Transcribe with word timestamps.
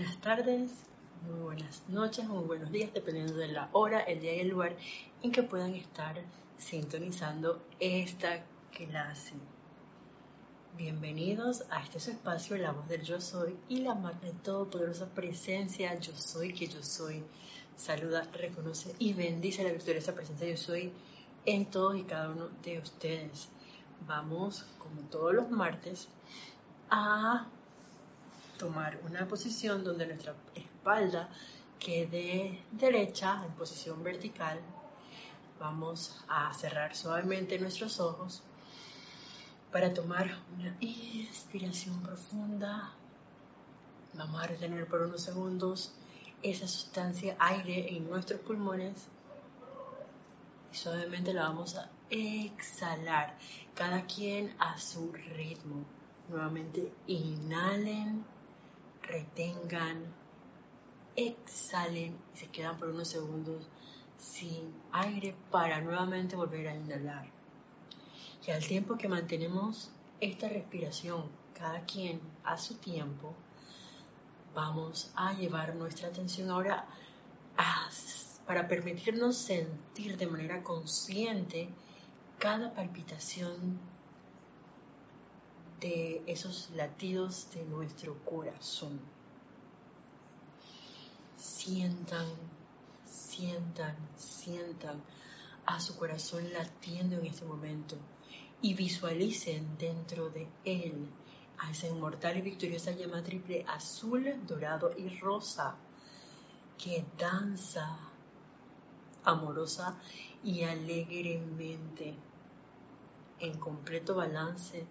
buenas 0.00 0.20
tardes, 0.22 0.70
muy 1.28 1.40
buenas 1.40 1.82
noches, 1.88 2.26
muy 2.26 2.42
buenos 2.44 2.72
días, 2.72 2.90
dependiendo 2.94 3.34
de 3.34 3.48
la 3.48 3.68
hora, 3.72 4.00
el 4.00 4.18
día 4.18 4.34
y 4.34 4.40
el 4.40 4.48
lugar 4.48 4.74
en 5.22 5.30
que 5.30 5.42
puedan 5.42 5.74
estar 5.74 6.18
sintonizando 6.56 7.60
esta 7.80 8.42
clase. 8.72 9.34
Bienvenidos 10.78 11.64
a 11.68 11.82
este 11.82 12.00
su 12.00 12.12
espacio, 12.12 12.56
la 12.56 12.72
voz 12.72 12.88
del 12.88 13.02
yo 13.02 13.20
soy 13.20 13.54
y 13.68 13.80
la 13.80 13.94
magna 13.94 14.30
todopoderosa 14.42 15.06
presencia, 15.10 15.94
yo 16.00 16.16
soy 16.16 16.54
que 16.54 16.66
yo 16.66 16.82
soy. 16.82 17.22
Saluda, 17.76 18.26
reconoce 18.32 18.94
y 18.98 19.12
bendice 19.12 19.64
la 19.64 19.72
victoriosa 19.72 20.14
presencia 20.14 20.48
yo 20.48 20.56
soy 20.56 20.94
en 21.44 21.66
todos 21.66 21.98
y 21.98 22.04
cada 22.04 22.30
uno 22.30 22.48
de 22.62 22.78
ustedes. 22.78 23.50
Vamos, 24.06 24.64
como 24.78 25.02
todos 25.10 25.34
los 25.34 25.50
martes, 25.50 26.08
a 26.88 27.46
tomar 28.60 29.00
una 29.06 29.26
posición 29.26 29.82
donde 29.82 30.06
nuestra 30.06 30.34
espalda 30.54 31.30
quede 31.78 32.62
derecha 32.70 33.42
en 33.46 33.52
posición 33.52 34.04
vertical. 34.04 34.60
Vamos 35.58 36.22
a 36.28 36.52
cerrar 36.52 36.94
suavemente 36.94 37.58
nuestros 37.58 37.98
ojos 38.00 38.42
para 39.72 39.94
tomar 39.94 40.36
una 40.58 40.76
inspiración 40.80 42.02
profunda. 42.02 42.92
Vamos 44.12 44.42
a 44.42 44.46
retener 44.46 44.86
por 44.86 45.00
unos 45.00 45.22
segundos 45.22 45.94
esa 46.42 46.68
sustancia 46.68 47.36
aire 47.38 47.96
en 47.96 48.10
nuestros 48.10 48.40
pulmones 48.40 49.08
y 50.70 50.76
suavemente 50.76 51.32
la 51.32 51.44
vamos 51.44 51.76
a 51.76 51.88
exhalar, 52.10 53.38
cada 53.74 54.04
quien 54.04 54.54
a 54.58 54.78
su 54.78 55.12
ritmo. 55.12 55.86
Nuevamente 56.28 56.92
inhalen, 57.06 58.24
retengan, 59.10 60.04
exhalen 61.16 62.16
y 62.34 62.38
se 62.38 62.46
quedan 62.48 62.78
por 62.78 62.88
unos 62.88 63.08
segundos 63.08 63.68
sin 64.16 64.72
aire 64.92 65.34
para 65.50 65.80
nuevamente 65.80 66.36
volver 66.36 66.68
a 66.68 66.76
inhalar. 66.76 67.26
Y 68.46 68.50
al 68.50 68.64
tiempo 68.64 68.96
que 68.96 69.08
mantenemos 69.08 69.90
esta 70.20 70.48
respiración, 70.48 71.24
cada 71.54 71.84
quien 71.84 72.20
a 72.44 72.56
su 72.56 72.76
tiempo, 72.76 73.34
vamos 74.54 75.12
a 75.14 75.34
llevar 75.34 75.74
nuestra 75.74 76.08
atención 76.08 76.50
ahora 76.50 76.86
para 78.46 78.66
permitirnos 78.66 79.36
sentir 79.36 80.16
de 80.16 80.26
manera 80.26 80.62
consciente 80.62 81.68
cada 82.38 82.72
palpitación 82.74 83.78
de 85.80 86.22
esos 86.26 86.70
latidos 86.70 87.48
de 87.54 87.64
nuestro 87.64 88.16
corazón. 88.24 89.00
Sientan, 91.36 92.26
sientan, 93.06 93.96
sientan 94.16 95.02
a 95.66 95.80
su 95.80 95.96
corazón 95.96 96.52
latiendo 96.52 97.16
en 97.16 97.26
este 97.26 97.44
momento 97.44 97.96
y 98.62 98.74
visualicen 98.74 99.78
dentro 99.78 100.30
de 100.30 100.48
él 100.64 101.08
a 101.58 101.70
esa 101.70 101.86
inmortal 101.86 102.36
y 102.38 102.42
victoriosa 102.42 102.92
llama 102.92 103.22
triple 103.22 103.64
azul, 103.68 104.34
dorado 104.46 104.92
y 104.96 105.18
rosa 105.18 105.76
que 106.82 107.04
danza 107.18 107.98
amorosa 109.24 109.98
y 110.42 110.62
alegremente 110.62 112.14
en 113.38 113.58
completo 113.58 114.14
balance, 114.14 114.86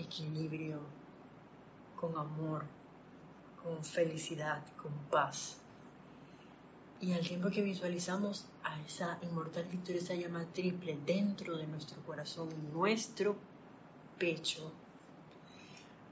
equilibrio, 0.00 0.80
con 1.98 2.16
amor, 2.16 2.64
con 3.62 3.84
felicidad, 3.84 4.62
con 4.76 4.92
paz. 5.10 5.56
Y 7.00 7.12
al 7.12 7.26
tiempo 7.26 7.50
que 7.50 7.62
visualizamos 7.62 8.46
a 8.62 8.80
esa 8.82 9.18
inmortal 9.22 9.64
victoriosa 9.64 10.14
llama 10.14 10.44
triple 10.52 10.98
dentro 11.06 11.56
de 11.56 11.66
nuestro 11.66 12.00
corazón, 12.02 12.48
nuestro 12.72 13.36
pecho, 14.18 14.70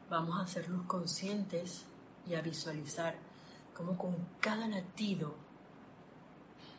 vamos 0.08 0.38
a 0.38 0.44
hacernos 0.44 0.86
conscientes 0.86 1.84
y 2.26 2.34
a 2.34 2.40
visualizar 2.40 3.14
cómo 3.74 3.98
con 3.98 4.16
cada 4.40 4.66
latido 4.66 5.34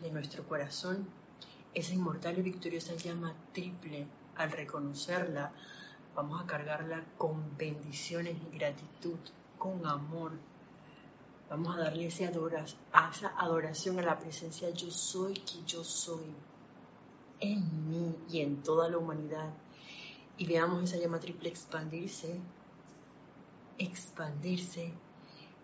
de 0.02 0.12
nuestro 0.12 0.44
corazón, 0.48 1.08
esa 1.74 1.94
inmortal 1.94 2.40
y 2.40 2.42
victoriosa 2.42 2.96
llama 2.96 3.34
triple, 3.54 4.08
al 4.36 4.52
reconocerla, 4.52 5.52
vamos 6.16 6.42
a 6.42 6.46
cargarla 6.46 7.04
con 7.18 7.58
bendiciones 7.58 8.36
y 8.52 8.58
gratitud, 8.58 9.18
con 9.58 9.86
amor, 9.86 10.32
Vamos 11.50 11.76
a 11.76 11.80
darle 11.80 12.06
esa 12.06 12.30
adoración 13.36 13.98
a 13.98 14.04
la 14.04 14.20
presencia 14.20 14.70
yo 14.70 14.92
soy 14.92 15.34
que 15.34 15.64
yo 15.66 15.84
soy 15.84 16.26
en 17.40 17.90
mí 17.90 18.16
y 18.30 18.42
en 18.42 18.62
toda 18.62 18.88
la 18.88 19.00
humanidad. 19.00 19.52
Y 20.38 20.46
veamos 20.46 20.84
esa 20.84 20.98
llama 20.98 21.20
triple 21.20 21.50
expandirse, 21.50 22.40
expandirse, 23.80 24.94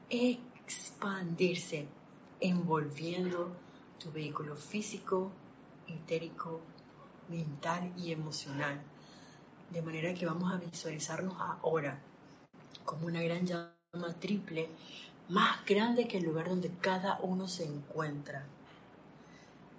expandirse, 0.10 1.88
envolviendo 2.40 3.56
tu 4.00 4.12
vehículo 4.12 4.56
físico, 4.56 5.30
etérico, 5.88 6.62
mental 7.30 7.94
y 7.96 8.12
emocional. 8.12 8.82
De 9.76 9.82
manera 9.82 10.14
que 10.14 10.26
vamos 10.26 10.54
a 10.54 10.56
visualizarnos 10.56 11.36
ahora 11.38 12.00
como 12.86 13.08
una 13.08 13.22
gran 13.22 13.46
llama 13.46 14.14
triple 14.22 14.70
más 15.28 15.66
grande 15.66 16.08
que 16.08 16.20
el 16.20 16.24
lugar 16.24 16.48
donde 16.48 16.72
cada 16.80 17.20
uno 17.22 17.50
se 17.50 17.66
encuentra. 17.66 18.46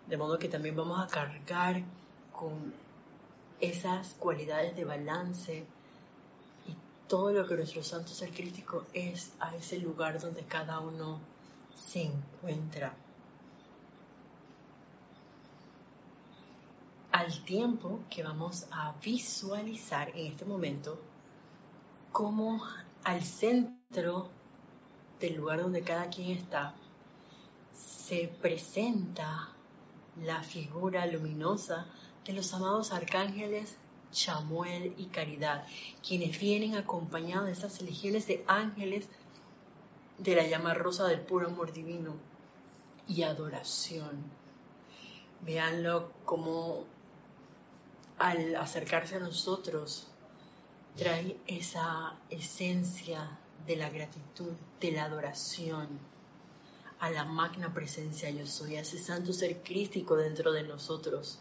De 0.07 0.19
modo 0.19 0.39
que 0.39 0.51
también 0.51 0.77
vamos 0.77 1.01
a 1.03 1.07
cargar 1.07 1.81
con 2.31 2.75
esas 3.59 4.13
cualidades 4.19 4.77
de 4.77 4.85
balance 4.85 5.65
y 6.67 6.75
todo 7.09 7.33
lo 7.33 7.47
que 7.47 7.57
nuestro 7.57 7.83
santo 7.83 8.09
ser 8.09 8.33
crítico 8.33 8.85
es 8.93 9.33
a 9.41 9.57
ese 9.57 9.79
lugar 9.79 10.21
donde 10.21 10.43
cada 10.43 10.79
uno 10.79 11.21
se 11.75 12.03
encuentra. 12.03 12.95
Al 17.17 17.33
tiempo 17.45 18.01
que 18.11 18.23
vamos 18.23 18.67
a 18.71 18.93
visualizar 19.03 20.11
en 20.11 20.27
este 20.33 20.45
momento 20.45 21.01
como 22.13 22.63
al 23.05 23.23
centro 23.23 24.29
del 25.19 25.37
lugar 25.37 25.63
donde 25.63 25.81
cada 25.81 26.11
quien 26.11 26.33
está, 26.33 26.75
se 27.73 28.29
presenta 28.29 29.49
la 30.23 30.43
figura 30.43 31.07
luminosa 31.07 31.87
de 32.27 32.35
los 32.35 32.53
amados 32.53 32.93
arcángeles 32.93 33.79
Chamuel 34.13 34.93
y 34.99 35.07
Caridad, 35.07 35.67
quienes 36.07 36.39
vienen 36.39 36.77
acompañados 36.77 37.47
de 37.47 37.53
esas 37.53 37.81
legiones 37.81 38.27
de 38.27 38.45
ángeles 38.47 39.09
de 40.19 40.37
la 40.37 40.47
llama 40.47 40.75
rosa 40.75 41.07
del 41.07 41.21
puro 41.21 41.47
amor 41.47 41.73
divino 41.73 42.15
y 43.09 43.23
adoración. 43.23 44.23
Veanlo 45.41 46.13
como 46.27 46.85
al 48.19 48.57
acercarse 48.57 49.17
a 49.17 49.21
nosotros 49.21 50.09
trae 50.97 51.37
esa 51.47 52.17
esencia 52.31 53.39
de 53.67 53.77
la 53.77 53.91
gratitud, 53.91 54.53
de 54.81 54.93
la 54.93 55.05
adoración 55.05 55.89
a 56.99 57.11
la 57.11 57.25
magna 57.25 57.75
presencia 57.75 58.31
yo 58.31 58.47
soy, 58.47 58.77
a 58.77 58.81
ese 58.81 58.99
santo 58.99 59.33
ser 59.33 59.63
crístico 59.63 60.17
dentro 60.17 60.53
de 60.53 60.63
nosotros. 60.63 61.39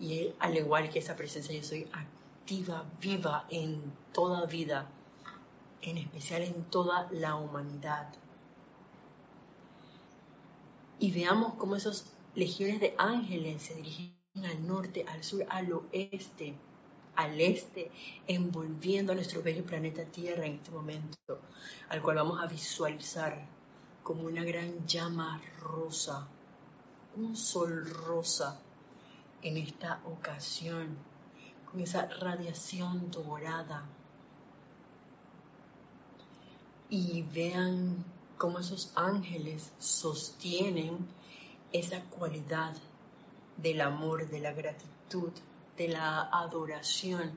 Y 0.00 0.18
él, 0.18 0.34
al 0.38 0.56
igual 0.56 0.88
que 0.90 0.98
esa 0.98 1.14
presencia 1.14 1.54
yo 1.54 1.62
soy, 1.62 1.86
activa, 1.92 2.84
viva 3.00 3.46
en 3.50 3.92
toda 4.12 4.46
vida, 4.46 4.88
en 5.82 5.98
especial 5.98 6.42
en 6.42 6.64
toda 6.64 7.08
la 7.12 7.36
humanidad. 7.36 8.08
Y 10.98 11.10
veamos 11.10 11.54
cómo 11.54 11.76
esos 11.76 12.06
legiones 12.34 12.80
de 12.80 12.94
ángeles 12.96 13.62
se 13.62 13.74
dirigen 13.74 14.21
al 14.34 14.66
norte, 14.66 15.04
al 15.06 15.22
sur, 15.22 15.44
al 15.50 15.70
oeste, 15.72 16.54
al 17.16 17.38
este, 17.38 17.90
envolviendo 18.26 19.12
a 19.12 19.14
nuestro 19.14 19.42
bello 19.42 19.62
planeta 19.64 20.04
Tierra 20.04 20.46
en 20.46 20.54
este 20.54 20.70
momento, 20.70 21.38
al 21.90 22.00
cual 22.00 22.16
vamos 22.16 22.40
a 22.40 22.46
visualizar 22.46 23.46
como 24.02 24.22
una 24.22 24.42
gran 24.42 24.86
llama 24.86 25.40
rosa, 25.60 26.26
un 27.14 27.36
sol 27.36 27.84
rosa 28.06 28.58
en 29.42 29.58
esta 29.58 30.00
ocasión, 30.06 30.96
con 31.70 31.80
esa 31.80 32.06
radiación 32.06 33.10
dorada. 33.10 33.84
Y 36.88 37.22
vean 37.22 38.02
cómo 38.38 38.60
esos 38.60 38.92
ángeles 38.94 39.72
sostienen 39.78 41.06
esa 41.72 42.02
cualidad 42.04 42.74
del 43.62 43.80
amor, 43.80 44.28
de 44.28 44.40
la 44.40 44.52
gratitud, 44.52 45.30
de 45.76 45.88
la 45.88 46.22
adoración 46.22 47.32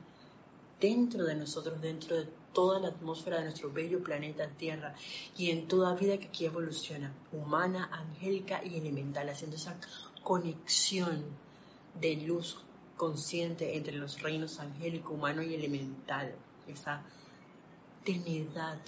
dentro 0.79 1.23
de 1.23 1.35
nosotros, 1.35 1.81
dentro 1.81 2.17
de 2.17 2.27
toda 2.53 2.79
la 2.79 2.89
atmósfera 2.89 3.37
de 3.37 3.43
nuestro 3.43 3.71
bello 3.71 4.01
planeta 4.03 4.47
Tierra 4.47 4.95
y 5.37 5.51
en 5.51 5.67
toda 5.67 5.93
vida 5.95 6.17
que 6.17 6.27
aquí 6.27 6.45
evoluciona, 6.45 7.13
humana, 7.31 7.89
angélica 7.91 8.63
y 8.63 8.77
elemental, 8.77 9.29
haciendo 9.29 9.57
esa 9.57 9.75
conexión 10.23 11.23
de 11.99 12.15
luz 12.15 12.57
consciente 12.97 13.75
entre 13.75 13.95
los 13.95 14.21
reinos 14.21 14.59
angélico, 14.59 15.13
humano 15.13 15.43
y 15.43 15.53
elemental, 15.53 16.33
esa 16.67 17.03
trinidad. 18.03 18.79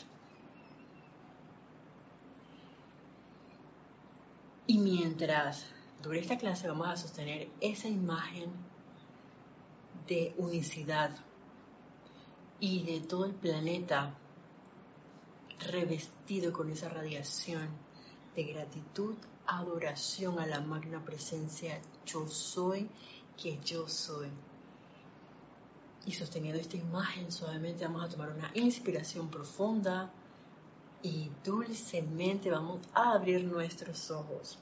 Y 4.66 4.80
mientras 4.80 5.66
dure 6.02 6.20
esta 6.20 6.38
clase 6.38 6.68
vamos 6.68 6.88
a 6.88 6.98
sostener 6.98 7.50
esa 7.60 7.88
imagen 7.88 8.52
de 10.08 10.34
unicidad 10.38 11.12
y 12.60 12.84
de 12.84 13.02
todo 13.02 13.26
el 13.26 13.34
planeta 13.34 14.14
revestido 15.72 16.54
con 16.54 16.70
esa 16.70 16.90
radiación 16.90 17.68
de 18.36 18.44
gratitud, 18.44 19.16
adoración 19.48 20.40
a 20.40 20.46
la 20.46 20.62
magna 20.62 21.04
presencia 21.04 21.82
yo 22.06 22.28
soy 22.28 22.90
que 23.36 23.60
yo 23.64 23.88
soy. 23.88 24.30
Y 26.06 26.14
sosteniendo 26.14 26.60
esta 26.60 26.78
imagen 26.78 27.32
suavemente 27.32 27.86
vamos 27.86 28.06
a 28.06 28.10
tomar 28.10 28.32
una 28.32 28.52
inspiración 28.54 29.30
profunda 29.30 30.12
y 31.04 31.30
dulcemente 31.44 32.50
vamos 32.50 32.80
a 32.94 33.14
abrir 33.14 33.44
nuestros 33.44 34.10
ojos. 34.10 34.58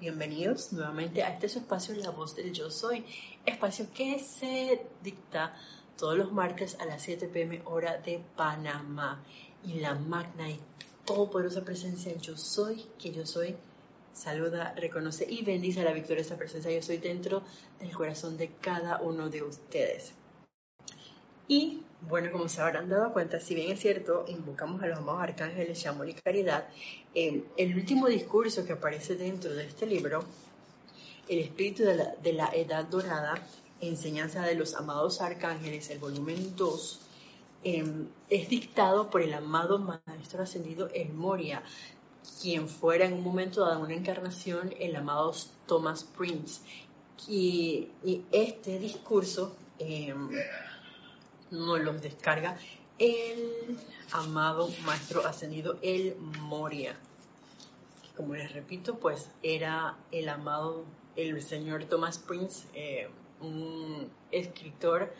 Bienvenidos 0.00 0.72
nuevamente 0.72 1.22
a 1.22 1.32
este 1.32 1.46
espacio 1.46 1.94
La 1.94 2.10
Voz 2.10 2.34
del 2.34 2.52
Yo 2.52 2.68
Soy, 2.68 3.04
espacio 3.46 3.86
que 3.94 4.18
se 4.18 4.84
dicta 5.04 5.54
todos 5.96 6.18
los 6.18 6.32
martes 6.32 6.76
a 6.80 6.84
las 6.84 7.00
7 7.02 7.28
pm 7.28 7.62
hora 7.64 7.98
de 7.98 8.20
Panamá. 8.36 9.22
Y 9.64 9.74
la 9.74 9.94
magna 9.94 10.50
y 10.50 10.58
todopoderosa 11.04 11.64
presencia 11.64 12.12
Yo 12.16 12.36
Soy, 12.36 12.84
que 12.98 13.12
yo 13.12 13.24
soy, 13.24 13.54
saluda, 14.12 14.74
reconoce 14.76 15.26
y 15.30 15.44
bendice 15.44 15.84
la 15.84 15.92
victoriosa 15.92 16.36
presencia 16.36 16.72
Yo 16.72 16.82
Soy 16.82 16.98
dentro 16.98 17.44
del 17.78 17.92
corazón 17.92 18.36
de 18.36 18.48
cada 18.60 19.00
uno 19.00 19.30
de 19.30 19.44
ustedes. 19.44 20.12
Y 21.46 21.82
bueno, 22.08 22.30
como 22.32 22.48
se 22.48 22.60
habrán 22.60 22.88
dado 22.88 23.12
cuenta, 23.12 23.40
si 23.40 23.54
bien 23.54 23.70
es 23.70 23.80
cierto, 23.80 24.24
invocamos 24.28 24.82
a 24.82 24.86
los 24.86 24.98
amados 24.98 25.22
arcángeles 25.22 25.86
amor 25.86 26.08
y 26.08 26.14
caridad, 26.14 26.68
eh, 27.14 27.44
el 27.56 27.74
último 27.74 28.08
discurso 28.08 28.64
que 28.64 28.72
aparece 28.72 29.16
dentro 29.16 29.52
de 29.52 29.66
este 29.66 29.86
libro, 29.86 30.24
el 31.28 31.38
espíritu 31.38 31.84
de 31.84 32.32
la, 32.32 32.48
edad 32.48 32.84
dorada, 32.84 33.34
enseñanza 33.80 34.42
de 34.42 34.54
los 34.54 34.74
amados 34.74 35.20
arcángeles, 35.20 35.90
el 35.90 35.98
volumen 35.98 36.54
2, 36.56 37.00
em, 37.64 38.06
es 38.28 38.48
dictado 38.48 39.10
por 39.10 39.22
el 39.22 39.32
amado 39.32 39.78
maestro 39.78 40.42
ascendido 40.42 40.88
El 40.92 41.12
Moria, 41.12 41.62
quien 42.42 42.68
fuera 42.68 43.06
en 43.06 43.14
un 43.14 43.22
momento 43.22 43.64
dado 43.64 43.80
una 43.80 43.94
encarnación 43.94 44.74
el 44.78 44.96
amado 44.96 45.32
Thomas 45.66 46.04
Prince. 46.04 46.60
Y, 47.26 47.88
este 48.32 48.78
discurso 48.78 49.56
em, 49.78 50.28
nos 51.54 51.80
lo 51.80 51.92
descarga 51.94 52.56
el 52.98 53.78
amado 54.12 54.68
maestro 54.84 55.26
ascendido 55.26 55.78
El 55.82 56.16
Moria. 56.16 56.96
Como 58.16 58.34
les 58.34 58.52
repito, 58.52 58.98
pues 58.98 59.30
era 59.42 59.96
el 60.12 60.28
amado, 60.28 60.84
el 61.16 61.42
señor 61.42 61.84
Thomas 61.84 62.18
Prince. 62.18 62.68
Eh, 62.74 63.08
un 63.40 64.10
escritor. 64.30 65.12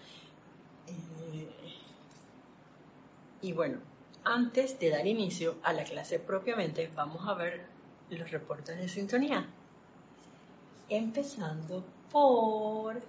Eh, 0.86 1.48
y 3.42 3.52
bueno, 3.52 3.78
antes 4.24 4.78
de 4.78 4.90
dar 4.90 5.06
inicio 5.06 5.56
a 5.62 5.72
la 5.72 5.84
clase 5.84 6.18
propiamente, 6.18 6.90
vamos 6.94 7.26
a 7.28 7.34
ver 7.34 7.66
los 8.10 8.30
reportes 8.30 8.78
de 8.78 8.88
sintonía. 8.88 9.46
Empezando 10.88 11.84
por 12.10 13.00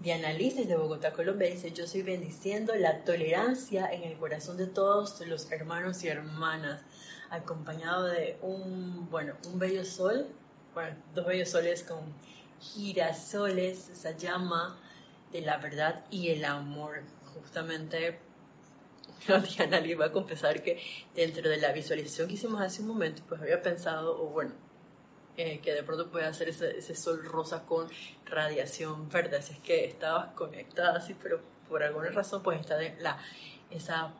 Diana 0.00 0.32
Liz 0.32 0.56
desde 0.56 0.76
Bogotá, 0.76 1.12
Colombia, 1.12 1.48
dice, 1.48 1.72
yo 1.72 1.86
soy 1.86 2.02
bendiciendo 2.02 2.74
la 2.74 3.04
tolerancia 3.04 3.90
en 3.92 4.02
el 4.02 4.18
corazón 4.18 4.56
de 4.56 4.66
todos 4.66 5.20
los 5.26 5.50
hermanos 5.50 6.02
y 6.04 6.08
hermanas, 6.08 6.82
acompañado 7.30 8.04
de 8.04 8.36
un, 8.42 9.08
bueno, 9.10 9.34
un 9.46 9.58
bello 9.58 9.84
sol, 9.84 10.26
bueno, 10.74 10.96
dos 11.14 11.26
bellos 11.26 11.48
soles 11.48 11.84
con 11.84 12.00
girasoles, 12.60 13.88
esa 13.88 14.10
llama 14.16 14.78
de 15.32 15.40
la 15.40 15.58
verdad 15.58 16.04
y 16.10 16.30
el 16.30 16.44
amor. 16.44 17.02
Justamente 17.34 18.18
Diana 19.56 19.80
iba 19.80 20.06
a 20.06 20.12
confesar 20.12 20.62
que 20.62 20.80
dentro 21.14 21.48
de 21.48 21.56
la 21.58 21.72
visualización 21.72 22.28
que 22.28 22.34
hicimos 22.34 22.60
hace 22.60 22.82
un 22.82 22.88
momento, 22.88 23.22
pues 23.28 23.40
había 23.40 23.62
pensado, 23.62 24.20
o 24.20 24.26
bueno, 24.28 24.52
eh, 25.36 25.60
que 25.60 25.72
de 25.72 25.82
pronto 25.82 26.10
puede 26.10 26.26
hacer 26.26 26.48
ese, 26.48 26.94
sol 26.94 27.24
rosa 27.24 27.64
con 27.64 27.88
radiación 28.26 29.08
verde, 29.08 29.38
así 29.38 29.54
es 29.54 29.58
que 29.60 29.84
estabas 29.84 30.32
conectada 30.34 30.98
así, 30.98 31.14
pero 31.20 31.40
por 31.68 31.82
alguna 31.82 32.10
razón 32.10 32.42
pues 32.42 32.60
está 32.60 32.76
de 32.76 32.94
la, 33.00 33.18
esa 33.70 34.12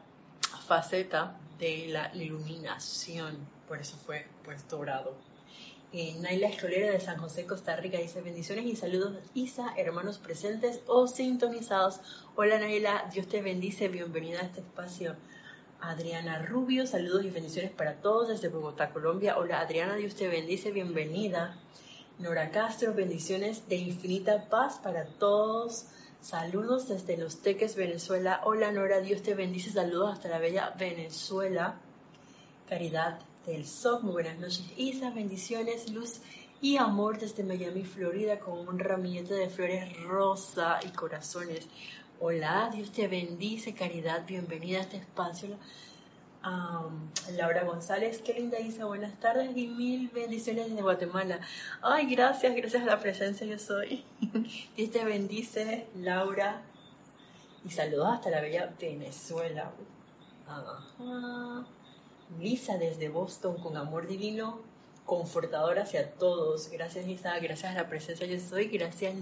faceta 0.66 1.36
de 1.58 1.86
la 1.88 2.10
iluminación, 2.14 3.36
por 3.68 3.80
eso 3.80 3.96
fue 3.96 4.26
pues 4.44 4.66
dorado. 4.68 5.14
Eh, 5.92 6.16
Naila 6.18 6.48
Escolera 6.48 6.90
de 6.90 6.98
San 6.98 7.18
José, 7.18 7.46
Costa 7.46 7.76
Rica 7.76 7.98
dice 7.98 8.20
bendiciones 8.20 8.64
y 8.64 8.74
saludos 8.74 9.16
Isa, 9.34 9.72
hermanos 9.76 10.18
presentes 10.18 10.80
o 10.88 11.06
sintonizados. 11.06 12.00
Hola 12.34 12.58
Naila, 12.58 13.08
Dios 13.12 13.28
te 13.28 13.40
bendice, 13.40 13.86
bienvenida 13.86 14.40
a 14.40 14.46
este 14.46 14.58
espacio. 14.58 15.14
Adriana 15.90 16.38
Rubio, 16.38 16.86
saludos 16.86 17.26
y 17.26 17.30
bendiciones 17.30 17.70
para 17.70 17.96
todos 17.96 18.28
desde 18.28 18.48
Bogotá, 18.48 18.90
Colombia. 18.90 19.36
Hola 19.36 19.60
Adriana, 19.60 19.96
Dios 19.96 20.14
te 20.14 20.28
bendice, 20.28 20.70
bienvenida. 20.70 21.58
Nora 22.18 22.50
Castro, 22.50 22.94
bendiciones 22.94 23.68
de 23.68 23.76
infinita 23.76 24.48
paz 24.48 24.80
para 24.82 25.04
todos. 25.04 25.84
Saludos 26.22 26.88
desde 26.88 27.18
Los 27.18 27.42
Teques, 27.42 27.76
Venezuela. 27.76 28.40
Hola 28.44 28.72
Nora, 28.72 29.00
Dios 29.00 29.22
te 29.22 29.34
bendice, 29.34 29.72
saludos 29.72 30.14
hasta 30.14 30.28
la 30.28 30.38
bella 30.38 30.74
Venezuela. 30.78 31.74
Caridad 32.66 33.18
del 33.44 33.66
SOC. 33.66 34.04
Muy 34.04 34.12
buenas 34.12 34.38
noches, 34.38 34.64
Isa. 34.78 35.10
Bendiciones, 35.10 35.90
luz 35.90 36.20
y 36.62 36.78
amor 36.78 37.18
desde 37.18 37.44
Miami, 37.44 37.84
Florida, 37.84 38.38
con 38.38 38.66
un 38.66 38.78
ramillete 38.78 39.34
de 39.34 39.50
flores 39.50 40.02
rosa 40.04 40.80
y 40.82 40.88
corazones. 40.88 41.68
Hola, 42.20 42.70
Dios 42.72 42.92
te 42.92 43.08
bendice, 43.08 43.74
caridad. 43.74 44.24
Bienvenida 44.24 44.78
a 44.78 44.82
este 44.82 44.98
espacio. 44.98 45.56
Laura 47.32 47.64
González, 47.64 48.22
qué 48.22 48.34
linda 48.34 48.60
Isa, 48.60 48.84
buenas 48.84 49.18
tardes 49.18 49.56
y 49.56 49.66
mil 49.66 50.08
bendiciones 50.10 50.68
desde 50.68 50.82
Guatemala. 50.82 51.40
Ay, 51.82 52.06
gracias, 52.06 52.54
gracias 52.54 52.82
a 52.82 52.86
la 52.86 53.00
presencia 53.00 53.44
yo 53.46 53.58
soy. 53.58 54.04
Dios 54.76 54.90
te 54.92 55.04
bendice, 55.04 55.88
Laura. 55.96 56.62
Y 57.64 57.70
saludos 57.70 58.08
hasta 58.12 58.30
la 58.30 58.40
bella 58.40 58.72
Venezuela. 58.80 59.72
Lisa 62.38 62.78
desde 62.78 63.08
Boston 63.08 63.56
con 63.60 63.76
amor 63.76 64.06
divino, 64.06 64.60
confortador 65.04 65.78
hacia 65.78 66.12
todos. 66.12 66.70
Gracias 66.70 67.06
Lisa, 67.06 67.38
gracias 67.38 67.72
a 67.72 67.74
la 67.74 67.88
presencia 67.88 68.26
yo 68.26 68.38
soy. 68.40 68.68
Gracias 68.68 69.14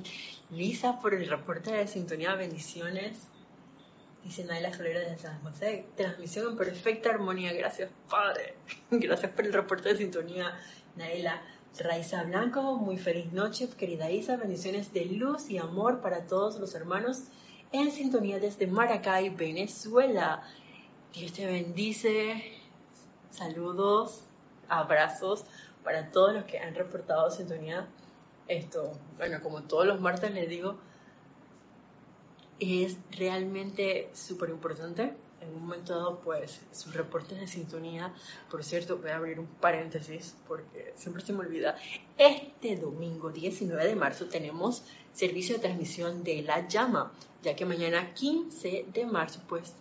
Lisa 0.50 1.00
por 1.00 1.14
el 1.14 1.28
reporte 1.28 1.72
de 1.72 1.86
sintonía, 1.86 2.34
bendiciones. 2.34 3.28
Dice 4.24 4.44
Naila 4.44 4.72
Solera 4.72 5.00
de 5.00 5.18
San 5.18 5.40
José, 5.42 5.84
transmisión 5.96 6.52
en 6.52 6.56
perfecta 6.56 7.10
armonía. 7.10 7.52
Gracias 7.52 7.90
Padre. 8.08 8.54
Gracias 8.90 9.32
por 9.32 9.44
el 9.44 9.52
reporte 9.52 9.88
de 9.90 9.96
sintonía, 9.96 10.56
Naila. 10.96 11.42
Raiza 11.78 12.22
Blanco, 12.24 12.76
muy 12.76 12.98
feliz 12.98 13.32
noche, 13.32 13.66
querida 13.78 14.10
Isa. 14.10 14.36
Bendiciones 14.36 14.92
de 14.92 15.06
luz 15.06 15.48
y 15.48 15.56
amor 15.56 16.02
para 16.02 16.26
todos 16.26 16.60
los 16.60 16.74
hermanos 16.74 17.22
en 17.72 17.90
sintonía 17.90 18.38
desde 18.38 18.66
Maracay, 18.66 19.30
Venezuela. 19.30 20.42
Dios 21.14 21.32
te 21.32 21.46
bendice. 21.46 22.60
Saludos, 23.30 24.20
abrazos 24.68 25.46
para 25.84 26.10
todos 26.10 26.34
los 26.34 26.44
que 26.44 26.58
han 26.58 26.74
reportado 26.74 27.30
sintonía. 27.30 27.88
Esto, 28.48 28.92
bueno, 29.16 29.40
como 29.42 29.62
todos 29.62 29.86
los 29.86 30.00
martes 30.00 30.32
les 30.32 30.48
digo, 30.48 30.76
es 32.60 32.96
realmente 33.16 34.10
súper 34.12 34.50
importante. 34.50 35.14
En 35.40 35.48
un 35.48 35.62
momento 35.62 35.96
dado, 35.96 36.20
pues, 36.20 36.60
sus 36.70 36.94
reportes 36.94 37.40
de 37.40 37.48
sintonía. 37.48 38.14
Por 38.48 38.62
cierto, 38.62 38.98
voy 38.98 39.10
a 39.10 39.16
abrir 39.16 39.40
un 39.40 39.46
paréntesis 39.46 40.36
porque 40.46 40.92
siempre 40.94 41.24
se 41.24 41.32
me 41.32 41.40
olvida. 41.40 41.76
Este 42.16 42.76
domingo 42.76 43.30
19 43.30 43.84
de 43.84 43.96
marzo 43.96 44.26
tenemos 44.26 44.84
servicio 45.12 45.56
de 45.56 45.62
transmisión 45.62 46.22
de 46.22 46.42
La 46.42 46.68
Llama, 46.68 47.12
ya 47.42 47.56
que 47.56 47.64
mañana 47.64 48.14
15 48.14 48.86
de 48.92 49.06
marzo, 49.06 49.40
pues, 49.48 49.74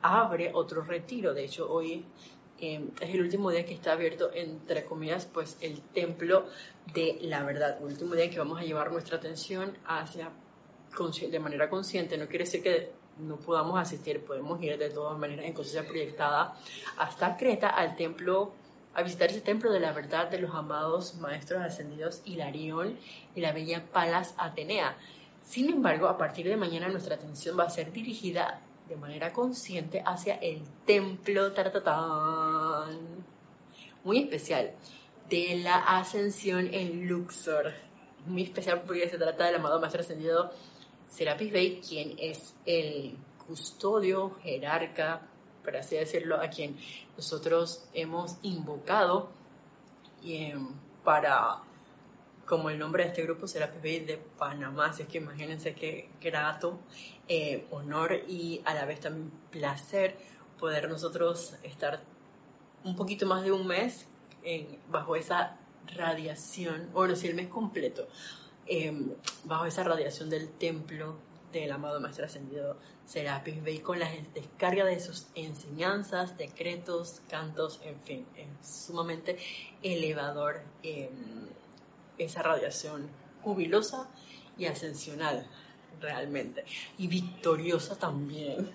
abre 0.00 0.50
otro 0.52 0.82
retiro. 0.82 1.32
De 1.32 1.44
hecho, 1.44 1.72
hoy 1.72 2.04
es 2.62 3.10
el 3.10 3.20
último 3.20 3.50
día 3.50 3.64
que 3.64 3.74
está 3.74 3.92
abierto, 3.92 4.30
entre 4.32 4.84
comillas, 4.84 5.26
pues 5.26 5.56
el 5.60 5.80
templo 5.80 6.46
de 6.94 7.18
la 7.22 7.42
verdad, 7.42 7.78
el 7.78 7.86
último 7.86 8.14
día 8.14 8.30
que 8.30 8.38
vamos 8.38 8.60
a 8.60 8.62
llevar 8.62 8.92
nuestra 8.92 9.16
atención 9.16 9.76
hacia 9.84 10.30
de 11.30 11.40
manera 11.40 11.68
consciente, 11.70 12.16
no 12.18 12.28
quiere 12.28 12.44
decir 12.44 12.62
que 12.62 12.92
no 13.18 13.36
podamos 13.36 13.80
asistir, 13.80 14.24
podemos 14.24 14.62
ir 14.62 14.78
de 14.78 14.90
todas 14.90 15.18
maneras 15.18 15.46
en 15.46 15.54
conciencia 15.54 15.88
proyectada 15.88 16.54
hasta 16.98 17.36
Creta 17.36 17.70
al 17.70 17.96
templo, 17.96 18.52
a 18.94 19.02
visitar 19.02 19.30
ese 19.30 19.40
templo 19.40 19.72
de 19.72 19.80
la 19.80 19.92
verdad 19.92 20.30
de 20.30 20.38
los 20.38 20.54
amados 20.54 21.14
maestros 21.14 21.62
ascendidos 21.62 22.20
Hilarión 22.26 22.98
y 23.34 23.40
la 23.40 23.52
bella 23.52 23.84
Palas 23.90 24.34
Atenea. 24.36 24.96
Sin 25.42 25.70
embargo, 25.70 26.08
a 26.08 26.18
partir 26.18 26.46
de 26.46 26.56
mañana 26.56 26.88
nuestra 26.88 27.16
atención 27.16 27.58
va 27.58 27.64
a 27.64 27.70
ser 27.70 27.90
dirigida 27.90 28.60
de 28.92 28.98
manera 28.98 29.32
consciente 29.32 30.02
hacia 30.04 30.34
el 30.34 30.60
templo 30.84 31.52
tartatán, 31.52 33.24
muy 34.04 34.18
especial, 34.18 34.72
de 35.30 35.62
la 35.64 35.78
ascensión 35.78 36.68
en 36.74 37.08
Luxor. 37.08 37.72
Muy 38.26 38.42
especial 38.42 38.82
porque 38.82 39.08
se 39.08 39.16
trata 39.16 39.46
del 39.46 39.54
amado 39.54 39.80
maestro 39.80 40.02
ascendido 40.02 40.50
Serapis 41.08 41.50
Bey, 41.50 41.80
quien 41.80 42.16
es 42.18 42.54
el 42.66 43.16
custodio, 43.46 44.36
jerarca, 44.42 45.22
por 45.64 45.74
así 45.74 45.96
decirlo, 45.96 46.36
a 46.36 46.48
quien 46.50 46.76
nosotros 47.16 47.88
hemos 47.94 48.36
invocado 48.42 49.30
eh, 50.22 50.54
para, 51.02 51.62
como 52.46 52.70
el 52.70 52.78
nombre 52.78 53.04
de 53.04 53.10
este 53.10 53.22
grupo, 53.22 53.46
Serapis 53.46 53.82
Bey 53.82 54.00
de 54.00 54.18
Panamá, 54.38 54.86
así 54.86 55.04
que 55.04 55.18
imagínense 55.18 55.74
qué 55.74 56.10
grato, 56.20 56.78
eh, 57.28 57.66
honor 57.70 58.14
y 58.28 58.60
a 58.64 58.74
la 58.74 58.84
vez 58.84 59.00
también 59.00 59.30
placer 59.50 60.16
poder 60.58 60.88
nosotros 60.88 61.56
estar 61.62 62.00
un 62.84 62.96
poquito 62.96 63.26
más 63.26 63.42
de 63.44 63.52
un 63.52 63.66
mes 63.66 64.06
bajo 64.88 65.14
esa 65.14 65.56
radiación, 65.96 66.90
bueno, 66.92 67.14
si 67.14 67.28
el 67.28 67.34
mes 67.34 67.48
completo, 67.48 68.08
Em, 68.66 69.10
bajo 69.44 69.66
esa 69.66 69.82
radiación 69.82 70.30
del 70.30 70.48
templo 70.48 71.16
del 71.52 71.72
amado 71.72 72.00
Maestro 72.00 72.26
Ascendido 72.26 72.76
Serapis 73.04 73.62
Bey 73.62 73.80
con 73.80 73.98
la 73.98 74.08
descarga 74.32 74.84
de 74.84 75.00
sus 75.00 75.26
enseñanzas, 75.34 76.38
decretos, 76.38 77.20
cantos, 77.28 77.80
en 77.84 78.00
fin, 78.02 78.26
es 78.36 78.66
sumamente 78.66 79.36
elevador 79.82 80.62
em, 80.84 81.10
esa 82.18 82.42
radiación 82.42 83.08
jubilosa 83.42 84.08
y 84.58 84.66
ascensional 84.66 85.46
realmente 86.00 86.64
y 86.98 87.06
victoriosa 87.06 87.98
también. 87.98 88.70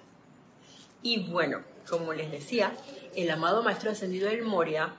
Y 1.03 1.29
bueno, 1.29 1.61
como 1.89 2.13
les 2.13 2.31
decía, 2.31 2.73
el 3.15 3.29
amado 3.29 3.63
Maestro 3.63 3.91
Ascendido 3.91 4.29
del 4.29 4.43
Moria 4.43 4.93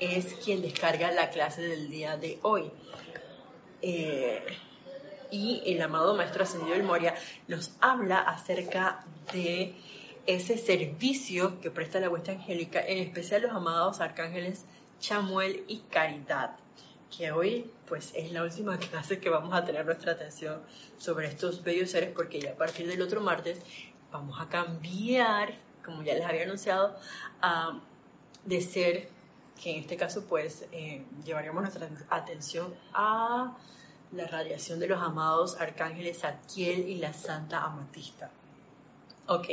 es 0.00 0.34
quien 0.44 0.62
descarga 0.62 1.10
la 1.12 1.30
clase 1.30 1.62
del 1.62 1.90
día 1.90 2.16
de 2.16 2.38
hoy. 2.42 2.70
Eh, 3.82 4.42
y 5.30 5.62
el 5.66 5.82
amado 5.82 6.14
Maestro 6.14 6.44
Ascendido 6.44 6.74
del 6.74 6.84
Moria 6.84 7.14
nos 7.48 7.72
habla 7.80 8.20
acerca 8.20 9.04
de 9.32 9.74
ese 10.26 10.56
servicio 10.56 11.60
que 11.60 11.70
presta 11.70 12.00
la 12.00 12.08
huesta 12.08 12.32
angélica, 12.32 12.80
en 12.80 12.98
especial 12.98 13.42
los 13.42 13.52
amados 13.52 14.00
arcángeles 14.00 14.64
Chamuel 15.00 15.64
y 15.68 15.80
Caridad, 15.90 16.56
que 17.16 17.32
hoy 17.32 17.70
pues 17.86 18.12
es 18.14 18.32
la 18.32 18.42
última 18.42 18.78
clase 18.90 19.18
que 19.18 19.30
vamos 19.30 19.54
a 19.54 19.64
tener 19.64 19.84
nuestra 19.84 20.12
atención 20.12 20.60
sobre 20.98 21.28
estos 21.28 21.62
bellos 21.62 21.90
seres 21.90 22.10
porque 22.14 22.40
ya 22.40 22.52
a 22.52 22.54
partir 22.54 22.86
del 22.86 23.02
otro 23.02 23.20
martes 23.20 23.60
vamos 24.10 24.40
a 24.40 24.48
cambiar, 24.48 25.54
como 25.84 26.02
ya 26.02 26.14
les 26.14 26.24
había 26.24 26.44
anunciado, 26.44 26.96
de 28.44 28.60
ser, 28.60 29.08
que 29.60 29.72
en 29.72 29.80
este 29.80 29.96
caso 29.96 30.24
pues 30.24 30.66
eh, 30.72 31.04
llevaríamos 31.24 31.62
nuestra 31.62 31.88
atención 32.10 32.74
a 32.92 33.56
la 34.12 34.26
radiación 34.26 34.78
de 34.78 34.86
los 34.86 35.02
amados 35.02 35.60
arcángeles 35.60 36.20
Zadkiel 36.20 36.88
y 36.88 36.96
la 36.98 37.12
Santa 37.12 37.64
Amatista. 37.64 38.30
Ok, 39.26 39.48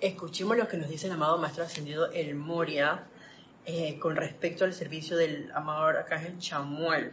escuchemos 0.00 0.56
lo 0.56 0.68
que 0.68 0.78
nos 0.78 0.88
dice 0.88 1.06
el 1.06 1.12
amado 1.12 1.36
Maestro 1.36 1.64
Ascendido 1.64 2.10
El 2.12 2.34
Moria 2.34 3.06
eh, 3.64 3.98
con 3.98 4.16
respecto 4.16 4.64
al 4.64 4.74
servicio 4.74 5.16
del 5.16 5.50
amado 5.52 5.84
arcángel 5.84 6.38
Chamuel. 6.38 7.12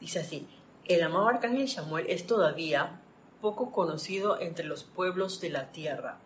Dice 0.00 0.20
así, 0.20 0.46
el 0.86 1.02
amado 1.02 1.28
arcángel 1.28 1.66
Chamuel 1.66 2.06
es 2.08 2.26
todavía 2.26 3.00
poco 3.40 3.72
conocido 3.72 4.40
entre 4.40 4.66
los 4.66 4.84
pueblos 4.84 5.40
de 5.40 5.50
la 5.50 5.72
tierra. 5.72 6.18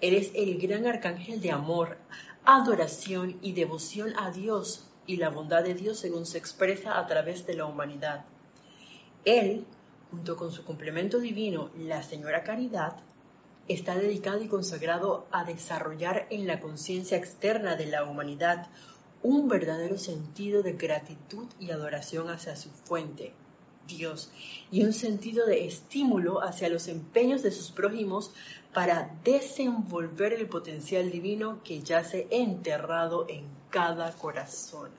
Eres 0.00 0.30
el 0.34 0.58
gran 0.58 0.86
arcángel 0.86 1.40
de 1.40 1.50
amor, 1.50 1.98
adoración 2.44 3.38
y 3.42 3.52
devoción 3.52 4.12
a 4.18 4.30
Dios 4.30 4.86
y 5.06 5.16
la 5.16 5.30
bondad 5.30 5.62
de 5.62 5.74
Dios 5.74 5.98
según 5.98 6.26
se 6.26 6.38
expresa 6.38 6.98
a 6.98 7.06
través 7.06 7.46
de 7.46 7.54
la 7.54 7.66
humanidad. 7.66 8.24
Él, 9.24 9.64
junto 10.10 10.36
con 10.36 10.52
su 10.52 10.64
complemento 10.64 11.18
divino, 11.18 11.70
la 11.76 12.02
Señora 12.02 12.42
Caridad, 12.42 12.96
está 13.68 13.96
dedicado 13.96 14.42
y 14.42 14.48
consagrado 14.48 15.26
a 15.30 15.44
desarrollar 15.44 16.26
en 16.30 16.46
la 16.46 16.60
conciencia 16.60 17.16
externa 17.16 17.76
de 17.76 17.86
la 17.86 18.04
humanidad 18.04 18.68
un 19.22 19.48
verdadero 19.48 19.98
sentido 19.98 20.62
de 20.62 20.74
gratitud 20.74 21.46
y 21.58 21.70
adoración 21.70 22.30
hacia 22.30 22.54
su 22.54 22.70
fuente, 22.70 23.32
Dios, 23.88 24.30
y 24.70 24.84
un 24.84 24.92
sentido 24.92 25.46
de 25.46 25.66
estímulo 25.66 26.42
hacia 26.42 26.68
los 26.68 26.86
empeños 26.86 27.42
de 27.42 27.50
sus 27.50 27.70
prójimos 27.70 28.32
para 28.72 29.10
desenvolver 29.24 30.32
el 30.32 30.48
potencial 30.48 31.10
divino 31.10 31.60
que 31.64 31.80
yace 31.82 32.28
enterrado 32.30 33.26
en 33.28 33.46
cada 33.70 34.12
corazón. 34.12 34.90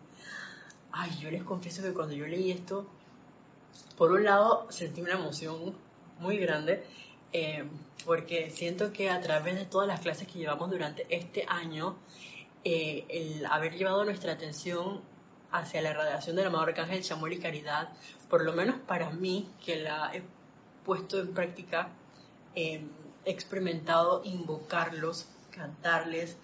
Ay, 0.92 1.12
yo 1.22 1.30
les 1.32 1.44
confieso 1.44 1.84
que 1.84 1.94
cuando 1.94 2.16
yo 2.16 2.28
leí 2.28 2.52
esto, 2.52 2.88
por 3.98 4.12
un 4.12 4.24
lado 4.24 4.68
sentí 4.72 5.02
una 5.02 5.14
emoción 5.14 5.74
muy 6.20 6.38
grande 6.38 6.84
eh, 7.34 7.66
porque 8.06 8.52
siento 8.52 8.94
que 8.94 9.10
a 9.10 9.20
través 9.22 9.56
de 9.56 9.66
todas 9.66 9.88
las 9.88 10.00
clases 10.00 10.28
que 10.28 10.40
llevamos 10.40 10.70
durante 10.70 11.06
este 11.10 11.46
año, 11.48 11.98
eh, 12.64 13.06
el 13.10 13.46
haber 13.46 13.76
llevado 13.76 14.06
nuestra 14.06 14.34
atención 14.34 15.02
hacia 15.52 15.82
la 15.82 15.94
radiación 15.94 16.36
del 16.36 16.48
amado 16.48 16.64
arcángel 16.66 17.04
Chamuel 17.04 17.34
y 17.34 17.40
Caridad, 17.40 17.90
por 18.30 18.44
lo 18.44 18.54
menos 18.54 18.78
para 18.80 19.10
mí, 19.10 19.50
que 19.64 19.78
la 19.78 20.12
he 20.14 20.24
puesto 20.86 21.20
en 21.20 21.34
práctica, 21.34 21.90
eh, 22.56 22.82
he 23.26 23.32
experimentado 23.32 24.22
invocarlos, 24.24 25.28
cantarles, 25.52 26.38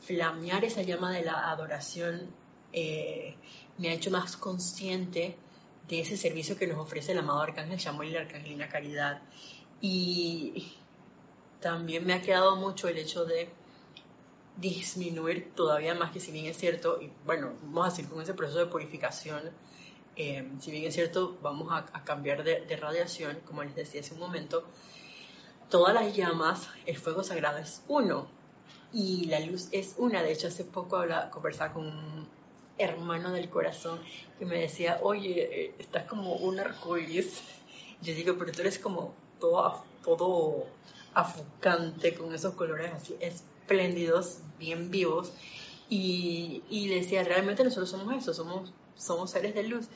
flamear 0.00 0.64
esa 0.64 0.82
llama 0.82 1.12
de 1.12 1.24
la 1.24 1.50
adoración, 1.50 2.28
me 2.72 3.88
ha 3.88 3.92
hecho 3.92 4.10
más 4.10 4.36
consciente 4.36 5.36
de 5.88 6.00
ese 6.00 6.16
servicio 6.16 6.56
que 6.56 6.66
nos 6.66 6.78
ofrece 6.78 7.12
el 7.12 7.18
amado 7.18 7.40
Arcángel 7.42 7.78
Chamuel 7.78 8.10
y 8.10 8.12
la 8.12 8.20
Arcangelina 8.20 8.68
Caridad. 8.68 9.20
Y 9.80 10.74
también 11.60 12.06
me 12.06 12.14
ha 12.14 12.22
quedado 12.22 12.56
mucho 12.56 12.88
el 12.88 12.98
hecho 12.98 13.24
de 13.24 13.50
disminuir 14.56 15.52
todavía 15.54 15.94
más, 15.94 16.12
que 16.12 16.20
si 16.20 16.30
bien 16.30 16.46
es 16.46 16.56
cierto, 16.56 17.00
y 17.00 17.10
bueno, 17.26 17.52
vamos 17.62 17.88
a 17.88 17.90
seguir 17.90 18.10
con 18.10 18.22
ese 18.22 18.34
proceso 18.34 18.60
de 18.60 18.66
purificación, 18.66 19.50
eh, 20.16 20.48
si 20.60 20.70
bien 20.70 20.84
es 20.84 20.94
cierto, 20.94 21.36
vamos 21.42 21.72
a, 21.72 22.04
cambiar 22.04 22.44
de, 22.44 22.76
radiación, 22.76 23.40
como 23.46 23.64
les 23.64 23.74
decía 23.74 24.00
hace 24.00 24.14
un 24.14 24.20
momento, 24.20 24.64
todas 25.70 25.92
las 25.92 26.14
llamas, 26.14 26.68
el 26.86 26.96
fuego 26.96 27.24
sagrado 27.24 27.58
es 27.58 27.82
uno 27.88 28.28
y 28.92 29.26
la 29.26 29.40
luz 29.40 29.68
es 29.72 29.96
una. 29.98 30.22
De 30.22 30.32
hecho, 30.32 30.48
hace 30.48 30.64
poco 30.64 30.96
hablaba, 30.96 31.30
conversaba 31.30 31.72
con 31.72 32.28
hermano 32.78 33.32
del 33.32 33.48
corazón 33.50 34.00
que 34.38 34.46
me 34.46 34.58
decía, 34.58 35.00
oye, 35.02 35.64
eh, 35.66 35.74
estás 35.78 36.04
como 36.04 36.34
un 36.36 36.60
arcoíris. 36.60 37.42
Yo 38.02 38.14
digo, 38.14 38.36
pero 38.38 38.52
tú 38.52 38.60
eres 38.60 38.78
como 38.78 39.14
todo, 39.40 39.84
todo 40.04 40.66
afucante, 41.14 42.14
con 42.14 42.34
esos 42.34 42.54
colores 42.54 42.92
así 42.92 43.16
espléndidos, 43.20 44.38
bien 44.58 44.90
vivos. 44.90 45.32
Y, 45.88 46.62
y 46.70 46.88
decía, 46.88 47.22
realmente 47.24 47.62
nosotros 47.62 47.90
somos 47.90 48.14
eso, 48.14 48.32
somos, 48.34 48.72
somos 48.96 49.30
seres 49.30 49.54
de 49.54 49.64
luz. 49.64 49.88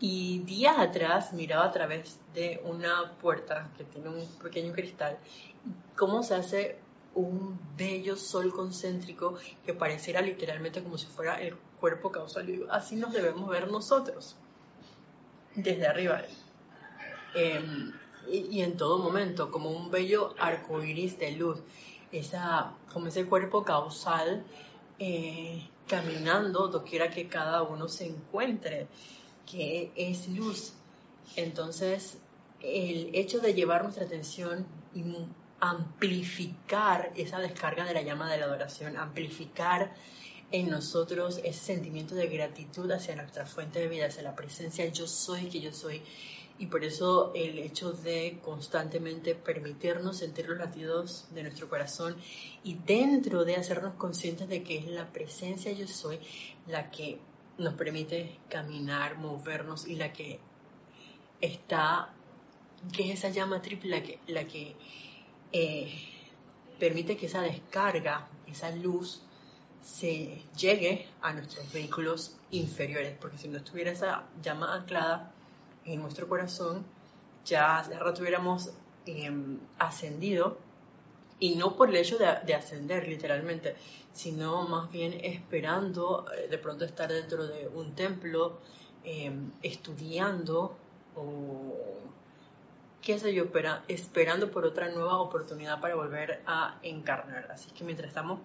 Y 0.00 0.40
días 0.40 0.78
atrás 0.78 1.32
miraba 1.32 1.64
a 1.64 1.72
través 1.72 2.18
de 2.32 2.60
una 2.64 3.12
puerta 3.20 3.70
que 3.76 3.84
tiene 3.84 4.08
un 4.10 4.26
pequeño 4.42 4.72
cristal 4.72 5.18
cómo 5.96 6.22
se 6.22 6.34
hace 6.34 6.78
un 7.14 7.58
bello 7.76 8.16
sol 8.16 8.52
concéntrico 8.52 9.36
que 9.66 9.74
pareciera 9.74 10.20
literalmente 10.20 10.82
como 10.82 10.98
si 10.98 11.06
fuera 11.06 11.40
el 11.40 11.56
cuerpo 11.80 12.12
causal. 12.12 12.66
Así 12.70 12.96
nos 12.96 13.12
debemos 13.12 13.48
ver 13.48 13.70
nosotros, 13.70 14.36
desde 15.54 15.86
arriba. 15.86 16.22
Em, 17.34 17.92
y, 18.30 18.62
en 18.62 18.76
todo 18.76 18.98
momento, 18.98 19.50
como 19.50 19.70
un 19.70 19.90
bello 19.90 20.34
arco 20.38 20.82
iris 20.82 21.18
de 21.18 21.32
luz, 21.32 21.58
esa, 22.12 22.74
como 22.92 23.08
ese 23.08 23.26
cuerpo 23.26 23.64
causal 23.64 24.44
eh, 24.98 25.68
caminando 25.86 26.68
doquiera 26.68 27.10
que 27.10 27.28
cada 27.28 27.62
uno 27.62 27.88
se 27.88 28.06
encuentre, 28.06 28.88
que 29.50 29.92
es 29.96 30.28
luz. 30.28 30.74
Entonces, 31.36 32.18
el 32.60 33.14
hecho 33.14 33.40
de 33.40 33.54
llevar 33.54 33.82
nuestra 33.82 34.04
atención 34.04 34.66
y 34.94 35.04
amplificar 35.60 37.12
esa 37.16 37.38
descarga 37.38 37.84
de 37.84 37.94
la 37.94 38.02
llama 38.02 38.30
de 38.30 38.38
la 38.38 38.44
adoración, 38.44 38.96
amplificar 38.96 39.92
en 40.50 40.70
nosotros 40.70 41.40
ese 41.44 41.60
sentimiento 41.60 42.14
de 42.14 42.26
gratitud 42.28 42.90
hacia 42.90 43.16
nuestra 43.16 43.44
fuente 43.44 43.80
de 43.80 43.88
vida, 43.88 44.06
hacia 44.06 44.22
la 44.22 44.34
presencia 44.34 44.86
yo 44.86 45.06
soy 45.06 45.46
que 45.48 45.60
yo 45.60 45.72
soy, 45.72 46.02
Y 46.58 46.66
por 46.66 46.84
eso 46.84 47.32
el 47.34 47.58
hecho 47.58 47.92
de 47.92 48.40
constantemente 48.44 49.34
permitirnos 49.36 50.18
sentir 50.18 50.48
los 50.48 50.58
latidos 50.58 51.28
de 51.32 51.44
nuestro 51.44 51.68
corazón 51.68 52.16
y 52.64 52.74
dentro 52.74 53.44
de 53.44 53.56
hacernos 53.56 53.94
conscientes 53.94 54.48
de 54.48 54.64
que 54.64 54.78
es 54.78 54.86
la 54.86 55.12
presencia 55.12 55.70
yo 55.72 55.86
soy 55.86 56.18
la 56.66 56.90
que 56.90 57.20
nos 57.58 57.74
permite 57.74 58.38
caminar, 58.48 59.18
movernos 59.18 59.86
y 59.86 59.94
la 59.96 60.12
que 60.12 60.40
está, 61.40 62.12
que 62.92 63.04
es 63.04 63.18
esa 63.18 63.30
llama 63.30 63.62
triple 63.62 63.90
la 63.90 64.02
que, 64.02 64.18
la 64.26 64.44
que 64.46 64.76
eh, 65.52 65.92
permite 66.78 67.16
que 67.16 67.26
esa 67.26 67.42
descarga, 67.42 68.28
esa 68.46 68.70
luz, 68.70 69.22
se 69.82 70.42
llegue 70.56 71.06
a 71.22 71.32
nuestros 71.32 71.72
vehículos 71.72 72.36
inferiores, 72.50 73.16
porque 73.18 73.38
si 73.38 73.48
no 73.48 73.58
estuviera 73.58 73.90
esa 73.90 74.26
llama 74.42 74.74
anclada 74.74 75.32
en 75.92 76.02
nuestro 76.02 76.28
corazón, 76.28 76.84
ya 77.44 77.78
hace 77.78 77.98
rato 77.98 78.20
hubiéramos 78.20 78.70
em, 79.06 79.58
ascendido, 79.78 80.58
y 81.40 81.54
no 81.54 81.76
por 81.76 81.88
el 81.88 81.96
hecho 81.96 82.18
de, 82.18 82.54
ascender 82.54 83.06
literalmente, 83.08 83.76
sino 84.12 84.66
más 84.66 84.90
bien 84.90 85.12
esperando 85.22 86.26
eh, 86.36 86.48
de 86.48 86.58
pronto 86.58 86.84
estar 86.84 87.10
dentro 87.12 87.46
de 87.46 87.68
un 87.68 87.94
templo, 87.94 88.58
em, 89.04 89.52
estudiando 89.62 90.76
o 91.14 91.74
qué 93.00 93.18
sé 93.18 93.32
yo, 93.32 93.44
esperando 93.86 94.50
por 94.50 94.66
otra 94.66 94.90
nueva 94.90 95.18
oportunidad 95.18 95.80
para 95.80 95.94
volver 95.94 96.42
a 96.46 96.78
encarnar. 96.82 97.50
Así 97.50 97.70
que 97.70 97.84
mientras 97.84 98.08
estamos 98.08 98.40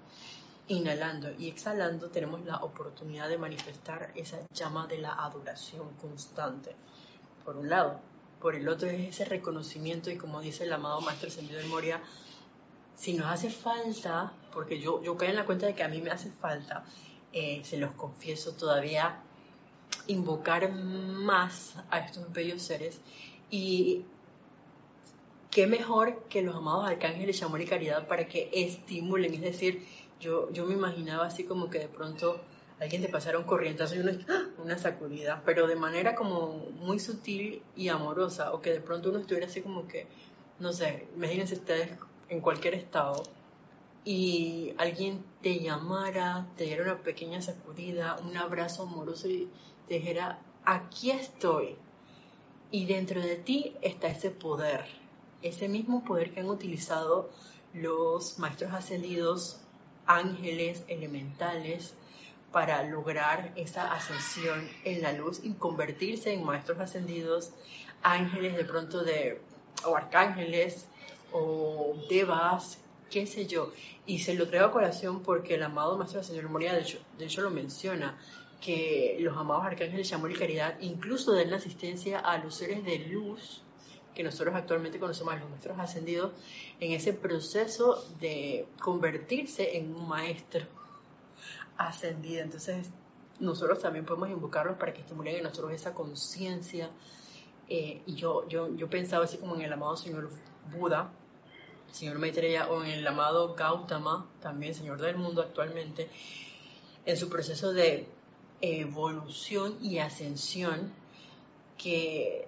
inhalando 0.68 1.32
y 1.38 1.50
exhalando, 1.50 2.10
tenemos 2.10 2.46
la 2.46 2.58
oportunidad 2.58 3.28
de 3.28 3.38
manifestar 3.38 4.12
esa 4.16 4.40
llama 4.54 4.88
de 4.88 5.00
la 5.00 5.14
adoración 5.14 5.90
constante, 6.00 6.76
por 7.44 7.58
un 7.58 7.70
lado. 7.70 8.00
Por 8.42 8.56
el 8.56 8.68
otro 8.68 8.90
es 8.90 9.10
ese 9.10 9.26
reconocimiento 9.26 10.12
y 10.12 10.18
como 10.18 10.42
dice 10.42 10.66
el 10.66 10.74
amado 10.74 11.02
Maestro 11.02 11.30
Ascendido 11.30 11.60
de 11.60 11.68
Moria, 11.68 12.02
si 12.96 13.14
nos 13.14 13.28
hace 13.28 13.50
falta, 13.50 14.34
porque 14.54 14.80
yo, 14.80 15.02
yo 15.02 15.18
caí 15.18 15.30
en 15.30 15.36
la 15.36 15.46
cuenta 15.46 15.66
de 15.66 15.76
que 15.76 15.84
a 15.84 15.88
mí 15.88 16.02
me 16.02 16.12
hace 16.12 16.32
falta, 16.32 16.86
eh, 17.32 17.62
se 17.64 17.78
los 17.78 17.92
confieso 17.92 18.54
todavía, 18.54 19.22
invocar 20.08 20.72
más 20.72 21.76
a 21.90 22.00
estos 22.00 22.32
bellos 22.34 22.62
seres 22.62 23.00
y 23.50 24.06
qué 25.50 25.68
mejor 25.68 26.24
que 26.30 26.42
los 26.42 26.56
amados 26.56 26.88
arcángeles 26.88 27.42
amor 27.44 27.62
y 27.62 27.66
caridad 27.66 28.08
para 28.08 28.28
que 28.28 28.50
estimulen, 28.52 29.34
es 29.36 29.42
decir, 29.42 29.86
yo, 30.20 30.52
yo 30.52 30.66
me 30.66 30.74
imaginaba 30.74 31.26
así 31.26 31.44
como 31.44 31.70
que 31.70 31.80
de 31.80 31.88
pronto 31.88 32.42
alguien 32.80 33.02
te 33.02 33.10
pasara 33.10 33.38
un 33.38 33.46
corrientazo 33.46 33.96
y 33.96 34.00
una, 34.00 34.18
una 34.58 34.78
sacudida, 34.78 35.42
pero 35.46 35.68
de 35.68 35.76
manera 35.76 36.16
como 36.16 36.58
muy 36.80 37.00
sutil 37.00 37.62
y 37.76 37.90
amorosa, 37.90 38.54
o 38.54 38.62
que 38.62 38.72
de 38.72 38.82
pronto 38.82 39.10
uno 39.10 39.20
estuviera 39.20 39.48
así 39.48 39.62
como 39.62 39.88
que, 39.88 40.08
no 40.60 40.74
sé, 40.74 41.08
imagínense 41.16 41.56
ustedes 41.56 41.92
en 42.30 42.42
cualquier 42.42 42.74
estado 42.74 43.24
y 44.06 44.74
alguien 44.78 45.24
te 45.42 45.60
llamara, 45.60 46.48
te 46.58 46.66
diera 46.66 46.84
una 46.84 46.98
pequeña 47.02 47.42
sacudida, 47.42 48.18
un 48.22 48.36
abrazo 48.36 48.84
amoroso 48.84 49.30
y 49.30 49.50
te 49.88 49.96
dijera, 49.96 50.40
aquí 50.66 51.12
estoy. 51.12 51.76
Y 52.72 52.86
dentro 52.86 53.22
de 53.22 53.36
ti 53.36 53.76
está 53.82 54.08
ese 54.08 54.32
poder, 54.32 54.86
ese 55.42 55.70
mismo 55.70 56.04
poder 56.04 56.34
que 56.34 56.40
han 56.40 56.50
utilizado 56.50 57.30
los 57.74 58.40
maestros 58.40 58.74
ascendidos 58.74 59.60
ángeles 60.06 60.84
elementales 60.88 61.96
para 62.54 62.84
lograr 62.84 63.52
esa 63.56 63.92
ascensión 63.92 64.70
en 64.86 65.02
la 65.02 65.12
luz 65.12 65.42
y 65.44 65.52
convertirse 65.54 66.32
en 66.32 66.46
maestros 66.46 66.80
ascendidos, 66.80 67.52
ángeles 68.04 68.56
de 68.56 68.64
pronto 68.64 69.04
de, 69.04 69.42
o 69.86 69.98
arcángeles, 69.98 70.86
o 71.32 71.96
devas, 72.10 72.78
qué 73.10 73.26
sé 73.26 73.48
yo. 73.48 73.72
Y 74.06 74.20
se 74.20 74.36
lo 74.36 74.48
traigo 74.48 74.68
a 74.68 74.72
colación 74.72 75.24
porque 75.24 75.56
el 75.56 75.64
amado 75.64 75.98
Maestro 75.98 76.24
Señor 76.24 76.48
Moria, 76.48 76.74
de 76.74 76.82
hecho, 76.82 77.00
de 77.18 77.26
hecho 77.26 77.42
lo 77.42 77.50
menciona, 77.50 78.18
que 78.62 79.18
los 79.20 79.36
amados 79.36 79.66
arcángeles 79.66 80.10
de 80.10 80.16
amor 80.16 80.32
y 80.32 80.36
caridad 80.36 80.80
incluso 80.80 81.34
den 81.34 81.50
la 81.52 81.58
asistencia 81.58 82.20
a 82.20 82.38
los 82.38 82.56
seres 82.56 82.86
de 82.86 83.00
luz 83.00 83.62
que 84.16 84.24
nosotros 84.24 84.56
actualmente 84.56 85.00
conocemos, 85.00 85.40
los 85.40 85.50
maestros 85.50 85.80
ascendidos, 85.80 86.32
en 86.80 86.92
ese 86.92 87.14
proceso 87.14 88.08
de 88.22 88.68
convertirse 88.80 89.76
en 89.76 89.96
un 89.96 90.08
maestro 90.08 90.62
ascendido. 91.78 92.42
Entonces, 92.42 92.90
nosotros 93.40 93.80
también 93.80 94.06
podemos 94.06 94.30
invocarlos 94.30 94.78
para 94.78 94.94
que 94.94 95.02
estimulen 95.02 95.38
en 95.38 95.44
nosotros 95.44 95.72
esa 95.74 95.94
conciencia. 95.94 96.90
Eh, 97.68 98.02
y 98.06 98.16
yo, 98.16 98.48
yo, 98.48 98.74
yo 98.76 98.90
pensaba 98.90 99.26
así 99.26 99.38
como 99.38 99.56
en 99.56 99.62
el 99.62 99.74
amado 99.74 99.96
Señor 99.96 100.30
Buda, 100.72 101.12
Señor 101.92 102.20
Maitreya, 102.20 102.70
o 102.70 102.84
en 102.84 102.92
el 102.92 103.08
amado 103.08 103.56
Gautama, 103.56 104.28
también 104.42 104.74
Señor 104.74 105.00
del 105.00 105.18
mundo 105.18 105.42
actualmente, 105.42 106.10
en 107.06 107.18
su 107.18 107.30
proceso 107.30 107.74
de 107.74 108.08
evolución 108.62 109.78
y 109.82 110.00
ascensión, 110.00 110.94
que 111.78 112.48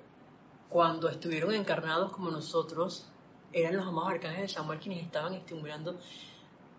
cuando 0.70 1.10
estuvieron 1.10 1.54
encarnados 1.54 2.12
como 2.12 2.32
nosotros, 2.32 3.06
eran 3.54 3.78
los 3.78 3.86
amados 3.86 4.12
arcángeles 4.12 4.50
de 4.52 4.56
Samuel 4.56 4.80
quienes 4.80 5.04
estaban 5.04 5.34
estimulando. 5.34 6.00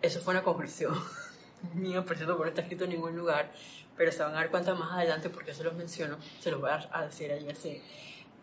Eso 0.02 0.20
fue 0.20 0.34
una 0.34 0.42
conclusión 0.42 0.94
mía, 1.74 2.04
por 2.04 2.16
cierto, 2.16 2.36
no 2.38 2.44
está 2.44 2.62
escrito 2.62 2.84
en 2.84 2.90
ningún 2.90 3.16
lugar, 3.16 3.52
pero 3.96 4.12
se 4.12 4.22
van 4.22 4.32
a 4.32 4.36
dar 4.36 4.50
cuenta 4.50 4.74
más 4.74 4.92
adelante 4.92 5.30
porque 5.30 5.54
se 5.54 5.64
los 5.64 5.74
menciono, 5.74 6.18
se 6.40 6.50
los 6.50 6.60
voy 6.60 6.70
a 6.70 7.04
decir 7.04 7.32
ahí 7.32 7.48
así, 7.48 7.80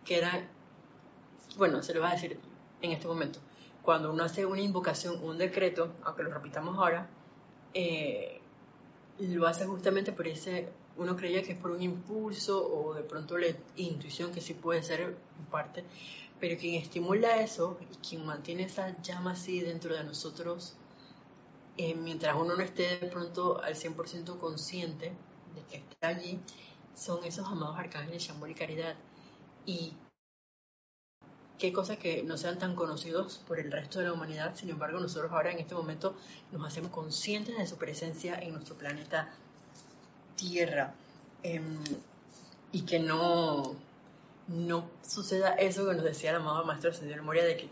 que 0.05 0.17
era, 0.17 0.47
bueno, 1.57 1.83
se 1.83 1.93
los 1.93 2.01
voy 2.01 2.11
a 2.11 2.15
decir 2.15 2.39
en 2.81 2.91
este 2.91 3.07
momento. 3.07 3.39
Cuando 3.81 4.11
uno 4.11 4.23
hace 4.23 4.45
una 4.45 4.61
invocación, 4.61 5.23
un 5.23 5.37
decreto, 5.37 5.93
aunque 6.03 6.23
lo 6.23 6.33
repitamos 6.33 6.77
ahora, 6.77 7.07
eh, 7.73 8.39
lo 9.19 9.47
hace 9.47 9.65
justamente 9.65 10.11
por 10.11 10.27
ese 10.27 10.69
uno 10.97 11.15
creía 11.15 11.41
que 11.41 11.53
es 11.53 11.57
por 11.57 11.71
un 11.71 11.81
impulso 11.81 12.67
o 12.67 12.93
de 12.93 13.03
pronto 13.03 13.37
la 13.37 13.47
intuición, 13.75 14.31
que 14.31 14.41
sí 14.41 14.53
puede 14.53 14.83
ser 14.83 15.01
en 15.01 15.45
parte, 15.49 15.83
pero 16.39 16.59
quien 16.59 16.75
estimula 16.75 17.41
eso 17.41 17.77
y 17.81 17.95
quien 18.07 18.25
mantiene 18.25 18.63
esa 18.63 18.95
llama 19.01 19.31
así 19.31 19.61
dentro 19.61 19.95
de 19.95 20.03
nosotros, 20.03 20.75
eh, 21.77 21.95
mientras 21.95 22.35
uno 22.35 22.55
no 22.55 22.63
esté 22.63 22.99
de 22.99 23.07
pronto 23.07 23.61
al 23.61 23.75
100% 23.75 24.37
consciente 24.39 25.11
de 25.55 25.61
que 25.69 25.77
está 25.77 26.07
allí, 26.09 26.39
son 26.95 27.23
esos 27.23 27.47
amados 27.47 27.77
arcángeles 27.77 28.27
de 28.27 28.33
amor 28.33 28.49
y 28.49 28.55
caridad. 28.55 28.95
Y 29.65 29.93
qué 31.57 31.71
cosas 31.71 31.97
que 31.97 32.23
no 32.23 32.37
sean 32.37 32.59
tan 32.59 32.75
conocidos 32.75 33.39
por 33.47 33.59
el 33.59 33.71
resto 33.71 33.99
de 33.99 34.05
la 34.05 34.13
humanidad, 34.13 34.55
sin 34.55 34.69
embargo 34.69 34.99
nosotros 34.99 35.31
ahora 35.31 35.51
en 35.51 35.59
este 35.59 35.75
momento 35.75 36.15
nos 36.51 36.65
hacemos 36.67 36.91
conscientes 36.91 37.57
de 37.57 37.65
su 37.67 37.77
presencia 37.77 38.35
en 38.39 38.53
nuestro 38.53 38.75
planeta 38.75 39.29
tierra 40.35 40.93
em, 41.41 41.79
y 42.71 42.81
que 42.81 42.99
no, 42.99 43.75
no 44.47 44.89
suceda 45.07 45.53
eso 45.53 45.87
que 45.87 45.95
nos 45.95 46.03
decía 46.03 46.33
la 46.33 46.39
amado 46.39 46.65
Maestro 46.65 46.93
Señor 46.93 47.21
Moria, 47.21 47.45
de 47.45 47.57
que 47.57 47.69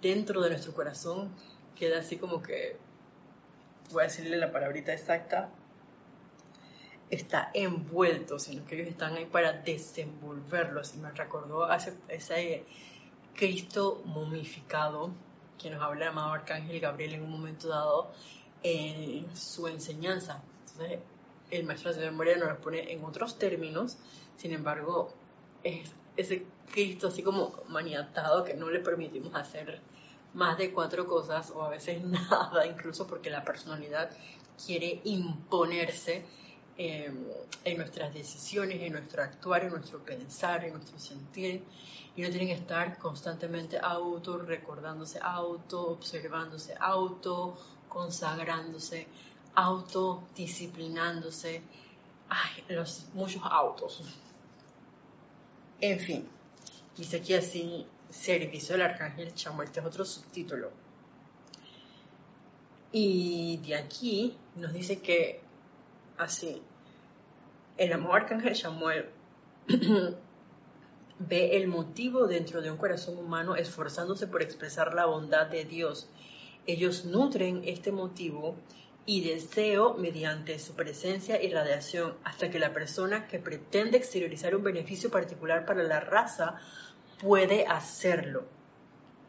dentro 0.00 0.40
de 0.40 0.50
nuestro 0.50 0.72
corazón 0.72 1.30
queda 1.76 2.00
así 2.00 2.16
como 2.16 2.42
que, 2.42 2.76
voy 3.90 4.02
a 4.02 4.06
decirle 4.06 4.36
la 4.36 4.52
palabrita 4.52 4.92
exacta, 4.92 5.50
está 7.10 7.50
envuelto, 7.54 8.38
sino 8.38 8.64
que 8.66 8.76
ellos 8.76 8.88
están 8.88 9.14
ahí 9.14 9.26
para 9.26 9.52
desenvolverlo. 9.52 10.82
Y 10.94 10.98
me 10.98 11.10
recordó 11.10 11.64
a 11.64 11.78
ese, 12.08 12.64
Cristo 13.34 14.02
momificado 14.04 15.12
que 15.58 15.70
nos 15.70 15.82
habla 15.82 16.06
el 16.06 16.10
amado 16.10 16.32
Arcángel 16.32 16.80
Gabriel 16.80 17.14
en 17.14 17.22
un 17.22 17.30
momento 17.30 17.68
dado 17.68 18.10
en 18.62 19.34
su 19.36 19.68
enseñanza. 19.68 20.42
Entonces, 20.72 21.00
el 21.50 21.64
maestro 21.64 21.94
de 21.94 22.04
memoria 22.10 22.36
nos 22.36 22.48
lo 22.48 22.60
pone 22.60 22.92
en 22.92 23.04
otros 23.04 23.38
términos, 23.38 23.96
sin 24.36 24.52
embargo, 24.52 25.12
es 25.62 25.90
ese 26.16 26.44
Cristo 26.72 27.08
así 27.08 27.22
como 27.22 27.54
maniatado 27.68 28.44
que 28.44 28.54
no 28.54 28.70
le 28.70 28.80
permitimos 28.80 29.34
hacer 29.34 29.80
más 30.34 30.58
de 30.58 30.72
cuatro 30.72 31.06
cosas 31.06 31.50
o 31.50 31.62
a 31.62 31.68
veces 31.68 32.02
nada, 32.04 32.66
incluso 32.66 33.06
porque 33.06 33.30
la 33.30 33.44
personalidad 33.44 34.10
quiere 34.64 35.00
imponerse 35.04 36.24
em, 36.76 37.24
en 37.64 37.76
nuestras 37.76 38.12
decisiones, 38.14 38.80
en 38.80 38.92
nuestro 38.92 39.22
actuar, 39.22 39.64
en 39.64 39.70
nuestro 39.70 40.04
pensar, 40.04 40.64
en 40.64 40.74
nuestro 40.74 40.98
sentir, 40.98 41.64
y 42.16 42.22
no 42.22 42.30
tienen 42.30 42.48
que 42.48 42.54
estar 42.54 42.98
constantemente 42.98 43.78
auto 43.80 44.38
recordándose, 44.38 45.20
auto 45.22 45.90
observándose, 45.90 46.74
auto 46.80 47.56
consagrándose, 47.88 49.06
autodisciplinándose, 49.54 51.62
ay, 52.28 52.64
los 52.68 53.06
muchos 53.14 53.42
autos. 53.44 54.02
En 55.80 56.00
fin, 56.00 56.28
dice 56.96 57.18
aquí 57.18 57.34
así, 57.34 57.86
servicio 58.10 58.74
del 58.74 58.82
arcángel 58.82 59.34
Chamuel, 59.34 59.68
este 59.68 59.80
es 59.80 59.86
otro 59.86 60.04
subtítulo. 60.04 60.70
Y 62.92 63.58
de 63.66 63.74
aquí 63.74 64.36
nos 64.56 64.72
dice 64.72 65.00
que 65.00 65.40
así, 66.16 66.62
el 67.76 67.92
amor 67.92 68.22
arcángel 68.22 68.56
Samuel 68.56 69.06
ve 71.18 71.56
el 71.56 71.68
motivo 71.68 72.26
dentro 72.26 72.62
de 72.62 72.70
un 72.70 72.76
corazón 72.76 73.18
humano 73.18 73.56
esforzándose 73.56 74.26
por 74.26 74.42
expresar 74.42 74.94
la 74.94 75.06
bondad 75.06 75.46
de 75.46 75.64
Dios. 75.64 76.08
Ellos 76.66 77.04
nutren 77.04 77.62
este 77.64 77.92
motivo 77.92 78.56
y 79.06 79.22
deseo 79.22 79.94
mediante 79.94 80.58
su 80.58 80.74
presencia 80.74 81.42
y 81.42 81.50
radiación 81.50 82.14
hasta 82.24 82.50
que 82.50 82.58
la 82.58 82.74
persona 82.74 83.26
que 83.26 83.38
pretende 83.38 83.96
exteriorizar 83.96 84.54
un 84.54 84.62
beneficio 84.62 85.10
particular 85.10 85.64
para 85.64 85.82
la 85.82 86.00
raza 86.00 86.56
puede 87.20 87.66
hacerlo. 87.66 88.44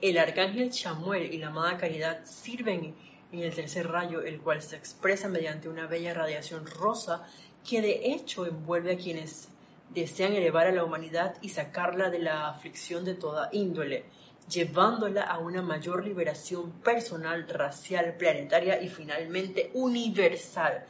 El 0.02 0.18
arcángel 0.18 0.72
Chamuel 0.72 1.34
y 1.34 1.38
la 1.38 1.48
amada 1.48 1.78
Caridad 1.78 2.26
sirven 2.26 2.96
en 3.32 3.40
el 3.40 3.54
tercer 3.54 3.90
rayo, 3.90 4.22
el 4.22 4.40
cual 4.40 4.62
se 4.62 4.76
expresa 4.76 5.28
mediante 5.28 5.70
una 5.70 5.88
bella 5.88 6.14
radiación 6.14 6.66
rosa 6.66 7.28
que 7.68 7.82
de 7.82 8.14
hecho 8.14 8.46
envuelve 8.46 8.94
a 8.94 8.98
quienes 8.98 9.50
desean 9.94 10.34
elevar 10.34 10.68
a 10.68 10.72
la 10.72 10.84
humanidad 10.84 11.36
y 11.42 11.50
sacarla 11.50 12.10
de 12.10 12.20
la 12.20 12.48
aflicción 12.50 13.06
de 13.06 13.16
toda 13.16 13.50
índole 13.52 14.06
llevándola 14.50 15.24
a 15.24 15.38
una 15.38 15.62
mayor 15.62 16.04
liberación 16.04 16.72
personal, 16.84 17.48
racial, 17.48 18.16
planetaria 18.18 18.82
y 18.82 18.90
finalmente 18.90 19.72
universal. 19.74 20.86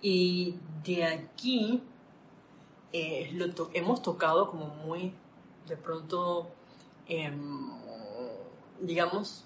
Y 0.00 0.56
de 0.84 1.04
aquí 1.04 1.82
eh, 2.92 3.30
lo 3.34 3.70
hemos 3.74 4.02
tocado 4.02 4.50
como 4.50 4.66
muy, 4.66 5.12
de 5.66 5.76
pronto, 5.76 6.50
em, 7.06 7.70
digamos, 8.80 9.44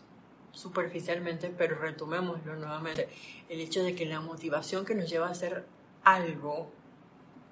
superficialmente, 0.53 1.51
pero 1.57 1.79
retomémoslo 1.79 2.57
nuevamente. 2.57 3.09
El 3.49 3.61
hecho 3.61 3.83
de 3.83 3.95
que 3.95 4.07
la 4.07 4.21
motivación 4.21 4.85
que 4.85 4.95
nos 4.95 5.09
lleva 5.09 5.29
a 5.29 5.31
hacer 5.31 5.67
algo, 6.03 6.71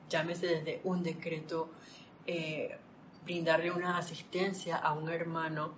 llámese 0.08 0.46
desde 0.46 0.80
un 0.84 1.02
decreto, 1.02 1.68
eh, 2.26 2.78
brindarle 3.24 3.70
una 3.70 3.98
asistencia 3.98 4.76
a 4.76 4.92
un 4.92 5.10
hermano, 5.10 5.74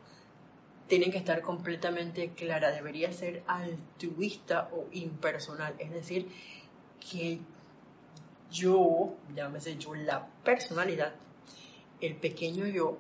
tiene 0.87 1.11
que 1.11 1.19
estar 1.19 1.43
completamente 1.43 2.31
clara, 2.31 2.71
debería 2.71 3.13
ser 3.13 3.43
altruista 3.47 4.69
o 4.73 4.87
impersonal, 4.93 5.75
es 5.79 5.91
decir, 5.91 6.29
que 7.11 7.41
yo, 8.51 9.15
llámese 9.35 9.77
yo, 9.77 9.95
la 9.95 10.27
personalidad, 10.45 11.15
el 12.01 12.17
pequeño 12.17 12.67
yo, 12.67 12.99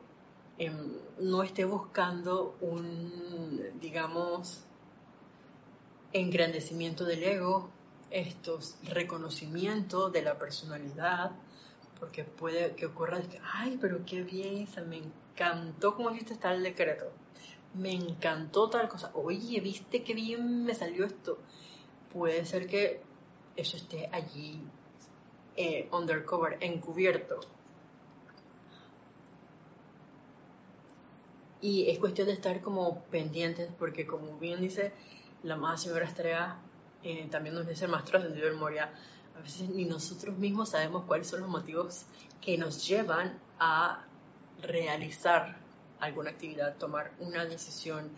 em, 0.58 0.74
no 1.20 1.42
esté 1.42 1.64
buscando 1.64 2.56
un, 2.60 3.60
digamos, 3.80 4.64
engrandecimiento 6.12 7.04
del 7.04 7.22
ego, 7.22 7.70
estos 8.10 8.76
reconocimiento 8.84 10.10
de 10.10 10.22
la 10.22 10.38
personalidad, 10.38 11.32
porque 11.98 12.24
puede 12.24 12.74
que 12.76 12.86
ocurra, 12.86 13.20
ay, 13.54 13.78
pero 13.80 14.04
qué 14.06 14.22
bien, 14.22 14.68
me 14.88 14.98
encantó 14.98 15.94
cómo 15.94 16.10
hiciste 16.10 16.38
el 16.48 16.62
decreto 16.62 17.12
me 17.76 17.92
encantó 17.92 18.70
tal 18.70 18.88
cosa, 18.88 19.10
oye, 19.14 19.60
viste 19.60 20.02
qué 20.02 20.14
bien 20.14 20.64
me 20.64 20.74
salió 20.74 21.04
esto. 21.04 21.38
Puede 22.12 22.44
ser 22.46 22.66
que 22.66 23.02
eso 23.56 23.76
esté 23.76 24.08
allí 24.12 24.60
eh, 25.56 25.88
undercover, 25.92 26.56
encubierto. 26.60 27.40
Y 31.60 31.88
es 31.90 31.98
cuestión 31.98 32.26
de 32.26 32.34
estar 32.34 32.60
como 32.60 33.02
pendientes, 33.04 33.70
porque 33.78 34.06
como 34.06 34.38
bien 34.38 34.60
dice 34.60 34.92
la 35.42 35.54
amada 35.54 35.76
señora 35.76 36.04
Estrella, 36.04 36.56
eh, 37.02 37.26
también 37.30 37.54
nos 37.54 37.66
dice 37.66 37.84
el 37.86 37.90
maestro 37.90 38.18
ascendido 38.18 38.46
del 38.46 38.56
Moria, 38.56 38.90
a 39.36 39.40
veces 39.40 39.68
ni 39.68 39.84
nosotros 39.84 40.36
mismos 40.36 40.70
sabemos 40.70 41.04
cuáles 41.04 41.28
son 41.28 41.40
los 41.40 41.48
motivos 41.48 42.06
que 42.40 42.58
nos 42.58 42.86
llevan 42.86 43.38
a 43.58 44.04
realizar 44.62 45.56
alguna 46.00 46.30
actividad, 46.30 46.76
tomar 46.76 47.12
una 47.20 47.44
decisión 47.44 48.10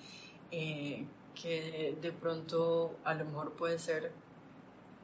eh, 0.51 1.07
que 1.35 1.97
de 2.01 2.13
pronto 2.13 2.97
a 3.05 3.15
lo 3.15 3.25
mejor 3.25 3.53
puede 3.53 3.79
ser 3.79 4.13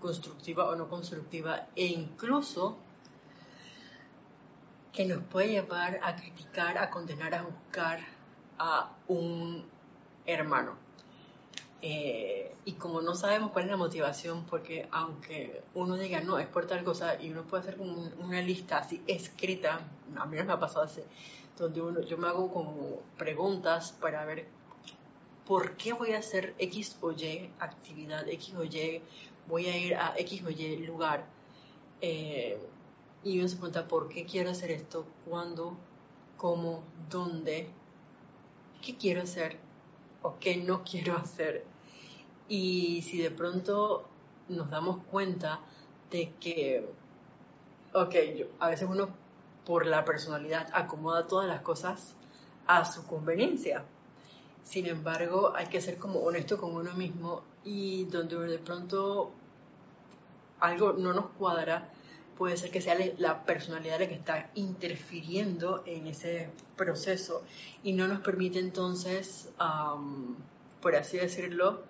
constructiva 0.01 0.69
o 0.69 0.77
no 0.77 0.89
constructiva 0.89 1.67
e 1.77 1.87
incluso 1.87 2.77
que 4.93 5.05
nos 5.07 5.23
puede 5.25 5.49
llevar 5.49 6.01
a 6.03 6.15
criticar, 6.15 6.79
a 6.79 6.91
condenar, 6.91 7.35
a 7.35 7.43
buscar 7.43 8.14
a 8.59 8.91
un 9.09 9.65
hermano. 10.27 10.77
Eh, 11.83 12.55
y 12.65 12.73
como 12.73 13.03
no 13.03 13.15
sabemos 13.15 13.51
cuál 13.51 13.67
es 13.67 13.71
la 13.71 13.77
motivación, 13.77 14.45
porque 14.47 14.89
aunque 14.91 15.63
uno 15.75 15.97
diga 15.97 16.21
no, 16.21 16.39
es 16.39 16.47
por 16.47 16.67
tal 16.67 16.83
cosa, 16.83 17.21
y 17.21 17.31
uno 17.31 17.43
puede 17.43 17.63
hacer 17.63 17.77
como 17.77 18.11
una 18.21 18.41
lista 18.41 18.79
así 18.79 19.03
escrita, 19.07 19.81
a 20.17 20.27
mí 20.27 20.37
no 20.39 20.45
me 20.45 20.53
ha 20.55 20.59
pasado 20.59 20.87
hace 20.87 21.05
donde 21.59 21.81
uno, 21.81 22.01
yo 22.01 22.19
me 22.19 22.27
hago 22.27 22.53
como 22.53 23.01
preguntas 23.17 23.93
para 23.93 24.25
ver 24.25 24.47
por 25.47 25.77
qué 25.77 25.93
voy 25.93 26.13
a 26.13 26.19
hacer 26.19 26.55
X 26.59 26.97
o 27.01 27.13
Y 27.13 27.51
actividad, 27.59 28.29
X 28.29 28.55
o 28.57 28.65
Y, 28.65 29.03
voy 29.47 29.67
a 29.67 29.77
ir 29.77 29.95
a 29.95 30.15
X 30.17 30.43
o 30.45 30.51
Y 30.51 30.79
lugar. 30.87 31.27
Eh, 32.01 32.59
y 33.23 33.39
uno 33.39 33.49
se 33.49 33.57
pregunta 33.57 33.87
por 33.89 34.09
qué 34.09 34.25
quiero 34.25 34.51
hacer 34.51 34.71
esto, 34.71 35.07
cuándo, 35.25 35.77
cómo, 36.37 36.83
dónde, 37.09 37.69
qué 38.85 38.97
quiero 38.97 39.23
hacer 39.23 39.57
o 40.23 40.39
qué 40.39 40.57
no 40.57 40.85
quiero 40.85 41.17
hacer. 41.17 41.65
Y 42.49 43.03
si 43.03 43.19
de 43.19 43.31
pronto 43.31 44.05
nos 44.49 44.71
damos 44.71 44.99
cuenta 45.11 45.61
de 46.11 46.33
que, 46.41 46.89
ok, 47.95 48.15
a 48.61 48.69
veces 48.69 48.89
uno 48.89 49.09
por 49.65 49.87
la 49.87 50.05
personalidad, 50.05 50.69
acomoda 50.73 51.27
todas 51.27 51.49
las 51.49 51.63
cosas 51.63 52.15
a 52.67 52.85
su 52.85 53.07
conveniencia. 53.07 53.85
Sin 54.63 54.87
embargo, 54.87 55.53
hay 55.55 55.67
que 55.67 55.81
ser 55.81 55.99
como 55.99 56.21
honesto 56.21 56.59
con 56.59 56.75
uno 56.75 56.93
mismo 56.95 57.43
y 57.65 58.05
donde 58.05 58.37
de 58.37 58.59
pronto 58.59 59.33
algo 60.61 60.93
no 60.93 61.13
nos 61.13 61.27
cuadra, 61.39 61.93
puede 62.37 62.57
ser 62.57 62.71
que 62.71 62.81
sea 62.81 62.97
la 63.19 63.45
personalidad 63.45 64.01
la 64.01 64.09
que 64.09 64.15
está 64.15 64.51
interfiriendo 64.55 65.83
en 65.87 66.07
ese 66.07 66.51
proceso 66.77 67.43
y 67.83 67.93
no 67.93 68.09
nos 68.09 68.21
permite 68.21 68.59
entonces, 68.59 69.49
por 70.81 70.97
así 70.97 71.19
decirlo, 71.19 71.83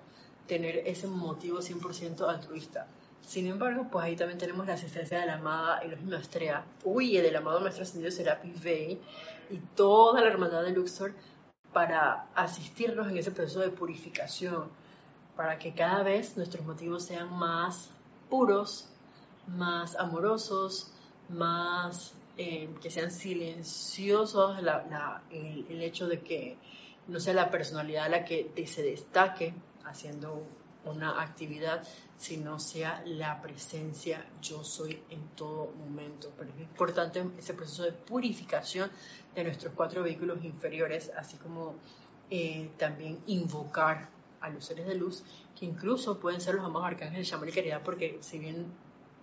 tener 0.46 0.78
ese 0.87 1.07
motivo 1.07 1.59
100% 1.59 2.28
altruista. 2.28 2.87
Sin 3.22 3.46
embargo, 3.46 3.88
pues 3.90 4.04
ahí 4.04 4.16
también 4.16 4.38
tenemos 4.38 4.66
la 4.66 4.74
asistencia 4.74 5.18
de 5.18 5.26
la 5.26 5.35
amada 5.37 5.78
Elohim 5.78 6.12
Astrea, 6.12 6.64
huye 6.85 7.22
del 7.22 7.37
amado 7.37 7.61
Maestro 7.61 7.85
Ascendido 7.85 8.11
Serapis 8.11 8.62
Bey 8.62 9.00
y 9.50 9.57
toda 9.74 10.20
la 10.20 10.28
hermandad 10.28 10.62
de 10.62 10.72
Luxor 10.72 11.14
para 11.72 12.26
asistirnos 12.35 13.09
en 13.09 13.16
ese 13.16 13.30
proceso 13.30 13.61
de 13.61 13.70
purificación, 13.70 14.68
para 15.37 15.59
que 15.59 15.72
cada 15.72 16.02
vez 16.02 16.37
nuestros 16.37 16.64
motivos 16.66 17.04
sean 17.04 17.33
más 17.33 17.90
puros, 18.28 18.90
más 19.48 19.96
amorosos, 19.96 20.92
más 21.28 22.14
eh, 22.37 22.70
que 22.80 22.90
sean 22.90 23.11
silenciosos, 23.11 24.59
el, 25.30 25.66
el, 25.68 25.83
hecho 25.83 26.07
de 26.07 26.20
que 26.20 26.57
no 27.09 27.20
sea 27.20 27.35
la 27.35 27.50
personalidad 27.50 28.11
la 28.11 28.24
que 28.24 28.66
se 28.66 28.83
destaque 28.83 29.54
haciendo 29.85 30.46
una 30.85 31.22
actividad, 31.22 31.87
sino 32.16 32.59
sea 32.59 33.02
la 33.07 33.40
presencia 33.40 34.26
yo 34.40 34.64
soy 34.64 35.02
en 35.11 35.28
todo 35.35 35.72
momento. 35.72 36.33
Pero 36.37 36.50
es 36.50 36.61
importante 36.61 37.24
ese 37.38 37.54
proceso 37.54 37.85
de 37.85 37.92
purificación 37.92 38.90
de 39.35 39.44
nuestros 39.44 39.72
cuatro 39.74 40.02
vehículos 40.02 40.44
inferiores, 40.44 41.11
así 41.16 41.37
como 41.37 41.74
eh, 42.30 42.70
también 42.76 43.20
invocar 43.26 44.09
a 44.40 44.50
los 44.50 44.64
seres 44.64 44.87
de 44.87 44.94
luz, 44.94 45.24
que 45.59 45.64
incluso 45.64 46.18
pueden 46.18 46.40
ser 46.40 46.54
los 46.57 46.64
amados 46.64 46.88
arcángeles 46.88 47.30
de 47.30 47.48
y 47.48 47.52
Caridad, 47.52 47.83
porque 47.83 48.18
si 48.20 48.38
bien 48.38 48.66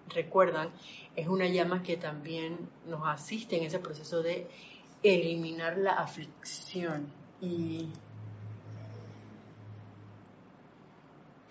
recuerdan, 0.10 0.70
es 1.16 1.28
una 1.28 1.48
llama 1.48 1.84
que 1.84 1.98
también 1.98 2.58
nos 2.88 3.08
asiste 3.08 3.58
en 3.58 3.64
ese 3.64 3.80
proceso 3.80 4.22
de 4.22 4.48
eliminar 5.04 5.78
la 5.78 5.94
aflicción 5.94 7.12
y 7.42 7.90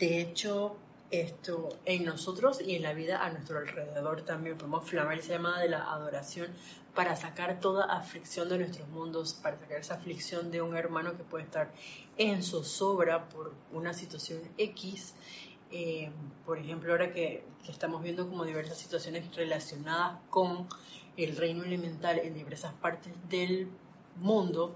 De 0.01 0.19
hecho, 0.19 0.77
esto 1.11 1.69
en 1.85 2.07
nosotros 2.07 2.63
y 2.63 2.75
en 2.75 2.83
la 2.83 2.95
vida 2.95 3.23
a 3.23 3.29
nuestro 3.29 3.59
alrededor 3.59 4.23
también 4.23 4.57
podemos 4.57 4.89
flamar 4.89 5.19
esa 5.19 5.35
llamada 5.35 5.61
de 5.61 5.69
la 5.69 5.93
adoración 5.93 6.49
para 6.95 7.17
sacar 7.17 7.61
toda 7.61 7.85
aflicción 7.85 8.49
de 8.49 8.57
nuestros 8.57 8.89
mundos, 8.89 9.35
para 9.35 9.59
sacar 9.59 9.77
esa 9.77 9.97
aflicción 9.97 10.51
de 10.51 10.63
un 10.63 10.75
hermano 10.75 11.19
que 11.19 11.23
puede 11.23 11.45
estar 11.45 11.71
en 12.17 12.43
zozobra 12.43 13.29
por 13.29 13.53
una 13.73 13.93
situación 13.93 14.41
X. 14.57 15.13
Eh, 15.71 16.11
por 16.45 16.59
ejemplo, 16.59 16.93
ahora 16.93 17.13
que, 17.13 17.45
estamos 17.69 18.03
viendo 18.03 18.29
como 18.29 18.45
diversas 18.45 18.79
situaciones 18.79 19.33
relacionadas 19.37 20.19
con 20.29 20.67
el 21.17 21.37
reino 21.37 21.63
elemental 21.63 22.19
en 22.19 22.35
diversas 22.35 22.73
partes 22.75 23.13
del 23.29 23.69
mundo, 24.17 24.75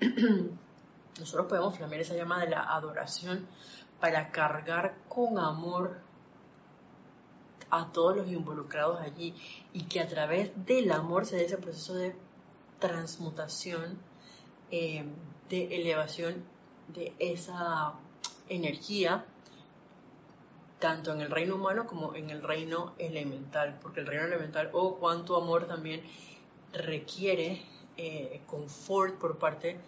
nosotros 1.18 1.46
podemos 1.48 1.76
flamear 1.76 2.02
esa 2.02 2.14
llama 2.14 2.38
de 2.40 2.50
la 2.50 2.62
adoración 2.62 3.46
para 3.98 4.30
cargar 4.30 4.96
con 5.08 5.38
amor 5.38 5.98
a 7.70 7.90
todos 7.92 8.16
los 8.16 8.28
involucrados 8.28 9.00
allí 9.00 9.34
y 9.72 9.84
que 9.84 10.00
a 10.00 10.06
través 10.06 10.50
del 10.66 10.90
amor 10.92 11.26
se 11.26 11.36
dé 11.36 11.46
ese 11.46 11.58
proceso 11.58 11.94
de 11.94 12.14
transmutación, 12.78 13.98
eh, 14.70 15.04
de 15.48 15.76
elevación 15.76 16.44
de 16.88 17.14
esa 17.18 17.94
energía, 18.48 19.24
tanto 20.80 21.12
en 21.12 21.20
el 21.20 21.30
reino 21.30 21.56
humano 21.56 21.86
como 21.86 22.14
en 22.14 22.30
el 22.30 22.42
reino 22.42 22.94
elemental, 22.98 23.78
porque 23.80 24.00
el 24.00 24.06
reino 24.06 24.24
elemental, 24.24 24.70
oh, 24.72 24.96
cuánto 24.96 25.36
amor 25.36 25.66
también 25.66 26.02
requiere 26.72 27.62
eh, 27.96 28.40
confort 28.46 29.18
por 29.18 29.38
parte 29.38 29.78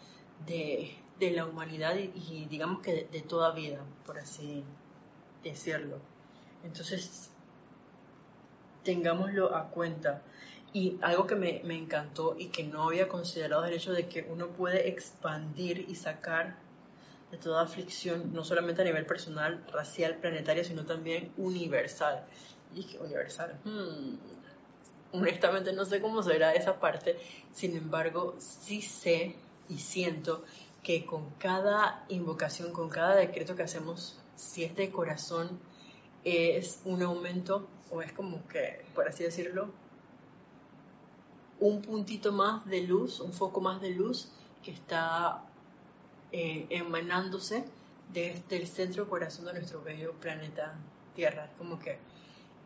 de, 0.46 0.98
la 1.18 1.46
humanidad 1.46 1.94
y, 1.96 2.46
digamos 2.46 2.82
que 2.82 3.08
de, 3.10 3.20
toda 3.22 3.52
vida, 3.52 3.78
por 4.04 4.18
así 4.18 4.64
decirlo. 5.44 5.98
Entonces, 6.64 7.30
tengámoslo 8.82 9.54
a 9.54 9.68
cuenta. 9.68 10.22
Y 10.72 10.98
algo 11.00 11.26
que 11.26 11.36
me, 11.36 11.60
me, 11.64 11.76
encantó 11.78 12.34
y 12.36 12.46
que 12.48 12.64
no 12.64 12.84
había 12.84 13.08
considerado 13.08 13.64
el 13.64 13.74
hecho 13.74 13.92
de 13.92 14.08
que 14.08 14.26
uno 14.28 14.48
puede 14.48 14.88
expandir 14.88 15.86
y 15.88 15.94
sacar 15.94 16.56
de 17.32 17.38
toda 17.38 17.62
aflicción, 17.62 18.32
no 18.34 18.44
solamente 18.44 18.82
a 18.82 18.84
nivel 18.84 19.06
personal, 19.06 19.64
racial, 19.72 20.16
planetario, 20.16 20.62
sino 20.64 20.84
también 20.84 21.32
universal. 21.38 22.24
Y 22.74 22.84
que 22.84 22.98
universal, 22.98 23.58
hmm, 23.64 24.16
honestamente 25.12 25.72
no 25.72 25.84
sé 25.86 26.00
cómo 26.00 26.22
será 26.22 26.52
esa 26.52 26.78
parte, 26.78 27.18
sin 27.52 27.76
embargo, 27.76 28.36
sí 28.38 28.82
sé 28.82 29.36
y 29.68 29.78
siento 29.78 30.44
que 30.82 31.06
con 31.06 31.30
cada 31.38 32.04
invocación, 32.08 32.72
con 32.72 32.90
cada 32.90 33.16
decreto 33.16 33.56
que 33.56 33.62
hacemos, 33.62 34.18
si 34.36 34.64
es 34.64 34.76
de 34.76 34.90
corazón, 34.90 35.58
es 36.24 36.82
un 36.84 37.02
aumento 37.02 37.66
o 37.90 38.02
es 38.02 38.12
como 38.12 38.46
que, 38.48 38.84
por 38.94 39.08
así 39.08 39.24
decirlo, 39.24 39.70
un 41.60 41.80
puntito 41.80 42.32
más 42.32 42.66
de 42.66 42.82
luz, 42.82 43.20
un 43.20 43.32
foco 43.32 43.60
más 43.62 43.80
de 43.80 43.90
luz 43.90 44.28
que 44.62 44.70
está 44.70 45.44
eh, 46.32 46.66
emanándose 46.70 47.64
desde 48.12 48.56
el 48.56 48.66
centro 48.66 49.08
corazón 49.08 49.44
de 49.46 49.52
nuestro 49.54 49.82
bello 49.82 50.12
planeta 50.14 50.74
Tierra. 51.14 51.50
Como 51.58 51.78
que 51.78 51.98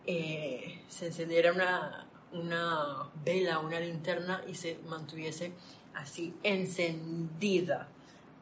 eh, 0.06 0.80
se 0.88 1.06
encendiera 1.06 1.52
una, 1.52 2.06
una 2.32 3.10
vela, 3.24 3.58
una 3.58 3.80
linterna 3.80 4.42
y 4.46 4.54
se 4.54 4.78
mantuviese 4.88 5.52
así 5.94 6.34
encendida. 6.42 7.88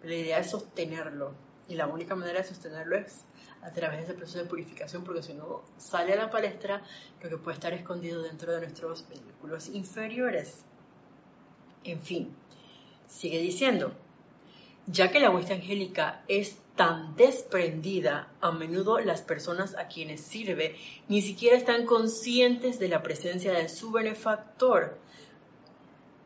La 0.02 0.14
idea 0.14 0.38
es 0.38 0.50
sostenerlo 0.50 1.32
y 1.68 1.74
la 1.74 1.87
única 1.87 2.14
manera 2.14 2.40
de 2.40 2.46
sostenerlo 2.46 2.96
es 2.96 3.24
a 3.62 3.70
través 3.70 3.98
de 3.98 4.04
ese 4.04 4.14
proceso 4.14 4.38
de 4.38 4.44
purificación 4.44 5.04
porque 5.04 5.22
si 5.22 5.32
no 5.32 5.62
sale 5.78 6.12
a 6.12 6.16
la 6.16 6.30
palestra 6.30 6.82
lo 7.22 7.30
que 7.30 7.38
puede 7.38 7.54
estar 7.54 7.72
escondido 7.72 8.22
dentro 8.22 8.52
de 8.52 8.60
nuestros 8.60 9.08
vehículos 9.08 9.68
inferiores. 9.70 10.64
En 11.82 12.00
fin, 12.00 12.34
sigue 13.08 13.38
diciendo, 13.38 13.94
ya 14.87 15.11
que 15.11 15.20
la 15.20 15.31
hueste 15.31 15.55
angélica 15.55 16.23
es 16.29 16.59
tan 16.77 17.14
desprendida, 17.16 18.29
a 18.40 18.51
menudo 18.51 18.99
las 18.99 19.23
personas 19.23 19.77
a 19.77 19.87
quienes 19.87 20.20
sirve 20.20 20.77
ni 21.09 21.23
siquiera 21.23 21.57
están 21.57 21.87
conscientes 21.87 22.79
de 22.79 22.88
la 22.88 23.03
presencia 23.03 23.53
de 23.53 23.68
su 23.68 23.92
benefactor 23.92 24.99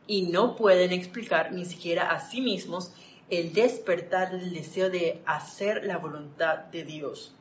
y 0.07 0.23
no 0.23 0.57
pueden 0.57 0.93
explicar 0.93 1.53
ni 1.53 1.67
siquiera 1.67 2.11
a 2.11 2.21
sí 2.21 2.41
mismos 2.41 2.93
el 3.29 3.53
despertar 3.53 4.33
del 4.33 4.55
deseo 4.55 4.89
de 4.89 5.21
hacer 5.27 5.85
la 5.85 5.99
voluntad 5.99 6.59
de 6.59 6.85
Dios. 6.85 7.35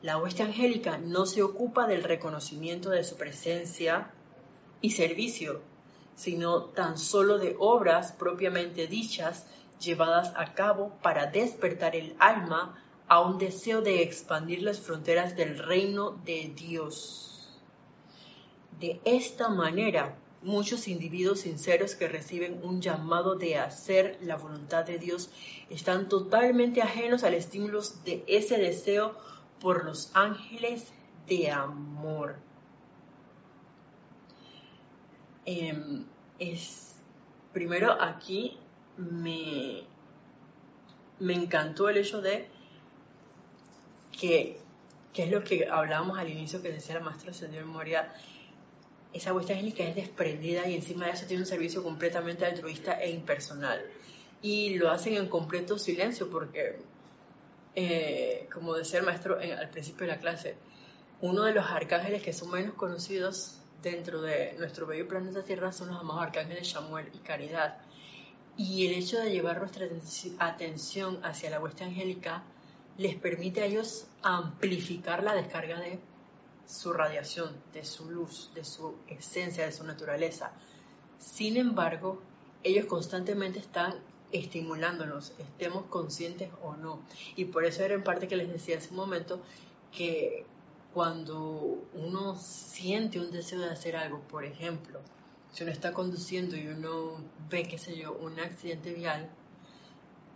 La 0.00 0.16
hueste 0.16 0.42
angélica 0.42 0.96
no 0.96 1.26
se 1.26 1.42
ocupa 1.42 1.86
del 1.86 2.02
reconocimiento 2.02 2.88
de 2.88 3.04
su 3.04 3.16
presencia 3.16 4.10
y 4.80 4.92
servicio, 4.92 5.60
sino 6.16 6.64
tan 6.64 6.96
solo 6.96 7.36
de 7.38 7.54
obras 7.58 8.12
propiamente 8.12 8.86
dichas 8.86 9.46
llevadas 9.80 10.32
a 10.36 10.54
cabo 10.54 10.92
para 11.02 11.26
despertar 11.26 11.96
el 11.96 12.14
alma 12.18 12.78
a 13.08 13.20
un 13.20 13.38
deseo 13.38 13.82
de 13.82 14.02
expandir 14.02 14.62
las 14.62 14.78
fronteras 14.78 15.36
del 15.36 15.58
reino 15.58 16.12
de 16.24 16.52
Dios. 16.54 17.58
De 18.78 19.00
esta 19.04 19.48
manera, 19.48 20.14
muchos 20.42 20.88
individuos 20.88 21.40
sinceros 21.40 21.94
que 21.94 22.08
reciben 22.08 22.60
un 22.62 22.80
llamado 22.80 23.34
de 23.34 23.58
hacer 23.58 24.18
la 24.22 24.36
voluntad 24.36 24.84
de 24.84 24.98
Dios 24.98 25.30
están 25.68 26.08
totalmente 26.08 26.82
ajenos 26.82 27.24
al 27.24 27.34
estímulo 27.34 27.80
de 28.04 28.24
ese 28.26 28.58
deseo 28.58 29.16
por 29.60 29.84
los 29.84 30.10
ángeles 30.14 30.92
de 31.26 31.50
amor. 31.50 32.36
Em, 35.44 36.06
es, 36.38 36.94
primero 37.52 38.00
aquí 38.00 38.58
me, 39.00 39.84
me 41.18 41.34
encantó 41.34 41.88
el 41.88 41.98
hecho 41.98 42.20
de 42.20 42.48
que, 44.18 44.58
que 45.12 45.24
es 45.24 45.30
lo 45.30 45.42
que 45.42 45.66
hablábamos 45.68 46.18
al 46.18 46.28
inicio 46.28 46.62
que 46.62 46.70
decía 46.70 46.96
la 46.96 47.00
maestra 47.00 47.32
de 47.32 47.58
memoria, 47.58 48.12
esa 49.12 49.32
vuestra 49.32 49.56
técnica 49.56 49.82
es 49.84 49.96
desprendida 49.96 50.68
y 50.68 50.74
encima 50.74 51.06
de 51.06 51.12
eso 51.12 51.26
tiene 51.26 51.42
un 51.42 51.46
servicio 51.46 51.82
completamente 51.82 52.44
altruista 52.44 53.00
e 53.00 53.10
impersonal. 53.10 53.82
Y 54.42 54.76
lo 54.76 54.90
hacen 54.90 55.14
en 55.14 55.28
completo 55.28 55.78
silencio 55.78 56.30
porque, 56.30 56.78
eh, 57.74 58.48
como 58.52 58.74
decía 58.74 59.00
el 59.00 59.06
maestro 59.06 59.38
al 59.38 59.70
principio 59.70 60.06
de 60.06 60.12
la 60.12 60.18
clase, 60.18 60.56
uno 61.20 61.44
de 61.44 61.52
los 61.52 61.66
arcángeles 61.66 62.22
que 62.22 62.32
son 62.32 62.50
menos 62.50 62.74
conocidos 62.74 63.58
dentro 63.82 64.22
de 64.22 64.54
nuestro 64.58 64.86
bello 64.86 65.08
planeta 65.08 65.42
Tierra 65.42 65.72
son 65.72 65.88
los 65.88 66.00
amados 66.00 66.22
arcángeles 66.22 66.68
Samuel 66.68 67.08
y 67.12 67.18
Caridad. 67.18 67.78
Y 68.62 68.86
el 68.86 68.92
hecho 68.92 69.18
de 69.18 69.30
llevar 69.30 69.58
nuestra 69.58 69.88
atención 70.38 71.24
hacia 71.24 71.48
la 71.48 71.60
hueste 71.60 71.82
angélica 71.82 72.42
les 72.98 73.16
permite 73.16 73.62
a 73.62 73.64
ellos 73.64 74.06
amplificar 74.20 75.22
la 75.22 75.32
descarga 75.32 75.80
de 75.80 75.98
su 76.66 76.92
radiación, 76.92 77.56
de 77.72 77.86
su 77.86 78.10
luz, 78.10 78.50
de 78.54 78.62
su 78.62 78.96
esencia, 79.08 79.64
de 79.64 79.72
su 79.72 79.82
naturaleza. 79.84 80.52
Sin 81.18 81.56
embargo, 81.56 82.20
ellos 82.62 82.84
constantemente 82.84 83.60
están 83.60 83.94
estimulándonos, 84.30 85.32
estemos 85.38 85.86
conscientes 85.86 86.50
o 86.62 86.76
no. 86.76 87.00
Y 87.36 87.46
por 87.46 87.64
eso 87.64 87.82
era 87.82 87.94
en 87.94 88.04
parte 88.04 88.28
que 88.28 88.36
les 88.36 88.52
decía 88.52 88.76
hace 88.76 88.90
un 88.90 88.96
momento 88.96 89.40
que 89.90 90.44
cuando 90.92 91.78
uno 91.94 92.36
siente 92.36 93.20
un 93.20 93.30
deseo 93.30 93.60
de 93.60 93.70
hacer 93.70 93.96
algo, 93.96 94.20
por 94.20 94.44
ejemplo, 94.44 95.00
si 95.52 95.64
uno 95.64 95.72
está 95.72 95.92
conduciendo 95.92 96.56
y 96.56 96.68
uno 96.68 97.16
ve, 97.48 97.64
qué 97.64 97.78
sé 97.78 97.96
yo, 97.96 98.12
un 98.12 98.38
accidente 98.38 98.92
vial, 98.92 99.28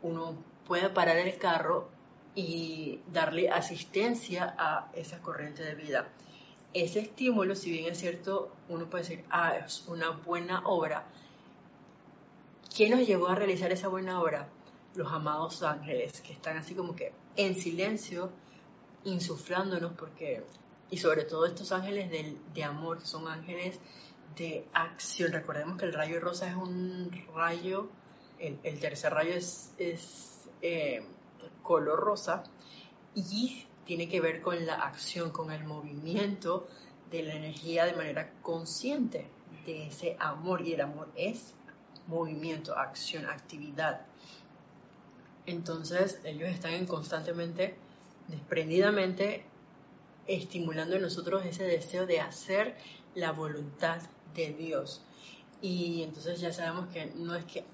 uno 0.03 0.37
puede 0.67 0.91
parar 0.91 1.17
el 1.17 1.39
carro 1.39 1.89
y 2.35 3.01
darle 3.13 3.49
asistencia 3.49 4.55
a 4.59 4.91
esa 4.95 5.21
corriente 5.23 5.63
de 5.63 5.75
vida. 5.75 6.09
Ese 6.73 7.01
estímulo, 7.01 7.55
si 7.55 7.71
bien 7.71 7.93
es 7.93 7.99
cierto, 7.99 8.51
uno 8.69 8.91
puede 8.91 9.05
decir, 9.05 9.25
ah, 9.31 9.57
es 9.57 9.85
una 9.87 10.11
buena 10.11 10.63
obra. 10.67 11.07
¿Quién 12.75 12.91
nos 12.91 13.07
llevó 13.07 13.29
a 13.29 13.37
realizar 13.37 13.71
esa 13.71 13.87
buena 13.87 14.21
obra? 14.21 14.49
Los 14.97 15.13
amados 15.13 15.63
ángeles, 15.63 16.21
que 16.23 16.33
están 16.33 16.57
así 16.57 16.75
como 16.75 16.97
que 16.97 17.13
en 17.37 17.55
silencio, 17.55 18.31
insuflándonos, 19.05 19.93
porque, 19.93 20.43
y 20.91 20.97
sobre 20.97 21.23
todo 21.23 21.47
estos 21.47 21.71
ángeles 21.71 22.11
de, 22.11 22.37
de 22.53 22.65
amor, 22.65 22.99
que 22.99 23.07
son 23.07 23.29
ángeles 23.29 23.79
de 24.37 24.67
acción. 24.73 25.33
Recordemos 25.33 25.79
que 25.79 25.87
el 25.87 25.93
rayo 25.93 26.21
rosa 26.21 26.49
es 26.49 26.57
un 26.57 27.11
rayo, 27.35 27.89
el, 28.39 28.79
tercer 28.81 29.13
rayo 29.13 29.35
es, 29.35 29.73
eh, 30.61 31.05
color 31.63 32.01
rosa 32.01 32.45
y 33.15 33.67
tiene 33.85 34.09
que 34.09 34.21
ver 34.21 34.43
con 34.43 34.67
la 34.67 34.75
acción, 34.75 35.31
con 35.31 35.51
el 35.51 35.65
movimiento 35.65 36.67
de 37.11 37.23
la 37.23 37.35
energía 37.35 37.85
de 37.85 37.95
manera 37.95 38.33
consciente 38.43 39.29
de 39.67 39.87
ese 39.87 40.17
amor 40.19 40.63
y 40.63 40.73
el 40.73 40.81
amor 40.81 41.11
es 41.15 41.55
movimiento, 42.07 42.77
acción, 42.77 43.27
actividad. 43.27 44.03
Entonces 45.47 46.21
ellos 46.25 46.49
están 46.49 46.87
constantemente, 46.87 47.77
desprendidamente, 48.29 49.45
estimulando 50.27 50.97
en 50.97 51.03
nosotros 51.03 51.45
ese 51.45 51.65
deseo 51.65 52.07
de 52.07 52.21
hacer 52.21 52.77
la 53.15 53.33
voluntad 53.33 54.01
de 54.35 54.53
Dios. 54.53 55.03
Y 55.61 56.03
entonces 56.03 56.41
ya 56.41 56.53
sabemos 56.53 56.89
que 56.93 57.07
no 57.07 57.35
es 57.35 57.45
que 57.45 57.65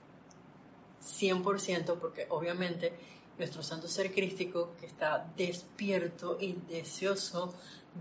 100%, 1.03 1.99
porque 1.99 2.27
obviamente 2.29 2.93
nuestro 3.39 3.63
santo 3.63 3.89
ser 3.89 4.13
crístico 4.13 4.75
que 4.79 4.87
está 4.87 5.27
despierto 5.37 6.37
y 6.39 6.53
deseoso 6.69 7.55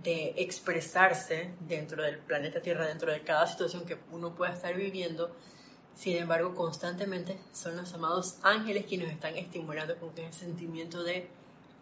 de 0.04 0.34
expresarse 0.38 1.54
dentro 1.62 2.04
del 2.04 2.20
planeta 2.20 2.62
Tierra, 2.62 2.88
dentro 2.88 3.12
de 3.12 3.22
cada 3.22 3.48
situación 3.48 3.86
que 3.86 3.98
uno 4.12 4.36
pueda 4.36 4.54
estar 4.54 4.76
viviendo, 4.76 5.32
sin 5.96 6.18
embargo, 6.18 6.56
constantemente 6.56 7.38
son 7.52 7.78
los 7.78 7.94
amados 7.94 8.36
ángeles 8.44 8.86
quienes 8.86 9.08
nos 9.08 9.16
están 9.16 9.36
estimulando 9.36 9.98
con 9.98 10.12
ese 10.18 10.40
sentimiento 10.40 11.04
de 11.04 11.28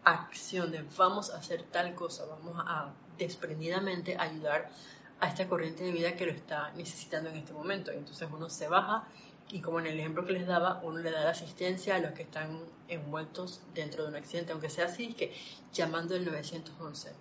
acción, 0.04 0.72
de 0.72 0.84
vamos 0.96 1.30
a 1.30 1.38
hacer 1.38 1.62
tal 1.64 1.94
cosa, 1.94 2.24
vamos 2.26 2.54
a 2.58 2.92
desprendidamente 3.18 4.16
ayudar 4.16 4.70
a 5.20 5.28
esta 5.28 5.48
corriente 5.48 5.84
de 5.84 5.92
vida 5.92 6.14
que 6.14 6.26
lo 6.26 6.32
está 6.32 6.72
necesitando 6.76 7.30
en 7.30 7.36
este 7.36 7.52
momento. 7.52 7.90
Entonces 7.90 8.28
uno 8.32 8.48
se 8.48 8.68
baja 8.68 9.08
y 9.50 9.60
como 9.60 9.80
en 9.80 9.86
el 9.86 9.98
ejemplo 9.98 10.24
que 10.26 10.32
les 10.32 10.46
daba, 10.46 10.80
uno 10.82 10.98
le 10.98 11.10
da 11.10 11.24
la 11.24 11.30
asistencia 11.30 11.96
a 11.96 11.98
los 11.98 12.12
que 12.12 12.22
están 12.22 12.60
envueltos 12.88 13.62
dentro 13.74 14.02
de 14.02 14.10
un 14.10 14.16
accidente, 14.16 14.52
aunque 14.52 14.68
sea 14.68 14.86
así, 14.86 15.14
que 15.14 15.32
llamando 15.72 16.14
el 16.14 16.24
911. 16.26 17.12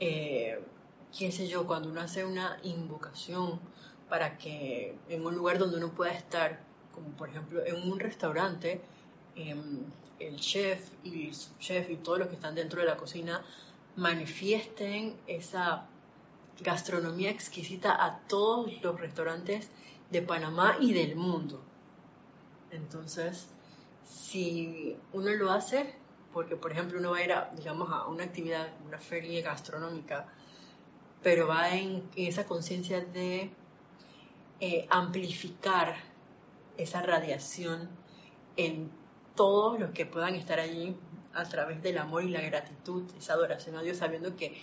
Eh, 0.00 0.58
qué 1.16 1.32
sé 1.32 1.48
yo, 1.48 1.66
cuando 1.66 1.90
uno 1.90 2.00
hace 2.00 2.24
una 2.24 2.58
invocación 2.62 3.60
para 4.08 4.38
que 4.38 4.96
en 5.08 5.26
un 5.26 5.34
lugar 5.34 5.58
donde 5.58 5.76
uno 5.76 5.90
pueda 5.90 6.12
estar, 6.12 6.60
como 6.92 7.10
por 7.10 7.28
ejemplo 7.28 7.64
en 7.64 7.90
un 7.90 8.00
restaurante, 8.00 8.80
em, 9.34 9.84
el 10.18 10.36
chef 10.36 10.90
y 11.04 11.28
el 11.28 11.34
chef 11.58 11.90
y 11.90 11.96
todos 11.96 12.18
los 12.18 12.28
que 12.28 12.34
están 12.34 12.54
dentro 12.54 12.80
de 12.80 12.86
la 12.86 12.96
cocina 12.96 13.44
manifiesten 13.96 15.16
esa 15.26 15.86
gastronomía 16.60 17.30
exquisita 17.30 18.04
a 18.04 18.20
todos 18.28 18.72
los 18.82 19.00
restaurantes 19.00 19.70
de 20.10 20.22
Panamá 20.22 20.76
y 20.80 20.92
del 20.92 21.16
mundo. 21.16 21.62
Entonces, 22.70 23.48
si 24.04 24.96
uno 25.12 25.30
lo 25.30 25.50
hace, 25.50 25.94
porque 26.32 26.56
por 26.56 26.72
ejemplo 26.72 26.98
uno 26.98 27.12
va 27.12 27.18
a 27.18 27.24
ir 27.24 27.32
a, 27.32 27.50
digamos, 27.56 27.90
a 27.90 28.06
una 28.06 28.24
actividad, 28.24 28.68
una 28.86 28.98
feria 28.98 29.42
gastronómica, 29.42 30.26
pero 31.22 31.46
va 31.46 31.70
en 31.70 32.08
esa 32.14 32.46
conciencia 32.46 33.00
de 33.00 33.50
eh, 34.60 34.86
amplificar 34.90 35.96
esa 36.76 37.02
radiación 37.02 37.88
en 38.56 38.90
todos 39.34 39.78
los 39.78 39.90
que 39.90 40.06
puedan 40.06 40.34
estar 40.34 40.60
allí 40.60 40.96
a 41.34 41.44
través 41.44 41.82
del 41.82 41.98
amor 41.98 42.24
y 42.24 42.30
la 42.30 42.40
gratitud, 42.40 43.04
esa 43.18 43.34
adoración 43.34 43.76
a 43.76 43.82
Dios, 43.82 43.98
sabiendo 43.98 44.36
que 44.36 44.56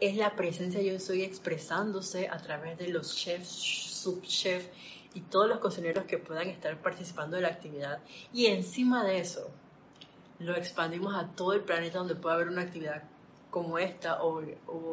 es 0.00 0.16
la 0.16 0.36
presencia 0.36 0.80
yo 0.80 0.98
soy 1.00 1.22
expresándose 1.22 2.28
a 2.28 2.38
través 2.38 2.78
de 2.78 2.88
los 2.88 3.16
chefs, 3.16 3.48
subchefs 3.48 4.68
y 5.14 5.20
todos 5.22 5.48
los 5.48 5.58
cocineros 5.58 6.04
que 6.04 6.18
puedan 6.18 6.48
estar 6.48 6.80
participando 6.80 7.36
de 7.36 7.42
la 7.42 7.48
actividad. 7.48 7.98
Y 8.32 8.46
encima 8.46 9.04
de 9.04 9.18
eso, 9.18 9.50
lo 10.38 10.56
expandimos 10.56 11.14
a 11.14 11.26
todo 11.34 11.52
el 11.52 11.62
planeta 11.62 11.98
donde 11.98 12.14
pueda 12.14 12.36
haber 12.36 12.48
una 12.48 12.62
actividad 12.62 13.02
como 13.50 13.78
esta 13.78 14.22
o, 14.22 14.42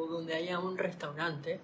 donde 0.10 0.34
haya 0.34 0.60
un 0.60 0.78
restaurante 0.78 1.60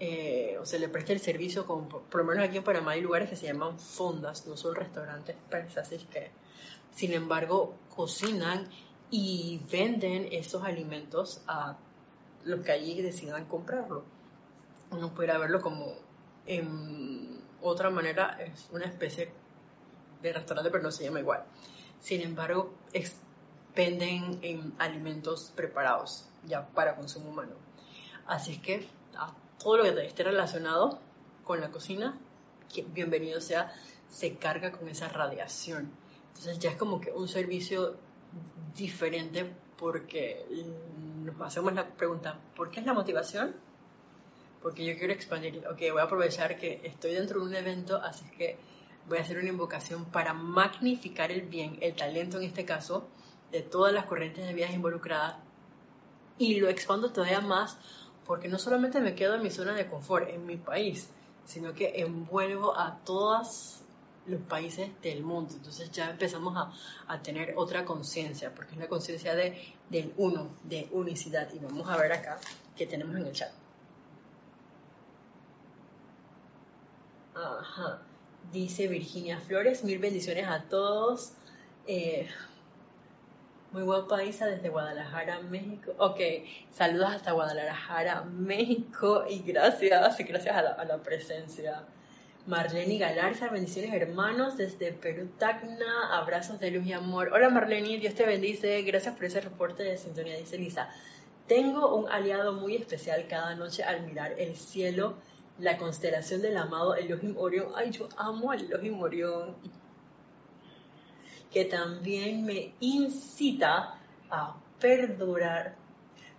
eh, 0.00 0.56
o 0.60 0.66
se 0.66 0.78
le 0.78 0.88
preste 0.88 1.12
el 1.12 1.20
servicio, 1.20 1.66
como 1.66 1.88
por, 1.88 2.20
lo 2.20 2.24
menos 2.24 2.44
aquí 2.44 2.56
en 2.56 2.64
Panamá 2.64 2.92
hay 2.92 3.00
lugares 3.00 3.28
que 3.28 3.36
se 3.36 3.46
llaman 3.46 3.78
fondas, 3.78 4.46
no 4.46 4.56
son 4.56 4.74
restaurantes 4.74 5.36
así 5.76 5.98
que, 6.10 6.30
sin 6.94 7.12
embargo, 7.12 7.74
cocinan 7.94 8.68
y 9.10 9.60
venden 9.70 10.28
esos 10.32 10.64
alimentos 10.64 11.42
a 11.46 11.76
los 12.44 12.60
que 12.60 12.72
allí 12.72 13.00
decidan 13.02 13.46
comprarlo. 13.46 14.04
Uno 14.90 15.14
pudiera 15.14 15.38
verlo 15.38 15.60
como 15.60 15.94
en 16.46 17.40
otra 17.60 17.90
manera, 17.90 18.38
es 18.40 18.68
una 18.72 18.86
especie 18.86 19.30
de 20.22 20.32
restaurante, 20.32 20.70
pero 20.70 20.82
no 20.82 20.90
se 20.90 21.04
llama 21.04 21.20
igual. 21.20 21.44
Sin 22.00 22.20
embargo, 22.22 22.72
venden 23.74 24.38
en 24.42 24.74
alimentos 24.78 25.52
preparados 25.54 26.26
ya 26.44 26.66
para 26.68 26.96
consumo 26.96 27.30
humano. 27.30 27.52
Así 28.26 28.52
es 28.52 28.58
que 28.58 28.88
todo 29.58 29.76
lo 29.78 29.82
que 29.84 30.06
esté 30.06 30.22
relacionado 30.22 31.00
con 31.44 31.60
la 31.60 31.70
cocina, 31.70 32.18
bienvenido 32.92 33.40
sea, 33.40 33.72
se 34.08 34.36
carga 34.36 34.72
con 34.72 34.88
esa 34.88 35.08
radiación. 35.08 35.90
Entonces 36.28 36.58
ya 36.58 36.70
es 36.70 36.76
como 36.76 37.00
que 37.00 37.10
un 37.10 37.28
servicio 37.28 37.96
diferente 38.76 39.52
porque 39.78 40.44
nos 41.22 41.40
hacemos 41.40 41.72
la 41.72 41.86
pregunta, 41.86 42.38
¿por 42.56 42.70
qué 42.70 42.80
es 42.80 42.86
la 42.86 42.92
motivación? 42.92 43.54
Porque 44.60 44.84
yo 44.84 44.98
quiero 44.98 45.12
expandir, 45.12 45.64
ok, 45.66 45.78
voy 45.92 46.00
a 46.00 46.04
aprovechar 46.04 46.58
que 46.58 46.80
estoy 46.82 47.12
dentro 47.12 47.40
de 47.40 47.46
un 47.46 47.54
evento, 47.54 47.96
así 47.96 48.24
que 48.36 48.58
voy 49.08 49.18
a 49.18 49.22
hacer 49.22 49.38
una 49.38 49.48
invocación 49.48 50.04
para 50.06 50.34
magnificar 50.34 51.30
el 51.30 51.42
bien, 51.42 51.78
el 51.80 51.94
talento 51.94 52.38
en 52.38 52.44
este 52.44 52.64
caso, 52.64 53.08
de 53.52 53.62
todas 53.62 53.94
las 53.94 54.04
corrientes 54.06 54.46
de 54.46 54.52
vidas 54.52 54.74
involucradas 54.74 55.36
y 56.36 56.60
lo 56.60 56.68
expando 56.68 57.10
todavía 57.12 57.40
más 57.40 57.78
porque 58.26 58.48
no 58.48 58.58
solamente 58.58 59.00
me 59.00 59.14
quedo 59.14 59.36
en 59.36 59.42
mi 59.42 59.50
zona 59.50 59.72
de 59.72 59.88
confort, 59.88 60.28
en 60.28 60.44
mi 60.44 60.58
país, 60.58 61.10
sino 61.46 61.72
que 61.72 62.00
envuelvo 62.02 62.78
a 62.78 62.98
todos 63.04 63.77
los 64.28 64.40
países 64.42 64.90
del 65.02 65.22
mundo. 65.22 65.54
Entonces 65.54 65.90
ya 65.90 66.10
empezamos 66.10 66.56
a, 66.56 66.72
a 67.12 67.22
tener 67.22 67.54
otra 67.56 67.84
conciencia, 67.84 68.54
porque 68.54 68.72
es 68.72 68.78
la 68.78 68.88
conciencia 68.88 69.34
de, 69.34 69.74
del 69.90 70.12
uno, 70.16 70.48
de 70.64 70.88
unicidad. 70.92 71.48
Y 71.52 71.58
vamos 71.58 71.88
a 71.88 71.96
ver 71.96 72.12
acá 72.12 72.38
qué 72.76 72.86
tenemos 72.86 73.16
en 73.16 73.26
el 73.26 73.32
chat. 73.32 73.50
Ajá. 77.34 78.02
Dice 78.52 78.88
Virginia 78.88 79.38
Flores, 79.40 79.84
mil 79.84 79.98
bendiciones 79.98 80.46
a 80.46 80.62
todos. 80.62 81.32
Eh, 81.86 82.28
muy 83.70 83.82
guapa 83.82 84.24
Isa 84.24 84.46
desde 84.46 84.70
Guadalajara, 84.70 85.40
México. 85.40 85.92
Ok, 85.98 86.20
saludos 86.70 87.10
hasta 87.10 87.32
Guadalajara, 87.32 88.22
México 88.24 89.24
y 89.28 89.40
gracias, 89.40 90.16
gracias 90.18 90.56
a 90.56 90.84
la, 90.84 90.98
presencia. 91.02 91.82
Marlene 92.48 92.96
Galarza, 92.96 93.50
bendiciones 93.50 93.92
hermanos 93.92 94.56
desde 94.56 94.94
Perú, 94.94 95.28
Tacna, 95.36 96.16
abrazos 96.18 96.58
de 96.58 96.70
luz 96.70 96.86
y 96.86 96.94
amor. 96.94 97.28
Hola 97.34 97.50
Marlene, 97.50 97.98
Dios 97.98 98.14
te 98.14 98.24
bendice, 98.24 98.80
gracias 98.80 99.14
por 99.14 99.26
ese 99.26 99.42
reporte 99.42 99.82
de 99.82 99.98
sintonía, 99.98 100.34
dice 100.34 100.56
Lisa. 100.56 100.88
Tengo 101.46 101.94
un 101.94 102.08
aliado 102.08 102.54
muy 102.54 102.74
especial 102.74 103.26
cada 103.28 103.54
noche 103.54 103.84
al 103.84 104.00
mirar 104.06 104.32
el 104.38 104.56
cielo, 104.56 105.16
la 105.58 105.76
constelación 105.76 106.40
del 106.40 106.56
amado 106.56 106.94
Elohim 106.94 107.36
Orión. 107.36 107.70
Ay, 107.76 107.90
yo 107.90 108.08
amo 108.16 108.50
al 108.50 108.62
Elohim 108.62 108.98
Orión 108.98 109.54
que 111.52 111.66
también 111.66 112.46
me 112.46 112.72
incita 112.80 114.00
a 114.30 114.56
perdonar, 114.80 115.76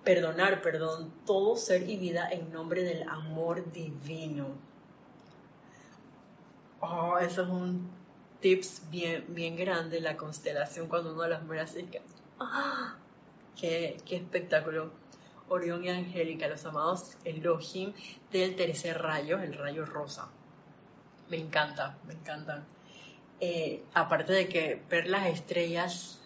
perdonar, 0.03 0.63
perdón, 0.63 1.13
todo 1.27 1.55
ser 1.55 1.87
y 1.87 1.97
vida 1.97 2.27
en 2.31 2.51
nombre 2.51 2.83
del 2.83 3.07
amor 3.07 3.71
divino. 3.71 4.68
Oh, 6.81 7.17
eso 7.17 7.43
es 7.43 7.49
un 7.49 7.89
tips 8.39 8.83
bien, 8.89 9.25
bien 9.29 9.55
grande, 9.55 9.99
la 9.99 10.15
constelación 10.15 10.87
cuando 10.87 11.13
uno 11.13 11.27
las 11.27 11.43
mira 11.43 11.63
así 11.63 11.83
que, 11.83 12.01
¡ah! 12.39 12.95
qué, 13.59 13.97
qué 14.05 14.17
espectáculo. 14.17 14.91
Orión 15.49 15.83
y 15.83 15.89
Angélica, 15.89 16.47
los 16.47 16.63
amados 16.65 17.17
Elohim 17.25 17.93
del 18.31 18.55
tercer 18.55 19.01
rayo, 19.01 19.39
el 19.39 19.55
rayo 19.55 19.85
rosa. 19.85 20.29
Me 21.29 21.37
encanta, 21.37 21.97
me 22.05 22.13
encantan. 22.13 22.65
Eh, 23.39 23.83
aparte 23.93 24.33
de 24.33 24.47
que 24.47 24.81
ver 24.89 25.07
las 25.07 25.27
estrellas, 25.27 26.21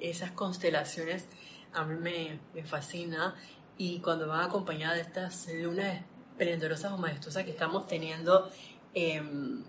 esas 0.00 0.30
constelaciones, 0.32 1.26
a 1.74 1.84
mí 1.84 1.96
me, 1.96 2.38
me 2.54 2.64
fascina 2.64 3.34
y 3.76 4.00
cuando 4.00 4.28
van 4.28 4.46
acompañadas 4.46 4.96
de 4.96 5.02
estas 5.02 5.48
lunas 5.52 6.02
esplendorosas 6.30 6.92
o 6.92 6.98
majestuosas 6.98 7.44
que 7.44 7.50
estamos 7.50 7.86
teniendo 7.86 8.50
em, 8.94 9.64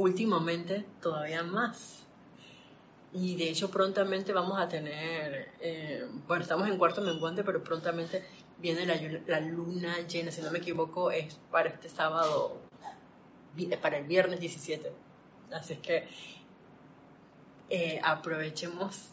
últimamente, 0.00 0.84
todavía 1.00 1.42
más. 1.42 2.04
Y 3.12 3.36
de 3.36 3.50
hecho 3.50 3.70
prontamente 3.70 4.32
vamos 4.32 4.58
a 4.58 4.68
tener, 4.68 5.52
eh, 5.60 6.06
bueno, 6.26 6.42
estamos 6.42 6.68
en 6.68 6.78
cuarto 6.78 7.02
menguante, 7.02 7.42
pero 7.42 7.62
prontamente 7.62 8.24
viene 8.58 8.86
la, 8.86 8.96
la, 9.26 9.40
luna 9.40 10.06
llena, 10.06 10.30
si 10.30 10.42
no 10.42 10.50
me 10.50 10.58
equivoco, 10.58 11.10
es 11.10 11.34
para 11.50 11.70
este 11.70 11.88
sábado, 11.88 12.60
para 13.82 13.98
el 13.98 14.06
viernes 14.06 14.38
17 14.38 14.92
Así 15.52 15.72
es 15.72 15.78
que 15.80 16.06
eh, 17.68 18.00
aprovechemos. 18.02 19.08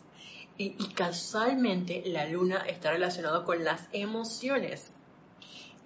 Y, 0.59 0.71
casualmente 0.93 2.03
la 2.05 2.27
luna 2.27 2.57
está 2.67 2.91
relacionada 2.91 3.43
con 3.43 3.63
las 3.63 3.87
emociones. 3.91 4.91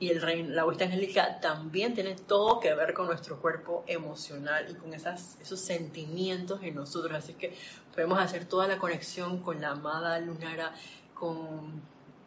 Y 0.01 0.09
el 0.09 0.55
la 0.55 0.63
vuelta 0.63 0.85
angélica 0.85 1.39
también 1.39 1.93
tiene 1.93 2.15
todo 2.15 2.59
que 2.59 2.73
ver 2.73 2.95
con 2.95 3.05
nuestro 3.05 3.39
cuerpo 3.39 3.83
emocional 3.85 4.65
y 4.67 4.73
con 4.73 4.95
esas, 4.95 5.37
esos 5.39 5.59
sentimientos 5.61 6.59
en 6.63 6.73
nosotros. 6.73 7.13
Así 7.13 7.35
que 7.35 7.55
podemos 7.93 8.17
hacer 8.17 8.45
toda 8.45 8.67
la 8.67 8.79
conexión 8.79 9.43
con 9.43 9.61
la 9.61 9.69
amada 9.69 10.19
lunara, 10.19 10.73
con 11.13 11.83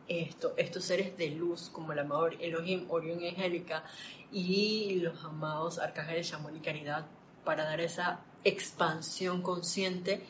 esto, 0.06 0.54
estos 0.56 0.84
seres 0.84 1.18
de 1.18 1.30
luz 1.30 1.68
como 1.68 1.92
el 1.92 1.98
amado 1.98 2.28
Elohim, 2.28 2.86
Orión 2.90 3.18
Angélica 3.24 3.82
y 4.30 5.00
los 5.00 5.24
amados 5.24 5.80
arcángeles 5.80 6.30
Shamuel 6.30 6.58
y 6.58 6.60
Caridad 6.60 7.06
para 7.44 7.64
dar 7.64 7.80
esa 7.80 8.20
expansión 8.44 9.42
consciente 9.42 10.22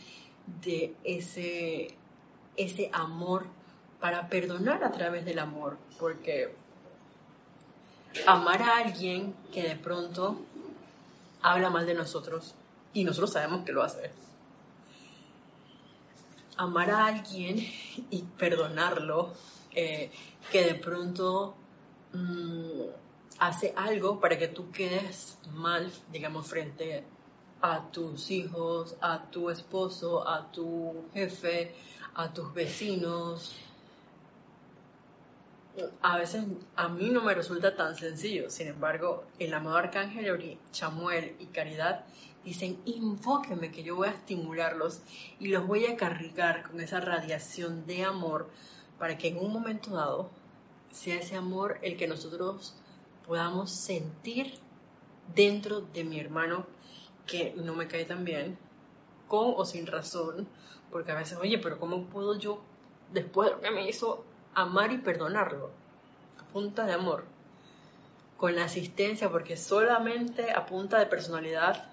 de 0.63 0.95
ese, 1.05 1.89
ese 2.57 2.89
amor, 2.91 3.45
para 4.01 4.31
perdonar 4.31 4.83
a 4.83 4.93
través 4.93 5.27
del 5.27 5.41
amor, 5.41 5.77
porque 5.99 6.55
amar 8.27 8.63
a 8.63 8.79
alguien 8.79 9.35
que 9.53 9.63
de 9.63 9.77
pronto 9.77 10.39
habla 11.43 11.71
mal 11.71 11.87
de 11.87 11.95
nosotros 11.95 12.55
y 12.93 13.05
nosotros 13.05 13.33
sabemos 13.33 13.65
que 13.65 13.73
lo 13.73 13.83
hace. 13.83 14.11
Amar 16.57 16.91
a 16.91 17.07
alguien 17.07 17.57
y 18.11 18.23
perdonarlo, 18.39 19.33
eh, 19.73 20.11
que 20.53 20.65
de 20.65 20.75
pronto 20.77 21.57
mm, 22.13 22.83
hace 23.41 23.75
algo 23.77 24.21
para 24.21 24.39
que 24.39 24.49
tú 24.49 24.71
quedes 24.71 25.39
mal, 25.53 25.91
digamos, 26.13 26.47
frente 26.47 27.05
a 27.61 27.91
tus 27.91 28.31
hijos, 28.31 28.95
a 29.01 29.23
tu 29.31 29.51
esposo, 29.51 30.29
a 30.29 30.51
tu 30.53 31.07
jefe, 31.13 31.75
a 32.15 32.33
tus 32.33 32.55
vecinos. 32.55 33.57
A 36.03 36.19
veces 36.19 36.45
a 36.77 36.89
mí 36.89 37.11
no 37.11 37.23
me 37.23 37.35
resulta 37.35 37.75
tan 37.75 37.97
sencillo, 37.97 38.49
sin 38.49 38.69
embargo, 38.69 39.25
el 39.41 39.53
amado 39.53 39.77
Arcángel 39.77 40.59
Chamuel 40.71 41.35
y 41.41 41.47
Caridad 41.47 42.05
dicen, 42.45 42.81
infóqueme 42.85 43.73
que 43.73 43.83
yo 43.83 43.97
voy 43.97 44.09
a 44.09 44.13
estimularlos 44.13 45.01
y 45.41 45.49
los 45.49 45.67
voy 45.67 45.87
a 45.87 45.97
cargar 45.97 46.71
con 46.71 46.81
esa 46.81 47.01
radiación 47.01 47.87
de 47.87 48.05
amor 48.05 48.49
para 48.99 49.19
que 49.19 49.29
en 49.29 49.39
un 49.39 49.53
momento 49.53 49.91
dado 49.91 50.31
sea 50.91 51.17
ese 51.17 51.35
amor 51.35 51.79
el 51.83 51.97
que 51.97 52.07
nosotros 52.07 52.77
podamos 53.27 53.73
sentir 53.73 54.55
dentro 55.35 55.81
de 55.81 56.05
mi 56.05 56.21
hermano 56.21 56.67
que 57.27 57.53
no 57.57 57.75
me 57.75 57.89
cae 57.89 58.05
tan 58.05 58.25
bien, 58.25 58.59
con 59.27 59.55
o 59.57 59.65
sin 59.65 59.87
razón, 59.87 60.47
porque 60.93 61.11
a 61.11 61.17
veces, 61.17 61.39
oye, 61.39 61.59
pero 61.59 61.81
¿cómo 61.81 62.05
puedo 62.05 62.39
yo, 62.39 62.61
después 63.13 63.49
de 63.49 63.57
lo 63.57 63.61
que 63.61 63.71
me 63.71 63.89
hizo, 63.89 64.25
amar 64.55 64.93
y 64.93 64.99
perdonarlo? 64.99 65.71
A 66.41 66.53
punta 66.53 66.87
de 66.87 66.93
amor, 66.93 67.25
con 68.37 68.55
la 68.55 68.65
asistencia, 68.65 69.31
porque 69.31 69.57
solamente 69.57 70.53
a 70.53 70.67
punta 70.67 70.99
de 70.99 71.07
personalidad 71.07 71.87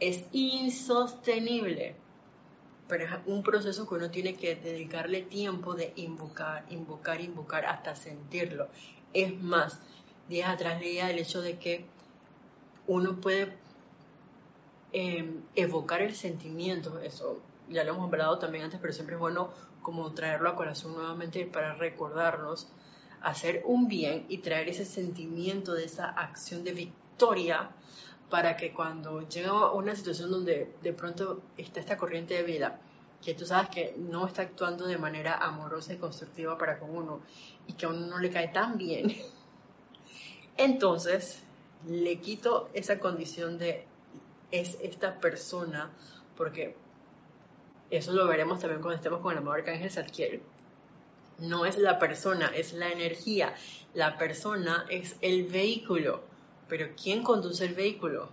es 0.00 0.24
insostenible. 0.32 1.94
Pero 2.88 3.04
es 3.04 3.10
un 3.26 3.42
proceso 3.42 3.88
que 3.88 3.94
uno 3.94 4.10
tiene 4.10 4.34
que 4.34 4.56
dedicarle 4.56 5.22
tiempo 5.22 5.74
de 5.74 5.92
invocar, 5.96 6.64
invocar, 6.70 7.20
invocar 7.20 7.64
hasta 7.66 7.94
sentirlo. 7.94 8.68
Es 9.14 9.40
más, 9.40 9.78
días 10.28 10.50
atrás 10.50 10.80
leía 10.80 11.10
el 11.10 11.18
hecho 11.18 11.40
de 11.40 11.58
que 11.58 11.86
uno 12.86 13.20
puede 13.20 13.56
em, 14.92 15.42
evocar 15.54 16.02
el 16.02 16.14
sentimiento, 16.14 16.98
eso 16.98 17.40
ya 17.68 17.84
lo 17.84 17.92
hemos 17.92 18.04
hablado 18.04 18.38
también 18.38 18.64
antes, 18.64 18.80
pero 18.80 18.92
siempre 18.92 19.14
es 19.14 19.20
bueno 19.20 19.50
como 19.82 20.12
traerlo 20.12 20.48
a 20.48 20.56
corazón 20.56 20.94
nuevamente 20.94 21.44
para 21.46 21.74
recordarnos, 21.74 22.68
hacer 23.22 23.62
un 23.66 23.88
bien 23.88 24.26
y 24.28 24.38
traer 24.38 24.68
ese 24.68 24.84
sentimiento 24.84 25.74
de 25.74 25.84
esa 25.84 26.08
acción 26.08 26.64
de 26.64 26.72
victoria 26.72 27.70
para 28.30 28.56
que 28.56 28.72
cuando 28.72 29.28
llega 29.28 29.72
una 29.72 29.94
situación 29.94 30.30
donde 30.30 30.74
de 30.82 30.92
pronto 30.92 31.42
está 31.56 31.80
esta 31.80 31.96
corriente 31.96 32.34
de 32.34 32.42
vida, 32.42 32.80
que 33.22 33.34
tú 33.34 33.44
sabes 33.44 33.68
que 33.70 33.94
no 33.98 34.26
está 34.26 34.42
actuando 34.42 34.86
de 34.86 34.98
manera 34.98 35.36
amorosa 35.36 35.92
y 35.92 35.98
constructiva 35.98 36.58
para 36.58 36.78
con 36.78 36.96
uno 36.96 37.20
y 37.66 37.74
que 37.74 37.86
a 37.86 37.90
uno 37.90 38.06
no 38.06 38.18
le 38.18 38.30
cae 38.30 38.48
tan 38.48 38.78
bien, 38.78 39.14
entonces 40.56 41.42
le 41.86 42.20
quito 42.20 42.68
esa 42.72 42.98
condición 42.98 43.58
de 43.58 43.86
es 44.52 44.78
esta 44.82 45.18
persona, 45.18 45.90
porque 46.36 46.76
eso 47.92 48.12
lo 48.12 48.26
veremos 48.26 48.58
también 48.58 48.80
cuando 48.80 48.96
estemos 48.96 49.20
con 49.20 49.32
el 49.32 49.38
amor 49.38 49.58
arcángel 49.58 49.90
Zadkiel. 49.90 50.42
No 51.38 51.66
es 51.66 51.76
la 51.76 51.98
persona, 51.98 52.46
es 52.54 52.72
la 52.72 52.90
energía. 52.90 53.54
La 53.92 54.16
persona 54.16 54.86
es 54.88 55.16
el 55.20 55.44
vehículo. 55.44 56.22
Pero 56.68 56.88
¿quién 57.00 57.22
conduce 57.22 57.66
el 57.66 57.74
vehículo? 57.74 58.30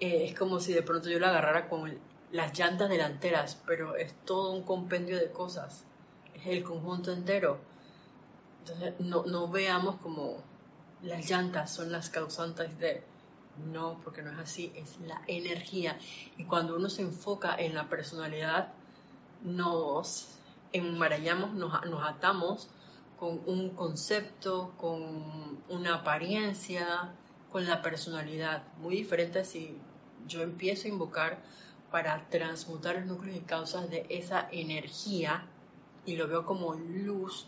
Eh, 0.00 0.24
es 0.24 0.34
como 0.38 0.60
si 0.60 0.72
de 0.72 0.82
pronto 0.82 1.10
yo 1.10 1.18
la 1.18 1.28
agarrara 1.28 1.68
con 1.68 1.98
las 2.32 2.58
llantas 2.58 2.88
delanteras, 2.88 3.60
pero 3.66 3.96
es 3.96 4.14
todo 4.24 4.52
un 4.52 4.62
compendio 4.62 5.18
de 5.18 5.30
cosas. 5.30 5.84
Es 6.34 6.46
el 6.46 6.62
conjunto 6.62 7.12
entero. 7.12 7.58
Entonces, 8.60 8.94
no, 8.98 9.24
no 9.26 9.48
veamos 9.48 9.96
como 9.96 10.42
las 11.02 11.28
llantas 11.28 11.70
son 11.70 11.92
las 11.92 12.08
causantes 12.08 12.78
de... 12.78 13.02
No, 13.64 14.00
porque 14.04 14.22
no 14.22 14.30
es 14.30 14.38
así, 14.38 14.72
es 14.74 14.98
la 15.00 15.20
energía. 15.26 15.98
Y 16.36 16.44
cuando 16.44 16.76
uno 16.76 16.88
se 16.88 17.02
enfoca 17.02 17.54
en 17.56 17.74
la 17.74 17.88
personalidad, 17.88 18.72
nos 19.42 20.28
enmarañamos, 20.72 21.54
nos, 21.54 21.84
nos 21.86 22.02
atamos 22.06 22.68
con 23.18 23.40
un 23.46 23.70
concepto, 23.70 24.74
con 24.76 25.62
una 25.68 25.94
apariencia, 25.96 27.12
con 27.50 27.66
la 27.66 27.80
personalidad. 27.80 28.62
Muy 28.78 28.96
diferente 28.96 29.44
si 29.44 29.78
yo 30.26 30.42
empiezo 30.42 30.86
a 30.86 30.90
invocar 30.90 31.38
para 31.90 32.28
transmutar 32.28 32.96
los 32.96 33.06
núcleos 33.06 33.36
y 33.36 33.40
causas 33.40 33.88
de 33.88 34.06
esa 34.10 34.48
energía 34.50 35.46
y 36.04 36.16
lo 36.16 36.28
veo 36.28 36.44
como 36.44 36.74
luz 36.74 37.46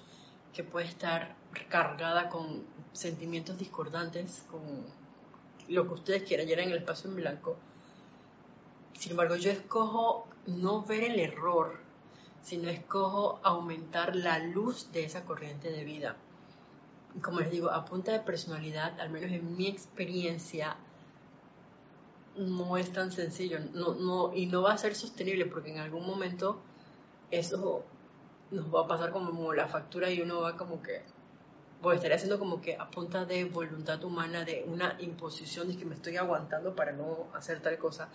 que 0.53 0.65
puede 0.65 0.87
estar 0.87 1.37
cargada 1.69 2.29
con 2.29 2.65
sentimientos 2.93 3.59
discordantes, 3.59 4.47
con 4.51 4.61
lo 5.69 5.87
que 5.87 5.95
ustedes 5.95 6.23
quieran, 6.23 6.47
llenar 6.47 6.65
en 6.65 6.73
el 6.73 6.79
espacio 6.79 7.11
en 7.11 7.17
blanco. 7.17 7.57
Sin 8.95 9.13
embargo, 9.13 9.37
yo 9.37 9.51
escojo 9.51 10.27
no 10.47 10.83
ver 10.83 11.05
el 11.05 11.21
error, 11.21 11.79
sino 12.43 12.69
escojo 12.69 13.41
aumentar 13.43 14.17
la 14.17 14.39
luz 14.39 14.91
de 14.93 15.05
esa 15.05 15.25
corriente 15.25 15.71
de 15.71 15.85
vida. 15.85 16.17
Como 17.23 17.41
les 17.41 17.51
digo, 17.51 17.71
a 17.71 17.85
punta 17.85 18.13
de 18.13 18.21
personalidad, 18.21 18.99
al 19.01 19.11
menos 19.11 19.31
en 19.31 19.57
mi 19.57 19.69
experiencia, 19.69 20.77
no 22.39 22.77
es 22.77 22.93
tan 22.93 23.11
sencillo 23.11 23.59
no, 23.75 23.95
no, 23.95 24.35
y 24.35 24.47
no 24.47 24.63
va 24.63 24.73
a 24.73 24.79
ser 24.79 24.95
sostenible 24.95 25.47
porque 25.47 25.71
en 25.73 25.79
algún 25.79 26.07
momento 26.07 26.61
eso 27.31 27.83
nos 28.51 28.73
va 28.73 28.83
a 28.83 28.87
pasar 28.87 29.11
como 29.11 29.53
la 29.53 29.67
factura 29.67 30.11
y 30.11 30.21
uno 30.21 30.41
va 30.41 30.57
como 30.57 30.81
que 30.83 31.03
voy 31.81 31.93
a 31.95 31.97
estar 31.97 32.13
haciendo 32.13 32.39
como 32.39 32.61
que 32.61 32.77
a 32.77 32.91
punta 32.91 33.25
de 33.25 33.45
voluntad 33.45 34.03
humana, 34.05 34.45
de 34.45 34.65
una 34.67 34.97
imposición 35.01 35.69
de 35.69 35.77
que 35.77 35.85
me 35.85 35.95
estoy 35.95 36.17
aguantando 36.17 36.75
para 36.75 36.93
no 36.93 37.29
hacer 37.35 37.61
tal 37.61 37.79
cosa. 37.79 38.09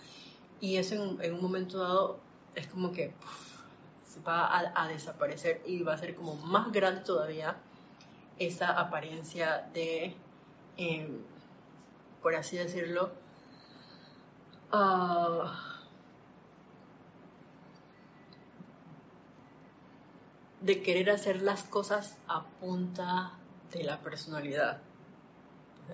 Y 0.60 0.76
eso 0.76 0.94
en, 1.20 1.34
un 1.34 1.42
momento 1.42 1.78
dado 1.78 2.20
es 2.54 2.66
como 2.66 2.92
que 2.92 3.14
va 4.26 4.80
a, 4.80 4.88
desaparecer 4.88 5.62
y 5.66 5.82
va 5.82 5.94
a 5.94 5.98
ser 5.98 6.14
como 6.14 6.36
más 6.36 6.70
grande 6.72 7.02
todavía 7.02 7.56
esa 8.38 8.78
apariencia 8.78 9.68
de, 9.72 10.14
em, 10.76 11.18
por 12.22 12.34
así 12.34 12.56
decirlo, 12.56 13.10
uh, 14.72 15.48
de 20.60 20.82
querer 20.82 21.10
hacer 21.10 21.42
las 21.42 21.64
cosas 21.64 22.16
a 22.28 22.44
punta 22.60 23.32
de 23.78 23.84
la 23.84 24.00
personalidad. 24.00 24.80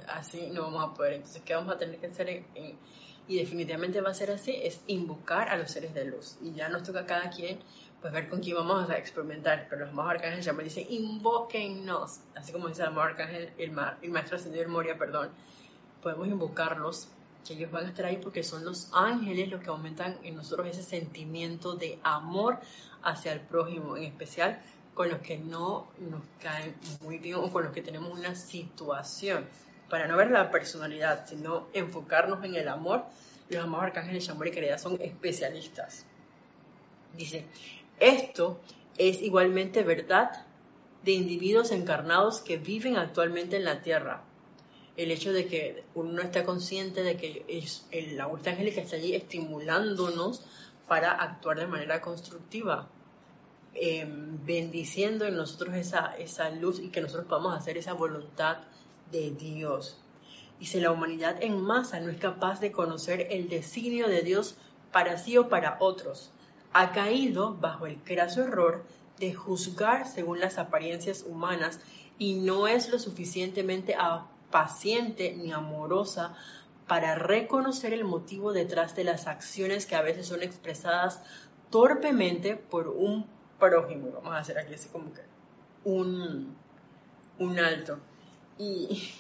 Así 0.09 0.51
no 0.51 0.63
vamos 0.63 0.85
a 0.85 0.95
poder. 0.95 1.15
Entonces, 1.15 1.43
¿qué 1.45 1.55
vamos 1.55 1.75
a 1.75 1.79
tener 1.79 1.99
que 1.99 2.07
hacer? 2.07 2.45
y 3.29 3.39
definitivamente 3.39 4.01
va 4.01 4.11
a 4.11 4.15
ser 4.15 4.33
así, 4.33 4.57
es 4.61 4.81
invocar 4.89 5.51
a 5.51 5.57
los 5.57 5.71
seres 5.71 5.95
de 5.95 6.05
luz. 6.05 6.37
Y 6.43 6.53
ya 6.53 6.69
nos 6.69 6.83
toca 6.83 7.01
a 7.01 7.07
cada 7.07 7.31
quien 7.31 7.61
pues 8.01 8.13
ver 8.13 8.29
con 8.29 8.41
quién 8.41 8.57
vamos 8.57 8.91
a 8.91 8.99
experimentar. 8.99 9.67
Pero 9.71 9.85
los 9.85 9.95
más 9.95 10.11
arcángeles 10.11 10.45
ya 10.45 10.53
me 10.53 10.65
dicen, 10.65 10.87
invóquennos. 10.91 12.21
Así 12.35 12.51
como 12.51 12.67
dice 12.67 12.83
el 12.83 12.89
amor 12.89 13.11
arcángel, 13.11 13.53
el, 13.57 13.73
el 14.03 14.11
maestro 14.11 14.37
ascendido 14.37 14.69
Moria, 14.69 14.99
perdón. 14.99 15.31
Podemos 16.03 16.27
invocarlos, 16.27 17.09
que 17.47 17.55
ellos 17.55 17.71
van 17.71 17.87
a 17.87 17.89
estar 17.91 18.07
ahí 18.07 18.17
porque 18.17 18.43
son 18.43 18.65
los 18.65 18.91
ángeles 18.93 19.49
los 19.49 19.61
que 19.61 19.69
aumentan 19.69 20.19
en 20.23 20.37
nosotros 20.37 20.67
ese 20.67 20.83
sentimiento 20.83 21.75
de 21.75 21.99
amor 22.03 22.59
hacia 23.03 23.33
el 23.33 23.41
prójimo, 23.41 23.97
en 23.97 24.05
especial 24.05 24.61
con 25.01 25.09
los 25.09 25.21
que 25.21 25.39
no 25.39 25.89
nos 25.99 26.21
caen 26.43 26.75
muy 27.01 27.17
bien 27.17 27.37
o 27.37 27.51
con 27.51 27.65
los 27.65 27.73
que 27.73 27.81
tenemos 27.81 28.13
una 28.13 28.35
situación. 28.35 29.47
Para 29.89 30.07
no 30.07 30.15
ver 30.15 30.31
la 30.31 30.51
personalidad, 30.51 31.27
sino 31.27 31.69
enfocarnos 31.73 32.45
en 32.45 32.55
el 32.55 32.69
amor, 32.69 33.07
los 33.49 33.65
amados 33.65 33.87
arcángeles 33.87 34.27
de 34.27 34.33
amor 34.33 34.49
y 34.49 34.51
caridad 34.51 34.77
son 34.77 35.01
especialistas. 35.01 36.05
Dice, 37.17 37.47
esto 37.99 38.61
es 38.99 39.23
igualmente 39.23 39.85
verdad 39.85 40.45
de 41.03 41.13
individuos 41.13 41.71
encarnados 41.71 42.41
que 42.41 42.59
viven 42.59 42.99
actualmente 42.99 43.57
en 43.57 43.65
la 43.65 43.81
tierra. 43.81 44.23
El 44.99 45.13
hecho 45.13 45.33
de 45.33 45.47
que 45.47 45.83
uno 45.95 46.13
no 46.13 46.21
está 46.21 46.45
consciente 46.45 47.03
de 47.03 47.17
que 47.17 47.47
es 47.49 47.87
el 47.91 48.21
ángel 48.21 48.75
que 48.75 48.83
está 48.83 48.97
allí 48.97 49.15
estimulándonos 49.15 50.45
para 50.87 51.13
actuar 51.13 51.59
de 51.59 51.69
manera 51.69 52.03
constructiva, 52.03 52.91
em, 53.75 54.45
bendiciendo 54.45 55.25
en 55.25 55.37
nosotros 55.37 55.75
esa, 55.75 56.15
esa 56.19 56.51
luz 56.51 56.81
y 56.81 56.89
que 56.89 57.01
nosotros 57.01 57.27
podamos 57.27 57.57
hacer 57.57 57.79
esa 57.79 57.93
voluntad 57.93 58.59
de 59.11 59.31
Dios. 59.31 59.99
Dice, 60.59 60.81
la 60.81 60.93
humanidad 60.93 61.37
en 61.41 61.61
masa 61.61 62.01
no 62.01 62.11
es 62.11 62.19
capaz 62.19 62.61
de 62.61 62.73
conocer 62.73 63.29
el 63.31 63.49
designio 63.49 64.09
de 64.09 64.23
Dios 64.23 64.57
para 64.93 65.17
sí 65.19 65.39
o 65.39 65.49
para 65.49 65.79
otros. 65.81 66.31
Ha 66.73 66.93
caído 66.93 67.55
bajo 67.55 67.87
el 67.87 67.97
craso 67.97 68.43
error 68.43 68.85
de 69.19 69.35
juzgar 69.35 70.07
según 70.07 70.41
las 70.41 70.59
apariencias 70.59 71.25
humanas 71.27 71.81
y 72.19 72.35
no 72.35 72.69
es 72.69 72.91
lo 72.91 72.99
suficientemente 72.99 73.97
paciente 74.51 75.35
ni 75.37 75.53
amorosa 75.53 76.35
para 76.87 77.15
reconocer 77.15 77.93
el 77.93 78.05
motivo 78.05 78.53
detrás 78.53 78.95
de 78.97 79.05
las 79.05 79.27
acciones 79.27 79.87
que 79.87 79.95
a 79.95 80.03
veces 80.03 80.27
son 80.27 80.43
expresadas 80.43 81.23
torpemente 81.71 82.57
por 82.57 82.89
un 82.89 83.27
prójimo. 83.61 84.11
Vamos 84.13 84.33
a 84.33 84.39
hacer 84.39 84.59
aquí 84.59 84.75
así 84.75 84.89
como 84.89 85.13
que 85.13 85.23
un, 85.85 86.57
un 87.39 87.59
alto. 87.61 87.99
Y, 88.59 89.15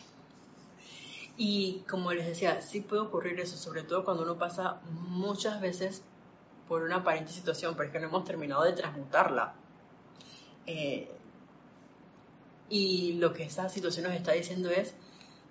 Y 1.43 1.85
como 1.89 2.13
les 2.13 2.27
decía, 2.27 2.61
sí 2.61 2.83
puede 2.83 3.01
ocurrir 3.01 3.41
eso, 3.41 3.57
sobre 3.57 3.83
todo 3.83 4.05
cuando 4.05 4.25
uno 4.25 4.37
pasa 4.37 4.83
muchas 4.91 5.59
veces 5.59 6.03
por 6.69 6.83
una 6.83 6.97
aparente 6.97 7.33
situación, 7.33 7.75
pero 7.77 7.87
es 7.87 7.93
que 7.93 7.99
no 7.99 8.09
hemos 8.09 8.25
terminado 8.25 8.63
de 8.63 8.75
transmutarla. 8.75 9.55
Eh, 10.67 11.11
y 12.69 13.15
lo 13.15 13.33
que 13.33 13.45
esa 13.45 13.71
situación 13.71 14.05
nos 14.05 14.15
está 14.17 14.33
diciendo 14.33 14.69
es, 14.69 14.95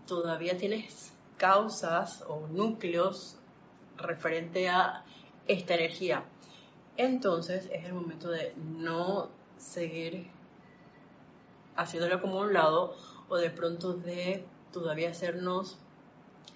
todavía 0.06 0.60
tienes 0.60 1.12
causas 1.38 2.24
o 2.28 2.46
núcleos 2.50 3.38
referente 3.98 4.70
a 4.70 5.04
esta 5.48 5.74
energía. 5.74 6.24
Entonces 7.00 7.70
es 7.72 7.86
el 7.86 7.94
momento 7.94 8.30
de 8.30 8.54
no 8.58 9.30
seguir 9.58 10.28
haciéndolo 11.78 12.20
como 12.22 12.42
un 12.42 12.52
lado 12.52 12.94
o 13.30 13.38
de 13.38 13.50
pronto 13.50 13.94
de 13.94 14.44
todavía 14.74 15.10
hacernos 15.10 15.78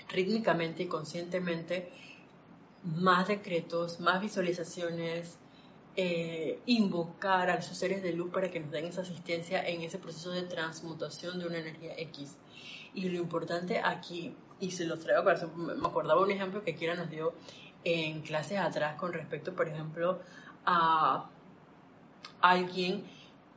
rítmicamente 0.09 0.83
y 0.83 0.87
conscientemente 0.87 1.93
más 2.83 3.29
decretos, 3.29 4.01
más 4.01 4.19
visualizaciones, 4.19 5.37
eh, 5.95 6.59
invocar 6.65 7.49
a 7.49 7.55
esos 7.55 7.77
seres 7.77 8.03
de 8.03 8.11
luz 8.11 8.29
para 8.29 8.51
que 8.51 8.59
nos 8.59 8.71
den 8.71 8.83
esa 8.83 8.99
asistencia 8.99 9.65
en 9.65 9.81
ese 9.81 9.97
proceso 9.97 10.31
de 10.31 10.41
transmutación 10.41 11.39
de 11.39 11.47
una 11.47 11.59
energía 11.59 11.93
X. 11.97 12.35
Y 12.93 13.07
lo 13.07 13.17
importante 13.17 13.79
aquí, 13.79 14.35
y 14.59 14.71
se 14.71 14.85
los 14.85 14.99
traigo 14.99 15.23
para 15.23 15.47
me 15.55 15.87
acordaba 15.87 16.21
un 16.21 16.31
ejemplo 16.31 16.65
que 16.65 16.75
Kira 16.75 16.95
nos 16.95 17.09
dio 17.09 17.33
en 17.83 18.21
clases 18.21 18.59
atrás 18.59 18.95
con 18.95 19.13
respecto, 19.13 19.53
por 19.53 19.67
ejemplo, 19.67 20.19
a 20.65 21.29
alguien 22.41 23.05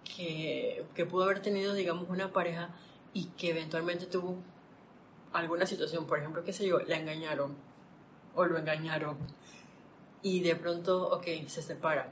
que, 0.05 0.87
pudo 1.11 1.24
haber 1.24 1.41
tenido, 1.41 1.74
digamos, 1.74 2.09
una 2.09 2.33
pareja 2.33 2.70
y 3.12 3.27
que 3.37 3.51
eventualmente 3.51 4.07
tuvo 4.07 4.37
alguna 5.33 5.66
situación, 5.66 6.07
por 6.07 6.18
ejemplo, 6.18 6.45
qué 6.45 6.53
sé 6.53 6.66
yo, 6.66 6.79
la 6.81 6.97
engañaron 6.97 7.55
o 8.35 8.45
lo 8.45 8.59
engañaron 8.59 9.16
y 10.22 10.41
de 10.41 10.57
pronto, 10.57 11.09
ok, 11.11 11.27
se 11.47 11.62
separan. 11.62 12.09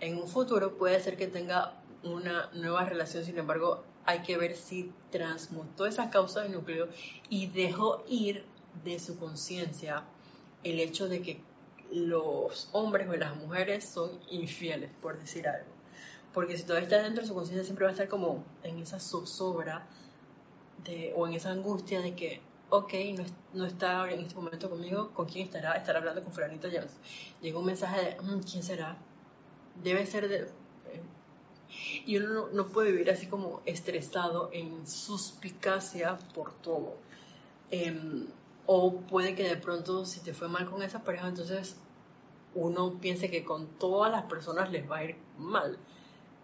En 0.00 0.16
un 0.18 0.28
futuro 0.28 0.76
puede 0.76 1.00
ser 1.00 1.16
que 1.16 1.26
tenga 1.26 1.74
una 2.02 2.50
nueva 2.54 2.84
relación, 2.84 3.24
sin 3.24 3.38
embargo, 3.38 3.84
hay 4.04 4.22
que 4.22 4.36
ver 4.36 4.56
si 4.56 4.92
transmutó 5.10 5.86
esa 5.86 6.10
causa 6.10 6.40
de 6.40 6.48
núcleo 6.48 6.88
y 7.28 7.46
dejó 7.46 8.04
ir 8.08 8.44
de 8.84 8.98
su 8.98 9.18
conciencia 9.18 10.02
el 10.64 10.80
hecho 10.80 11.08
de 11.08 11.22
que 11.22 11.40
los 11.92 12.68
hombres 12.72 13.08
o 13.08 13.16
las 13.16 13.36
mujeres 13.36 13.84
son 13.84 14.10
infieles, 14.30 14.90
por 15.00 15.18
decir 15.18 15.46
algo. 15.48 15.70
Porque 16.32 16.56
si 16.56 16.64
todavía 16.64 16.88
está 16.88 17.02
dentro 17.02 17.22
de 17.22 17.28
su 17.28 17.34
conciencia, 17.34 17.64
siempre 17.64 17.84
va 17.84 17.90
a 17.90 17.92
estar 17.92 18.08
como 18.08 18.44
en 18.62 18.78
esa 18.78 18.98
zozobra 18.98 19.86
o 21.14 21.26
en 21.28 21.34
esa 21.34 21.50
angustia 21.50 22.00
de 22.00 22.14
que, 22.14 22.40
ok, 22.70 22.92
no, 23.52 23.66
está 23.66 24.10
en 24.10 24.20
este 24.20 24.34
momento 24.34 24.70
conmigo, 24.70 25.10
¿con 25.12 25.26
quién 25.26 25.44
estará? 25.44 25.74
Estará 25.74 25.98
hablando 25.98 26.24
con 26.24 26.32
Fulanito 26.32 26.68
Jones. 26.72 26.92
Llegó 27.40 27.60
un 27.60 27.66
mensaje 27.66 28.16
de, 28.16 28.20
mm, 28.20 28.40
¿quién 28.40 28.62
será? 28.62 28.96
debe 29.82 30.06
ser 30.06 30.28
de... 30.28 30.42
Eh, 30.42 31.02
y 32.04 32.16
uno 32.18 32.48
no, 32.52 32.68
puede 32.68 32.92
vivir 32.92 33.10
así 33.10 33.26
como 33.26 33.62
estresado 33.64 34.50
en 34.52 34.86
suspicacia 34.86 36.18
por 36.34 36.52
todo. 36.52 36.96
Em, 37.70 38.26
o 38.66 39.00
puede 39.00 39.34
que 39.34 39.44
de 39.44 39.56
pronto 39.56 40.04
si 40.04 40.20
te 40.20 40.34
fue 40.34 40.48
mal 40.48 40.68
con 40.68 40.82
esa 40.82 41.02
pareja, 41.02 41.28
entonces 41.28 41.76
uno 42.54 42.98
piense 43.00 43.30
que 43.30 43.44
con 43.44 43.66
todas 43.78 44.12
las 44.12 44.24
personas 44.24 44.70
les 44.70 44.90
va 44.90 44.98
a 44.98 45.04
ir 45.04 45.16
mal. 45.38 45.78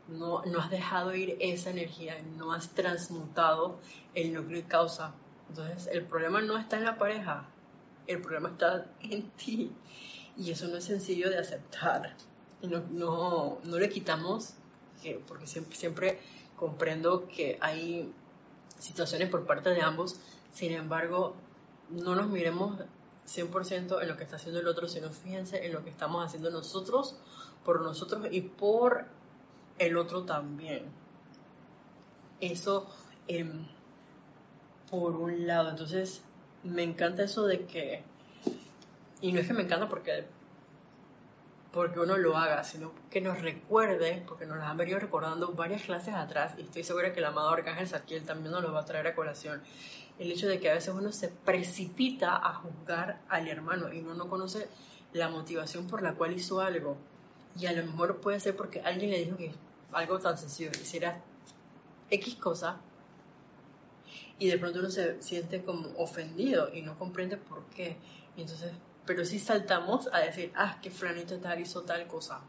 No, 0.08 0.42
no 0.46 0.60
has 0.60 0.70
dejado 0.70 1.14
ir 1.14 1.36
esa 1.40 1.70
energía, 1.70 2.16
no 2.36 2.52
has 2.52 2.70
transmutado 2.70 3.78
el 4.14 4.32
núcleo 4.32 4.60
y 4.60 4.62
causa. 4.62 5.14
Entonces 5.50 5.88
el 5.92 6.04
problema 6.04 6.40
no 6.40 6.56
está 6.56 6.78
en 6.78 6.84
la 6.84 6.96
pareja, 6.96 7.46
el 8.06 8.20
problema 8.22 8.48
está 8.50 8.86
en 9.00 9.30
ti. 9.32 9.72
Y 10.36 10.50
eso 10.50 10.68
no 10.68 10.76
es 10.76 10.84
sencillo 10.84 11.28
de 11.30 11.38
aceptar 11.38 12.16
no, 12.62 13.58
no, 13.62 13.78
le 13.78 13.88
quitamos, 13.88 14.54
porque 15.26 15.46
siempre 15.46 16.18
comprendo 16.56 17.28
que 17.28 17.56
hay 17.60 18.12
situaciones 18.78 19.28
por 19.28 19.46
parte 19.46 19.70
de 19.70 19.82
ambos, 19.82 20.20
sin 20.52 20.72
embargo, 20.72 21.36
no 21.90 22.14
nos 22.14 22.28
miremos 22.28 22.78
100% 23.26 24.02
en 24.02 24.08
lo 24.08 24.16
que 24.16 24.24
está 24.24 24.36
haciendo 24.36 24.60
el 24.60 24.68
otro, 24.68 24.88
sino 24.88 25.10
fíjense 25.10 25.66
en 25.66 25.72
lo 25.72 25.84
que 25.84 25.90
estamos 25.90 26.24
haciendo 26.24 26.50
nosotros, 26.50 27.16
por 27.64 27.82
nosotros 27.82 28.26
y 28.30 28.40
por 28.40 29.06
el 29.78 29.96
otro 29.96 30.24
también. 30.24 30.84
Eso 32.40 32.88
em, 33.26 33.66
por 34.90 35.16
un 35.16 35.46
lado. 35.46 35.70
Entonces, 35.70 36.22
me 36.62 36.82
encanta 36.82 37.24
eso 37.24 37.46
de 37.46 37.66
que, 37.66 38.02
y 39.20 39.32
no 39.32 39.40
es 39.40 39.46
que 39.46 39.54
me 39.54 39.62
encanta 39.62 39.88
porque 39.88 40.26
porque 41.72 42.00
uno 42.00 42.16
lo 42.16 42.36
haga, 42.36 42.64
sino 42.64 42.92
que 43.10 43.20
nos 43.20 43.40
recuerde, 43.40 44.24
porque 44.26 44.46
nos 44.46 44.58
las 44.58 44.68
han 44.68 44.76
venido 44.76 44.98
recordando 44.98 45.52
varias 45.52 45.82
clases 45.82 46.14
atrás, 46.14 46.54
y 46.58 46.62
estoy 46.62 46.82
segura 46.82 47.12
que 47.12 47.20
el 47.20 47.26
amado 47.26 47.50
Arcángel 47.50 47.86
Saquiel 47.86 48.24
también 48.24 48.52
nos 48.52 48.62
lo 48.62 48.72
va 48.72 48.80
a 48.80 48.84
traer 48.84 49.06
a 49.06 49.14
colación, 49.14 49.62
el 50.18 50.30
hecho 50.32 50.48
de 50.48 50.60
que 50.60 50.70
a 50.70 50.74
veces 50.74 50.94
uno 50.94 51.12
se 51.12 51.28
precipita 51.28 52.36
a 52.36 52.54
juzgar 52.54 53.20
al 53.28 53.48
hermano 53.48 53.92
y 53.92 54.00
uno 54.00 54.14
no 54.14 54.28
conoce 54.28 54.68
la 55.12 55.28
motivación 55.28 55.86
por 55.86 56.02
la 56.02 56.14
cual 56.14 56.34
hizo 56.34 56.60
algo. 56.60 56.96
Y 57.58 57.66
a 57.66 57.72
lo 57.72 57.84
mejor 57.84 58.20
puede 58.20 58.40
ser 58.40 58.56
porque 58.56 58.80
alguien 58.80 59.10
le 59.10 59.24
dijo 59.24 59.36
que 59.36 59.52
algo 59.92 60.18
tan 60.18 60.36
sencillo, 60.36 60.70
hiciera 60.70 61.20
X 62.10 62.36
cosa, 62.36 62.80
y 64.38 64.48
de 64.48 64.58
pronto 64.58 64.80
uno 64.80 64.90
se 64.90 65.20
siente 65.22 65.62
como 65.62 65.88
ofendido 65.96 66.72
y 66.72 66.82
no 66.82 66.98
comprende 66.98 67.36
por 67.36 67.64
qué. 67.66 67.96
Entonces 68.36 68.72
pero 69.08 69.24
si 69.24 69.38
saltamos 69.38 70.10
a 70.12 70.18
decir, 70.18 70.52
ah, 70.54 70.78
que 70.82 70.90
Franito 70.90 71.38
tal 71.38 71.58
hizo 71.60 71.80
tal 71.80 72.06
cosa, 72.06 72.42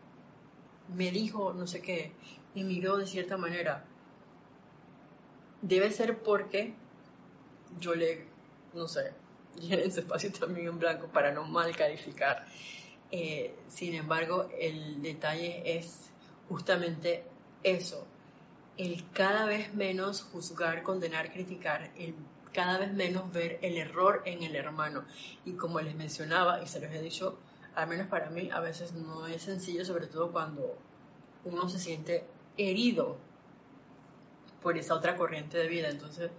me 0.94 1.10
dijo 1.10 1.54
no 1.54 1.66
sé 1.66 1.82
qué, 1.82 2.12
me 2.54 2.66
miró 2.66 2.98
de 2.98 3.08
cierta 3.08 3.38
manera. 3.38 3.86
Debe 5.62 5.90
ser 5.92 6.22
porque 6.22 6.74
yo 7.80 7.96
le, 7.96 8.26
no 8.74 8.88
sé, 8.88 9.14
llené 9.60 9.90
su 9.92 10.00
espacio 10.00 10.32
también 10.32 10.68
en 10.68 10.80
blanco 10.80 11.08
para 11.08 11.32
no 11.32 11.44
mal 11.46 11.76
calificar. 11.76 12.46
Eh, 13.12 13.56
sin 13.68 13.96
embargo, 13.96 14.50
el 14.60 15.02
detalle 15.02 15.78
es 15.78 16.12
justamente 16.48 17.24
eso, 17.64 18.06
el 18.78 19.04
cada 19.12 19.46
vez 19.46 19.74
menos 19.74 20.22
juzgar, 20.22 20.84
condenar, 20.84 21.32
criticar, 21.34 21.92
el 21.98 22.16
cada 22.54 22.80
vez 22.80 22.94
menos 22.94 23.32
ver 23.32 23.60
el 23.62 23.78
error 23.78 24.22
en 24.26 24.44
el 24.44 24.56
hermano. 24.56 25.06
Y 25.46 25.54
como 25.54 25.80
les 25.82 25.96
mencionaba, 25.96 26.62
y 26.62 26.68
se 26.68 26.80
los 26.80 26.92
he 26.92 27.02
dicho, 27.02 27.38
al 27.76 27.88
menos 27.88 28.08
para 28.08 28.30
mí, 28.30 28.50
a 28.52 28.60
veces 28.60 28.94
no 28.94 29.28
es 29.28 29.44
sencillo, 29.44 29.86
sobre 29.86 30.08
todo 30.08 30.32
cuando 30.32 30.78
uno 31.46 31.70
se 31.70 31.80
siente 31.80 32.26
herido 32.58 33.18
por 34.62 34.78
esa 34.78 34.96
otra 34.96 35.16
corriente 35.16 35.58
de 35.58 35.68
vida. 35.68 35.90
Entonces, 35.90 36.32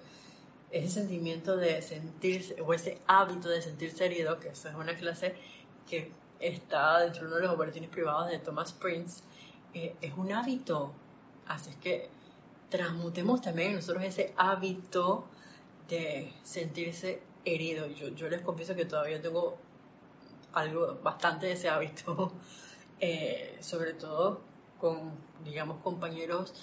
ese 0.71 1.01
sentimiento 1.01 1.57
de 1.57 1.83
sentirse, 1.83 2.61
o 2.62 2.73
ese 2.73 3.01
hábito 3.07 3.49
de 3.49 3.62
sentirse 3.62 4.07
herido, 4.07 4.39
que 4.39 4.49
esa 4.49 4.71
es 4.71 4.77
una 4.77 4.97
clase 4.97 5.35
que 5.89 6.12
está 6.39 7.01
dentro 7.01 7.23
de 7.23 7.27
uno 7.29 7.37
de 7.37 7.43
los 7.43 7.57
boletines 7.57 7.91
privados 7.91 8.31
de 8.31 8.39
Thomas 8.39 8.73
Prince, 8.73 9.23
eh, 9.75 9.95
es 10.01 10.12
un 10.16 10.33
hábito. 10.33 10.93
Así 11.47 11.71
es 11.71 11.77
que 11.77 12.09
transmutemos 12.68 13.41
también 13.41 13.75
nosotros 13.75 14.05
ese 14.05 14.33
hábito 14.37 15.25
de 15.89 16.33
sentirse 16.43 17.21
herido. 17.45 17.89
Yo, 17.89 18.09
yo 18.09 18.29
les 18.29 18.41
confieso 18.43 18.75
que 18.77 18.85
todavía 18.85 19.21
tengo 19.21 19.59
algo 20.53 20.99
bastante 21.03 21.47
de 21.47 21.53
ese 21.53 21.68
hábito, 21.68 22.33
eh, 23.01 23.59
sobre 23.61 23.95
todo 23.95 24.41
con, 24.79 25.12
digamos, 25.45 25.83
compañeros 25.83 26.55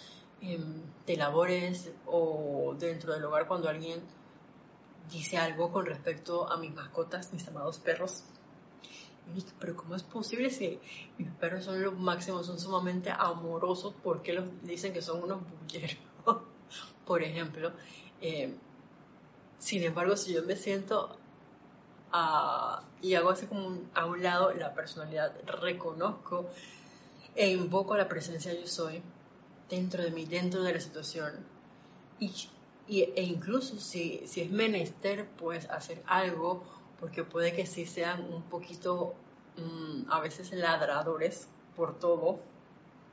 de 0.41 1.17
labores 1.17 1.91
o 2.05 2.75
dentro 2.77 3.13
del 3.13 3.25
hogar 3.25 3.47
cuando 3.47 3.69
alguien 3.69 4.01
dice 5.11 5.37
algo 5.37 5.71
con 5.71 5.85
respecto 5.85 6.49
a 6.49 6.57
mis 6.57 6.73
mascotas, 6.73 7.33
mis 7.33 7.47
amados 7.47 7.79
perros. 7.79 8.23
Pero 9.59 9.75
¿cómo 9.75 9.95
es 9.95 10.03
posible 10.03 10.49
si 10.49 10.79
mis 11.17 11.29
perros 11.31 11.65
son 11.65 11.81
los 11.81 11.97
máximos, 11.97 12.45
son 12.45 12.59
sumamente 12.59 13.11
amorosos? 13.11 13.93
¿Por 13.95 14.21
qué 14.21 14.33
los 14.33 14.45
dicen 14.63 14.93
que 14.93 15.01
son 15.01 15.23
unos 15.23 15.41
bulleros? 15.61 15.97
Por 17.05 17.23
ejemplo, 17.23 17.71
eh, 18.21 18.55
sin 19.59 19.83
embargo, 19.83 20.15
si 20.15 20.33
yo 20.33 20.43
me 20.43 20.55
siento 20.55 21.17
y 23.01 23.15
hago 23.15 23.29
así 23.29 23.47
como 23.47 23.77
a 23.93 24.05
un 24.05 24.23
lado 24.23 24.53
la 24.53 24.73
personalidad, 24.73 25.33
reconozco 25.61 26.49
e 27.35 27.49
invoco 27.49 27.95
la 27.97 28.07
presencia 28.07 28.53
yo 28.53 28.65
soy 28.65 29.03
dentro 29.69 30.03
de 30.03 30.11
mí, 30.11 30.25
dentro 30.25 30.63
de 30.63 30.73
la 30.73 30.79
situación. 30.79 31.33
Y, 32.19 32.31
e 32.89 33.23
incluso 33.23 33.79
si, 33.79 34.23
si 34.25 34.41
es 34.41 34.51
menester, 34.51 35.27
pues 35.37 35.69
hacer 35.69 36.01
algo, 36.07 36.63
porque 36.99 37.23
puede 37.23 37.53
que 37.53 37.65
sí 37.65 37.85
sean 37.85 38.21
un 38.33 38.43
poquito, 38.43 39.13
mm, 39.57 40.11
a 40.11 40.19
veces 40.19 40.51
ladradores 40.53 41.47
por 41.75 41.99
todo. 41.99 42.39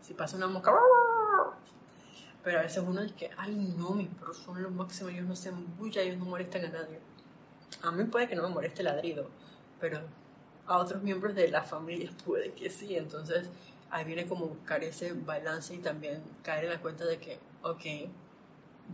Si 0.00 0.14
pasa 0.14 0.36
una 0.36 0.46
mosca, 0.46 0.72
pero 2.44 2.59
a 2.59 2.62
veces 2.62 2.84
uno 2.86 3.02
dice 3.02 3.14
que, 3.14 3.30
ay 3.38 3.55
no, 3.76 3.90
mis 3.90 4.09
perros 4.09 4.36
son 4.36 4.62
los 4.62 4.70
máximos, 4.70 5.12
ellos 5.12 5.26
no 5.26 5.34
se 5.34 5.48
embullan, 5.48 6.05
ellos 6.05 6.18
no 6.18 6.26
molestan 6.26 6.66
a 6.66 6.68
nadie. 6.68 7.00
a 7.82 7.90
mí 7.90 8.05
puede 8.05 8.28
que 8.28 8.36
no 8.36 8.42
me 8.42 8.55
moleste 8.55 8.82
el 8.82 8.86
ladrido, 8.86 9.28
pero 9.80 10.00
a 10.66 10.78
otros 10.78 11.02
miembros 11.02 11.34
de 11.34 11.48
la 11.48 11.62
familia 11.62 12.11
puede 12.24 12.52
que 12.52 12.70
sí. 12.70 12.96
Entonces 12.96 13.48
ahí 13.91 14.05
viene 14.05 14.26
como 14.26 14.47
buscar 14.47 14.82
ese 14.85 15.12
balance 15.12 15.74
y 15.74 15.78
también 15.78 16.22
caer 16.43 16.64
en 16.64 16.70
la 16.70 16.80
cuenta 16.80 17.05
de 17.05 17.18
que, 17.18 17.39
ok, 17.62 18.11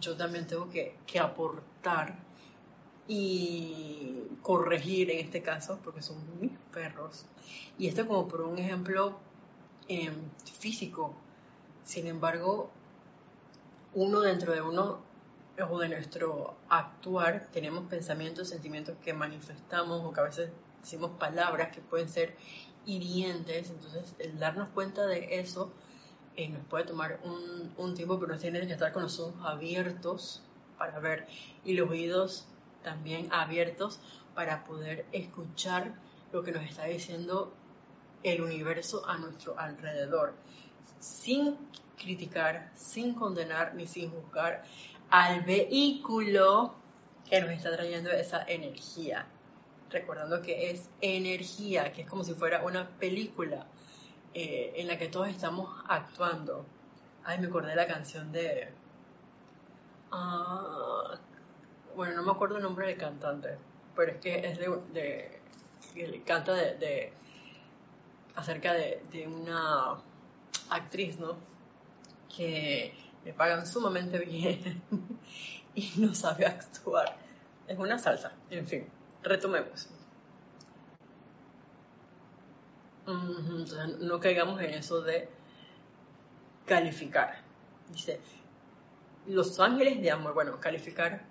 yo 0.01 0.17
también 0.17 0.47
tengo 0.47 0.69
que, 0.71 0.95
aportar 1.21 2.17
y 3.09 4.15
corregir 4.43 5.11
en 5.11 5.19
este 5.19 5.43
caso, 5.43 5.81
porque 5.83 6.03
son 6.03 6.19
mis 6.41 6.53
perros. 6.73 7.27
Y 7.79 7.89
esto 7.89 8.07
como 8.07 8.29
por 8.29 8.43
un 8.43 8.59
ejemplo 8.59 9.19
em, 9.89 10.15
físico. 10.59 11.15
Sin 11.85 12.07
embargo, 12.07 12.71
uno 13.95 14.21
dentro 14.21 14.53
de 14.53 14.63
uno 14.63 15.01
o 15.69 15.79
de 15.79 15.89
nuestro 15.89 16.55
actuar 16.69 17.49
tenemos 17.53 17.85
pensamientos, 17.87 18.49
sentimientos 18.49 18.97
que 19.03 19.13
manifestamos 19.13 20.03
o 20.05 20.13
que 20.13 20.21
a 20.21 20.25
veces 20.25 20.51
decimos 20.81 21.11
palabras 21.19 21.75
que 21.75 21.81
pueden 21.81 22.09
ser 22.09 22.37
hirientes. 22.95 23.71
Entonces, 23.71 24.15
el 24.19 24.39
darnos 24.39 24.69
cuenta 24.71 25.07
de 25.07 25.41
eso 25.41 25.73
eh, 26.37 26.49
nos 26.49 26.65
puede 26.67 26.85
tomar 26.85 27.21
un, 27.25 27.73
un 27.77 27.95
tiempo, 27.95 28.19
pero 28.19 28.33
nos 28.33 28.41
tiene 28.41 28.67
que 28.67 28.73
estar 28.73 28.93
con 28.93 29.03
los 29.03 29.19
ojos 29.21 29.35
abiertos 29.45 30.43
para 30.79 30.99
ver 30.99 31.27
y 31.65 31.75
los 31.75 31.91
oídos 31.91 32.47
también 32.83 33.29
abiertos 33.33 34.01
para 34.35 34.65
poder 34.65 35.05
escuchar 35.13 35.95
lo 36.33 36.43
que 36.43 36.53
nos 36.53 36.65
está 36.65 36.85
diciendo 36.85 37.53
el 38.23 38.41
universo 38.41 39.07
a 39.07 39.19
nuestro 39.19 39.59
alrededor, 39.59 40.35
sin 40.99 41.57
criticar, 41.99 42.71
sin 42.75 43.15
condenar 43.15 43.75
ni 43.75 43.87
sin 43.87 44.11
juzgar 44.11 44.65
al 45.11 45.43
vehículo 45.43 46.75
que 47.29 47.41
nos 47.41 47.51
está 47.51 47.73
trayendo 47.73 48.11
esa 48.11 48.45
energía. 48.45 49.27
Recordando 49.91 50.41
que 50.41 50.71
es 50.71 50.89
energía, 51.01 51.93
que 51.93 52.03
es 52.03 52.09
como 52.09 52.23
si 52.25 52.35
fuera 52.35 52.65
una 52.65 52.89
película 52.89 53.67
eh, 54.33 54.73
en 54.77 54.87
la 54.87 54.97
que 54.97 55.09
todos 55.09 55.29
estamos 55.29 55.69
actuando. 55.89 56.65
Ay, 57.25 57.39
me 57.39 57.49
acordé 57.49 57.71
de 57.71 57.77
la 57.77 57.87
canción 57.87 58.31
de... 58.31 58.69
Ah, 60.13 61.19
bueno, 61.97 62.15
no 62.17 62.23
me 62.23 62.31
acuerdo 62.31 62.57
el 62.57 62.63
nombre 62.63 62.87
del 62.87 62.97
cantante, 62.97 63.59
pero 63.97 64.13
es 64.13 64.19
que 64.19 64.47
es 64.47 64.59
de... 64.59 65.41
de 65.95 66.23
canta 66.25 66.55
de, 66.55 67.13
acerca 68.37 68.73
de, 68.73 69.03
de 69.11 69.27
una 69.27 69.97
actriz, 70.71 71.19
¿no? 71.19 71.37
Que 72.35 72.95
le 73.25 73.33
pagan 73.33 73.67
sumamente 73.67 74.19
bien 74.25 74.83
y 75.75 75.93
no 75.97 76.15
sabe 76.15 76.47
actuar. 76.47 77.17
Es 77.67 77.79
una 77.79 77.99
salsa, 77.99 78.33
en 78.51 78.67
fin, 78.67 78.87
retomemos. 79.23 79.89
no 84.01 84.21
caigamos 84.21 84.61
en 84.61 84.71
eso 84.71 85.03
de 85.03 85.29
calificar. 86.67 87.43
Dice, 87.91 88.21
los 89.27 89.59
ángeles 89.59 90.01
de 90.01 90.11
amor, 90.11 90.35
bueno, 90.35 90.61
calificar 90.61 91.23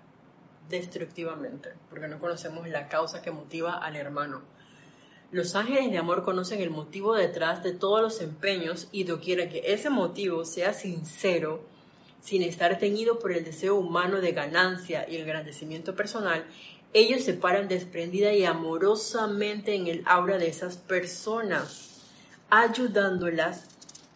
destructivamente, 0.68 1.70
porque 1.88 2.08
no 2.08 2.18
conocemos 2.18 2.68
la 2.68 2.88
causa 2.88 3.22
que 3.22 3.30
motiva 3.30 3.78
al 3.78 3.96
hermano. 3.96 4.42
Los 5.32 5.54
ángeles 5.54 5.90
de 5.90 5.98
amor 5.98 6.24
conocen 6.24 6.60
el 6.60 6.70
motivo 6.70 7.14
detrás 7.14 7.62
de 7.62 7.72
todos 7.72 8.02
los 8.02 8.20
empeños 8.20 8.88
y 8.92 9.04
doquiera 9.04 9.48
que 9.48 9.72
ese 9.72 9.88
motivo 9.88 10.44
sea 10.44 10.74
sincero, 10.74 11.64
sin 12.20 12.42
estar 12.42 12.78
teñido 12.78 13.18
por 13.18 13.32
el 13.32 13.44
deseo 13.44 13.76
humano 13.76 14.20
de 14.20 14.32
ganancia 14.32 15.08
y 15.08 15.16
el 15.16 15.22
engrandecimiento 15.22 15.94
personal, 15.94 16.44
ellos 16.92 17.22
se 17.22 17.34
paran 17.34 17.68
desprendida 17.68 18.32
y 18.32 18.44
amorosamente 18.44 19.74
en 19.74 19.86
el 19.86 20.02
aura 20.06 20.38
de 20.38 20.48
esas 20.48 20.76
personas, 20.76 22.00
ayudándolas 22.50 23.64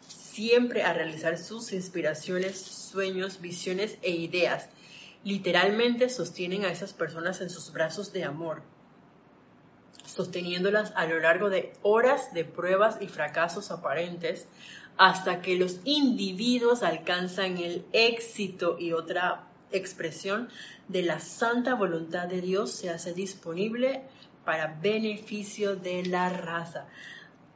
siempre 0.09 0.83
a 0.83 0.93
realizar 0.93 1.39
sus 1.39 1.73
inspiraciones, 1.73 2.61
sueños, 2.61 3.41
visiones 3.41 3.97
e 4.03 4.11
ideas. 4.11 4.69
Literalmente 5.23 6.09
sostienen 6.09 6.65
a 6.65 6.73
esas 6.73 6.93
personas 6.93 7.41
en 7.41 7.49
sus 7.49 7.73
brazos 7.73 8.13
de 8.13 8.25
amor, 8.25 8.63
sosteniéndolas 10.05 10.93
a 10.97 11.07
lo 11.07 11.21
largo 11.21 11.51
de 11.51 11.73
horas 11.83 12.35
de 12.35 12.45
pruebas 12.45 12.99
y 13.01 13.07
fracasos 13.07 13.71
aparentes, 13.71 14.49
hasta 14.97 15.41
que 15.41 15.57
los 15.57 15.79
individuos 15.85 16.83
alcanzan 16.83 17.59
el 17.59 17.85
éxito 17.93 18.77
y 18.79 18.93
otra 18.93 19.47
expresión 19.77 20.49
de 20.89 21.03
la 21.03 21.21
santa 21.21 21.75
voluntad 21.75 22.29
de 22.29 22.41
Dios 22.41 22.71
se 22.71 22.91
hace 22.91 23.13
disponible 23.13 24.03
para 24.45 24.79
beneficio 24.81 25.77
de 25.77 26.05
la 26.05 26.29
raza. 26.29 26.87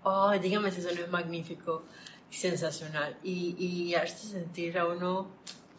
Oh, 0.03 0.31
dígame 0.33 0.71
si 0.71 0.81
eso 0.81 0.95
no 0.95 1.01
es 1.01 1.11
magnífico 1.11 1.85
sensacional. 2.31 3.17
Y, 3.23 3.57
y 3.59 3.95
hace 3.95 4.29
sentir 4.29 4.79
a 4.79 4.87
uno 4.87 5.29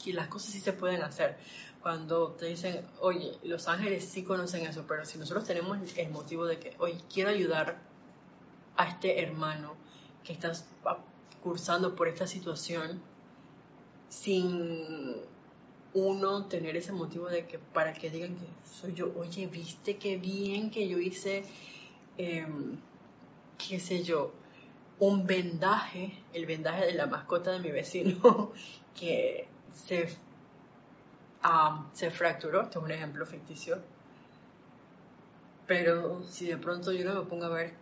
que 0.03 0.13
las 0.13 0.27
cosas 0.27 0.51
sí 0.51 0.59
se 0.59 0.73
pueden 0.73 1.01
hacer. 1.01 1.37
Cuando 1.81 2.31
te 2.33 2.47
dicen, 2.47 2.85
oye, 2.99 3.37
los 3.43 3.67
ángeles 3.67 4.03
sí 4.03 4.23
conocen 4.23 4.65
eso, 4.65 4.85
pero 4.87 5.05
si 5.05 5.17
nosotros 5.17 5.45
tenemos 5.45 5.77
el 5.97 6.09
motivo 6.09 6.45
de 6.45 6.59
que, 6.59 6.75
oye, 6.79 6.97
quiero 7.11 7.29
ayudar 7.29 7.79
a 8.75 8.89
este 8.89 9.21
hermano 9.21 9.75
que 10.23 10.33
está 10.33 10.51
cursando 11.41 11.95
por 11.95 12.07
esta 12.07 12.27
situación 12.27 13.01
sin 14.09 15.15
uno 15.93 16.45
tener 16.45 16.75
ese 16.77 16.91
motivo 16.91 17.27
de 17.27 17.45
que 17.45 17.59
para 17.59 17.93
que 17.93 18.09
digan 18.09 18.35
que 18.35 18.45
soy 18.69 18.93
yo, 18.93 19.11
oye, 19.17 19.47
viste 19.47 19.97
qué 19.97 20.17
bien 20.17 20.69
que 20.69 20.87
yo 20.87 20.99
hice, 20.99 21.43
em, 22.17 22.77
qué 23.57 23.79
sé 23.79 24.03
yo, 24.03 24.31
un 24.99 25.25
vendaje, 25.25 26.13
el 26.33 26.45
vendaje 26.45 26.85
de 26.85 26.93
la 26.93 27.07
mascota 27.07 27.51
de 27.51 27.59
mi 27.59 27.71
vecino, 27.71 28.51
que 28.99 29.47
se, 29.73 30.09
se 31.93 32.11
fracturó, 32.11 32.61
este 32.63 32.77
es 32.79 32.85
un 32.85 32.91
ejemplo 32.91 33.25
ficticio, 33.25 33.79
pero 35.65 36.23
si 36.23 36.47
de 36.47 36.57
pronto 36.57 36.91
yo 36.91 37.05
no 37.05 37.21
me 37.21 37.29
pongo 37.29 37.45
a 37.45 37.49
ver 37.49 37.73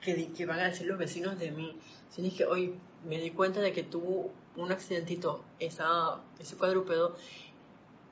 qué, 0.00 0.30
qué 0.36 0.46
van 0.46 0.60
a 0.60 0.64
decir 0.64 0.86
los 0.86 0.98
vecinos 0.98 1.38
de 1.38 1.50
mí, 1.50 1.76
si 2.10 2.26
es 2.26 2.34
que 2.34 2.46
hoy 2.46 2.74
me 3.04 3.18
di 3.18 3.30
cuenta 3.30 3.60
de 3.60 3.72
que 3.72 3.82
tuvo 3.82 4.32
un 4.56 4.72
accidentito 4.72 5.44
esa, 5.58 6.20
ese 6.38 6.56
cuadrúpedo 6.56 7.16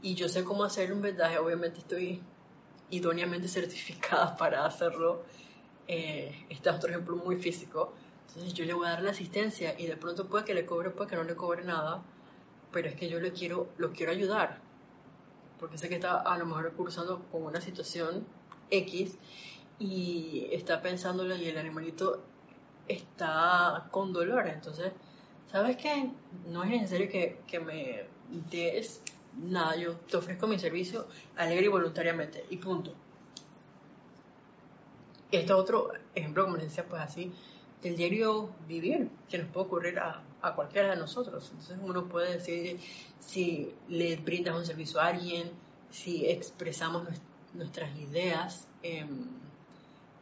y 0.03 0.14
yo 0.14 0.28
sé 0.28 0.43
cómo 0.43 0.64
hacer 0.64 0.93
un 0.93 1.01
vendaje, 1.01 1.38
obviamente 1.38 1.78
estoy 1.78 2.20
idóneamente 2.90 3.49
certificada 3.49 4.36
para 4.38 4.66
hacerlo. 4.66 5.22
Eh, 5.86 6.47
este 6.51 6.70
es 6.70 6.76
otro 6.76 6.90
ejemplo 6.90 7.16
muy 7.16 7.36
físico. 7.36 7.93
Entonces 8.28 8.55
yo 8.55 8.64
le 8.64 8.74
voy 8.74 8.86
a 8.86 8.90
dar 8.90 9.03
la 9.03 9.11
asistencia 9.11 9.78
y 9.78 9.86
de 9.86 9.97
pronto 9.97 10.26
puede 10.26 10.45
que 10.45 10.55
le 10.55 10.66
cobre, 10.66 10.90
puede 10.90 11.11
que 11.11 11.16
no 11.16 11.24
le 11.24 11.36
cobre 11.36 11.64
nada, 11.64 12.03
pero 12.72 12.88
es 12.88 12.97
que 12.97 13.09
yo 13.09 13.20
le 13.20 13.32
quiero, 13.32 13.68
lo 13.78 13.93
quiero 13.93 14.11
ayudar. 14.11 14.59
Porque 15.61 15.78
sé 15.78 15.88
que 15.88 15.97
está 15.97 16.20
a 16.20 16.38
lo 16.38 16.47
mejor 16.47 16.72
cursando 16.72 17.22
con 17.30 17.45
una 17.45 17.61
situación 17.61 18.26
X 18.70 19.18
y 19.78 20.49
está 20.51 20.80
pensándolo 20.82 21.36
y 21.36 21.47
el 21.47 21.59
animalito 21.59 22.22
está 22.88 23.86
con 23.90 24.12
dolor. 24.12 24.49
Entonces, 24.49 24.93
¿sabes 25.53 25.77
qué? 25.77 26.11
No 26.49 26.65
es 26.65 26.71
necesario 26.71 27.09
que, 27.09 27.41
que 27.47 27.61
me 27.61 28.07
des 28.51 29.03
nada, 29.37 29.77
yo 29.77 29.95
te 29.97 30.17
ofrezco 30.17 30.47
mi 30.47 30.59
servicio 30.59 31.07
alegre 31.37 31.67
y 31.67 31.69
voluntariamente, 31.69 32.45
y 32.51 32.57
punto. 32.57 32.95
Este 35.31 35.53
otro 35.53 35.93
ejemplo, 36.15 36.45
como 36.45 36.57
les 36.57 36.67
decía, 36.67 36.85
pues 36.85 37.01
así, 37.03 37.33
del 37.83 37.97
diario 37.97 38.51
vivir, 38.67 39.09
que 39.29 39.39
nos 39.39 39.49
puede 39.49 39.67
ocurrir 39.67 39.99
a, 39.99 40.23
a 40.43 40.55
cualquiera 40.55 40.91
de 40.91 40.97
nosotros. 40.97 41.49
Entonces 41.51 41.79
uno 41.83 42.07
puede 42.07 42.35
decir 42.35 42.79
si 43.19 43.75
le 43.89 44.17
brindas 44.17 44.57
un 44.57 44.67
servicio 44.67 45.01
a 45.01 45.07
alguien, 45.07 45.51
si 45.91 46.27
expresamos 46.27 47.09
nuestras 47.55 47.97
ideas 47.99 48.67
em, 48.83 49.27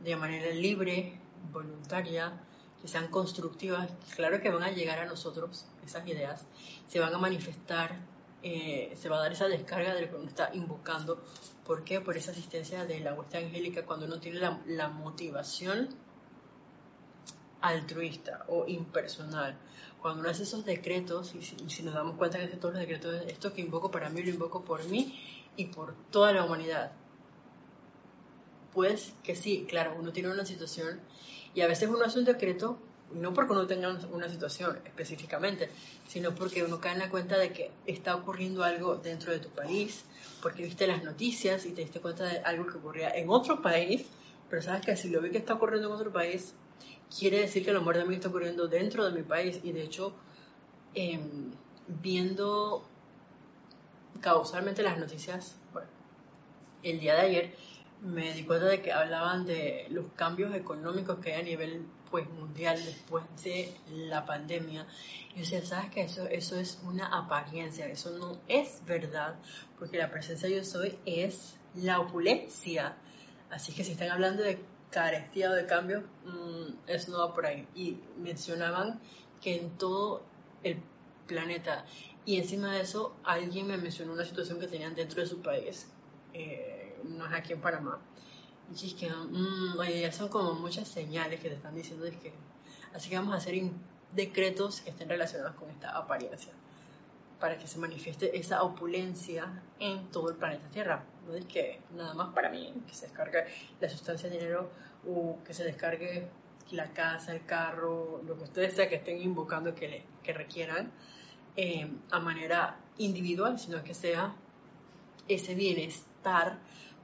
de 0.00 0.16
manera 0.16 0.52
libre, 0.52 1.18
voluntaria, 1.52 2.32
que 2.80 2.88
sean 2.88 3.08
constructivas, 3.08 3.90
claro 4.16 4.40
que 4.40 4.50
van 4.50 4.62
a 4.62 4.70
llegar 4.70 4.98
a 4.98 5.06
nosotros 5.06 5.66
esas 5.84 6.06
ideas, 6.06 6.46
se 6.88 7.00
van 7.00 7.14
a 7.14 7.18
manifestar 7.18 7.98
eh, 8.42 8.96
se 8.96 9.10
va 9.10 9.18
a 9.18 9.20
dar 9.20 9.32
esa 9.32 9.48
descarga 9.48 9.94
de 9.94 10.02
lo 10.02 10.10
que 10.10 10.16
uno 10.16 10.28
está 10.28 10.50
invocando. 10.54 11.22
¿Por 11.66 11.84
qué? 11.84 12.00
Por 12.00 12.16
esa 12.16 12.30
asistencia 12.30 12.84
de 12.86 13.00
la 13.00 13.14
hueste 13.14 13.36
angélica 13.36 13.84
cuando 13.84 14.06
uno 14.06 14.18
tiene 14.18 14.40
la, 14.66 14.88
motivación 14.88 15.88
altruista 17.60 18.46
o 18.48 18.66
impersonal. 18.66 19.58
Cuando 20.00 20.20
uno 20.20 20.30
hace 20.30 20.44
esos 20.44 20.64
decretos, 20.64 21.34
y 21.34 21.42
si, 21.42 21.82
nos 21.82 21.92
damos 21.92 22.16
cuenta 22.16 22.38
que 22.38 22.44
hace 22.44 22.56
todos 22.56 22.74
los 22.74 22.80
decretos, 22.80 23.22
esto 23.26 23.52
que 23.52 23.60
invoco 23.60 23.90
para 23.90 24.08
mí, 24.08 24.22
lo 24.22 24.30
invoco 24.30 24.64
por 24.64 24.84
mí 24.88 25.20
y 25.56 25.66
por 25.66 25.94
toda 26.10 26.32
la 26.32 26.44
humanidad. 26.44 26.92
Pues 28.72 29.12
que 29.22 29.36
sí, 29.36 29.66
claro, 29.68 29.96
uno 29.98 30.12
tiene 30.12 30.30
una 30.30 30.46
situación 30.46 31.00
y 31.54 31.60
a 31.62 31.66
veces 31.66 31.88
uno 31.88 32.04
hace 32.04 32.18
un 32.18 32.24
decreto 32.24 32.78
no 33.12 33.34
porque 33.34 33.52
uno 33.52 33.66
tenga 33.66 33.98
una 34.12 34.28
situación 34.28 34.78
específicamente, 34.84 35.68
sino 36.06 36.32
porque 36.32 36.62
uno 36.62 36.80
cae 36.80 36.92
en 36.92 37.00
la 37.00 37.10
cuenta 37.10 37.38
de 37.38 37.52
que 37.52 37.72
está 37.86 38.14
ocurriendo 38.14 38.62
algo 38.62 38.96
dentro 38.96 39.32
de 39.32 39.40
tu 39.40 39.48
país, 39.48 40.04
porque 40.40 40.62
viste 40.62 40.86
las 40.86 41.02
noticias 41.02 41.66
y 41.66 41.72
te 41.72 41.82
diste 41.82 42.00
cuenta 42.00 42.24
de 42.24 42.38
algo 42.38 42.66
que 42.66 42.78
ocurría 42.78 43.10
en 43.10 43.28
otro 43.28 43.60
país, 43.62 44.06
pero 44.48 44.62
sabes 44.62 44.86
que 44.86 44.96
si 44.96 45.08
lo 45.08 45.20
vi 45.20 45.30
que 45.30 45.38
está 45.38 45.54
ocurriendo 45.54 45.88
en 45.88 45.94
otro 45.94 46.12
país, 46.12 46.54
quiere 47.18 47.40
decir 47.40 47.64
que 47.64 47.72
lo 47.72 47.80
mejor 47.80 48.06
mí 48.06 48.14
está 48.14 48.28
ocurriendo 48.28 48.68
dentro 48.68 49.04
de 49.04 49.12
mi 49.12 49.22
país. 49.22 49.60
Y 49.62 49.72
de 49.72 49.82
hecho 49.82 50.14
em, 50.94 51.52
viendo 51.86 52.84
causalmente 54.20 54.82
las 54.82 54.98
noticias, 54.98 55.56
bueno, 55.72 55.88
el 56.82 57.00
día 57.00 57.14
de 57.14 57.20
ayer 57.20 57.54
me 58.02 58.32
di 58.32 58.44
cuenta 58.44 58.66
de 58.66 58.80
que 58.80 58.92
hablaban 58.92 59.44
de 59.44 59.86
los 59.90 60.06
cambios 60.16 60.54
económicos 60.54 61.18
que 61.18 61.34
hay 61.34 61.40
a 61.40 61.44
nivel 61.44 61.86
pues 62.10 62.28
mundial 62.28 62.82
después 62.84 63.24
de 63.44 63.74
la 63.88 64.24
pandemia. 64.24 64.86
Y 65.34 65.42
yo 65.42 65.60
¿sabes 65.62 65.90
que 65.90 66.02
Eso, 66.02 66.26
eso 66.26 66.58
es 66.58 66.80
una 66.84 67.06
apariencia, 67.06 67.86
eso 67.86 68.10
no 68.18 68.40
es 68.48 68.82
verdad, 68.84 69.36
porque 69.78 69.98
la 69.98 70.10
presencia 70.10 70.48
yo 70.48 70.64
soy 70.64 70.98
es 71.04 71.56
la 71.74 72.00
opulencia. 72.00 72.96
Así 73.50 73.72
que 73.72 73.84
si 73.84 73.92
están 73.92 74.10
hablando 74.10 74.42
de 74.42 74.58
carestía 74.90 75.50
o 75.50 75.54
de 75.54 75.66
cambio, 75.66 76.02
mm, 76.24 76.88
eso 76.88 77.12
no 77.12 77.18
va 77.18 77.34
por 77.34 77.46
ahí. 77.46 77.66
Y 77.74 77.98
mencionaban 78.16 79.00
que 79.40 79.56
en 79.56 79.78
todo 79.78 80.24
el 80.62 80.82
planeta, 81.26 81.84
y 82.24 82.38
encima 82.38 82.74
de 82.74 82.80
eso, 82.80 83.16
alguien 83.24 83.66
me 83.66 83.76
mencionó 83.76 84.12
una 84.12 84.24
situación 84.24 84.58
que 84.58 84.66
tenían 84.66 84.94
dentro 84.94 85.20
de 85.20 85.26
su 85.26 85.40
país. 85.40 85.88
Eh, 86.34 86.79
no 87.04 87.26
es 87.26 87.32
aquí 87.32 87.52
en 87.52 87.60
Panamá. 87.60 87.98
Y 88.70 88.86
es 88.86 88.94
que, 88.94 89.10
mmm, 89.10 89.82
ya 90.00 90.12
son 90.12 90.28
como 90.28 90.54
muchas 90.54 90.88
señales 90.88 91.40
que 91.40 91.48
te 91.48 91.56
están 91.56 91.74
diciendo. 91.74 92.06
Es 92.06 92.16
que, 92.16 92.32
así 92.94 93.10
que 93.10 93.16
vamos 93.16 93.34
a 93.34 93.38
hacer 93.38 93.60
decretos 94.12 94.80
que 94.80 94.90
estén 94.90 95.08
relacionados 95.08 95.56
con 95.56 95.70
esta 95.70 95.96
apariencia 95.96 96.52
para 97.40 97.58
que 97.58 97.66
se 97.66 97.78
manifieste 97.78 98.38
esa 98.38 98.62
opulencia 98.62 99.62
en 99.78 100.10
todo 100.10 100.30
el 100.30 100.36
planeta 100.36 100.68
Tierra. 100.68 101.04
No 101.26 101.34
es 101.34 101.46
que 101.46 101.80
nada 101.96 102.14
más 102.14 102.34
para 102.34 102.50
mí, 102.50 102.72
que 102.86 102.94
se 102.94 103.06
descargue 103.06 103.46
la 103.80 103.88
sustancia 103.88 104.28
de 104.28 104.38
dinero 104.38 104.70
o 105.08 105.38
que 105.44 105.54
se 105.54 105.64
descargue 105.64 106.28
la 106.70 106.92
casa, 106.92 107.32
el 107.32 107.44
carro, 107.46 108.22
lo 108.26 108.36
que 108.36 108.44
ustedes 108.44 108.74
sea 108.74 108.88
que 108.88 108.96
estén 108.96 109.20
invocando 109.20 109.74
que, 109.74 110.04
que 110.22 110.32
requieran 110.32 110.92
eh, 111.56 111.90
a 112.10 112.20
manera 112.20 112.76
individual, 112.98 113.58
sino 113.58 113.82
que 113.82 113.94
sea 113.94 114.34
ese 115.26 115.54
bienestar 115.54 116.58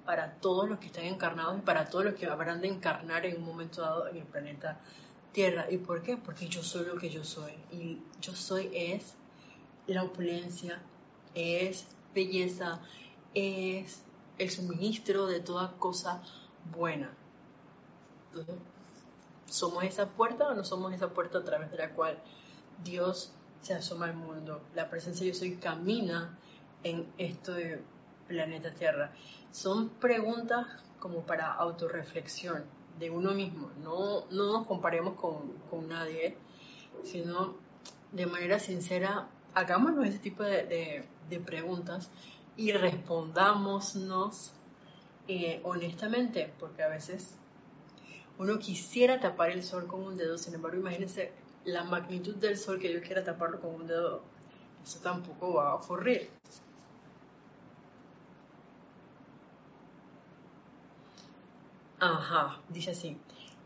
para 0.07 0.35
todos 0.35 0.69
los 0.69 0.79
que 0.79 0.87
están 0.87 1.05
encarnados 1.05 1.59
y 1.59 1.63
para 1.63 1.91
todos 1.91 2.07
los 2.07 2.15
que 2.15 2.27
habrán 2.27 2.61
de 2.63 2.69
encarnar 2.69 3.27
en 3.27 3.37
un 3.39 3.45
momento 3.45 3.83
dado 3.83 4.09
en 4.09 4.17
el 4.17 4.23
planeta 4.23 4.81
Tierra. 5.33 5.67
¿Y 5.71 5.77
por 5.77 6.03
qué? 6.03 6.17
Porque 6.17 6.49
yo 6.49 6.63
soy 6.63 6.87
lo 6.87 6.97
que 6.97 7.11
yo 7.11 7.23
soy. 7.23 7.53
Y 7.71 7.99
yo 8.23 8.35
soy 8.35 8.71
es 8.73 9.15
la 9.87 10.05
opulencia, 10.05 10.81
es 11.35 11.87
belleza, 12.15 12.81
es 13.35 14.03
el 14.39 14.51
suministro 14.51 15.27
de 15.27 15.41
toda 15.41 15.73
cosa 15.73 16.23
buena. 16.75 17.11
¿Somos 19.47 19.85
esa 19.85 20.09
puerta 20.09 20.49
o 20.49 20.55
no 20.55 20.65
somos 20.65 20.95
esa 20.95 21.11
puerta 21.11 21.39
a 21.39 21.45
través 21.45 21.71
de 21.71 21.77
la 21.77 21.91
cual 21.91 22.19
Dios 22.83 23.31
se 23.61 23.75
asoma 23.75 24.07
al 24.07 24.15
mundo? 24.15 24.63
La 24.75 24.89
presencia 24.89 25.27
de 25.27 25.33
yo 25.33 25.39
soy 25.39 25.57
camina 25.57 26.39
en 26.83 27.07
este 27.19 27.83
planeta 28.27 28.73
Tierra 28.75 29.13
son 29.51 29.89
preguntas 29.89 30.67
como 30.99 31.21
para 31.23 31.53
autorreflexión 31.53 32.65
de 32.99 33.11
uno 33.11 33.33
mismo. 33.33 33.71
No, 33.83 34.27
no 34.31 34.53
nos 34.53 34.67
comparemos 34.67 35.15
con, 35.15 35.53
con 35.71 35.89
nadie, 35.89 36.37
sino 37.05 37.55
de 38.13 38.27
manera 38.27 38.59
sincera, 38.59 39.29
hagámonos 39.55 40.07
ese 40.07 40.19
tipo 40.19 40.43
de, 40.43 41.05
de, 41.29 41.41
preguntas 41.41 42.11
y 42.57 42.73
respondámonos 42.73 44.53
eh, 45.29 45.61
honestamente, 45.65 46.53
porque 46.59 46.83
a 46.83 46.89
veces 46.89 47.35
uno 48.39 48.59
quisiera 48.59 49.21
tapar 49.21 49.51
el 49.51 49.63
sol 49.63 49.87
con 49.87 50.03
un 50.03 50.17
dedo, 50.17 50.39
sin 50.39 50.55
embargo, 50.55 50.79
imagínense 50.79 51.33
la 51.65 51.85
magnitud 51.85 52.37
del 52.37 52.57
sol 52.57 52.79
que 52.79 52.93
yo 52.93 53.01
quiera 53.01 53.25
taparlo 53.25 53.61
con 53.61 53.75
un 53.75 53.87
dedo, 53.87 54.23
eso 54.85 55.01
tampoco 55.01 55.55
va 55.55 55.71
a 55.71 55.75
ocurrir. 55.75 56.31
Ajá, 62.09 62.61
dice 62.69 62.93
así. 62.93 63.17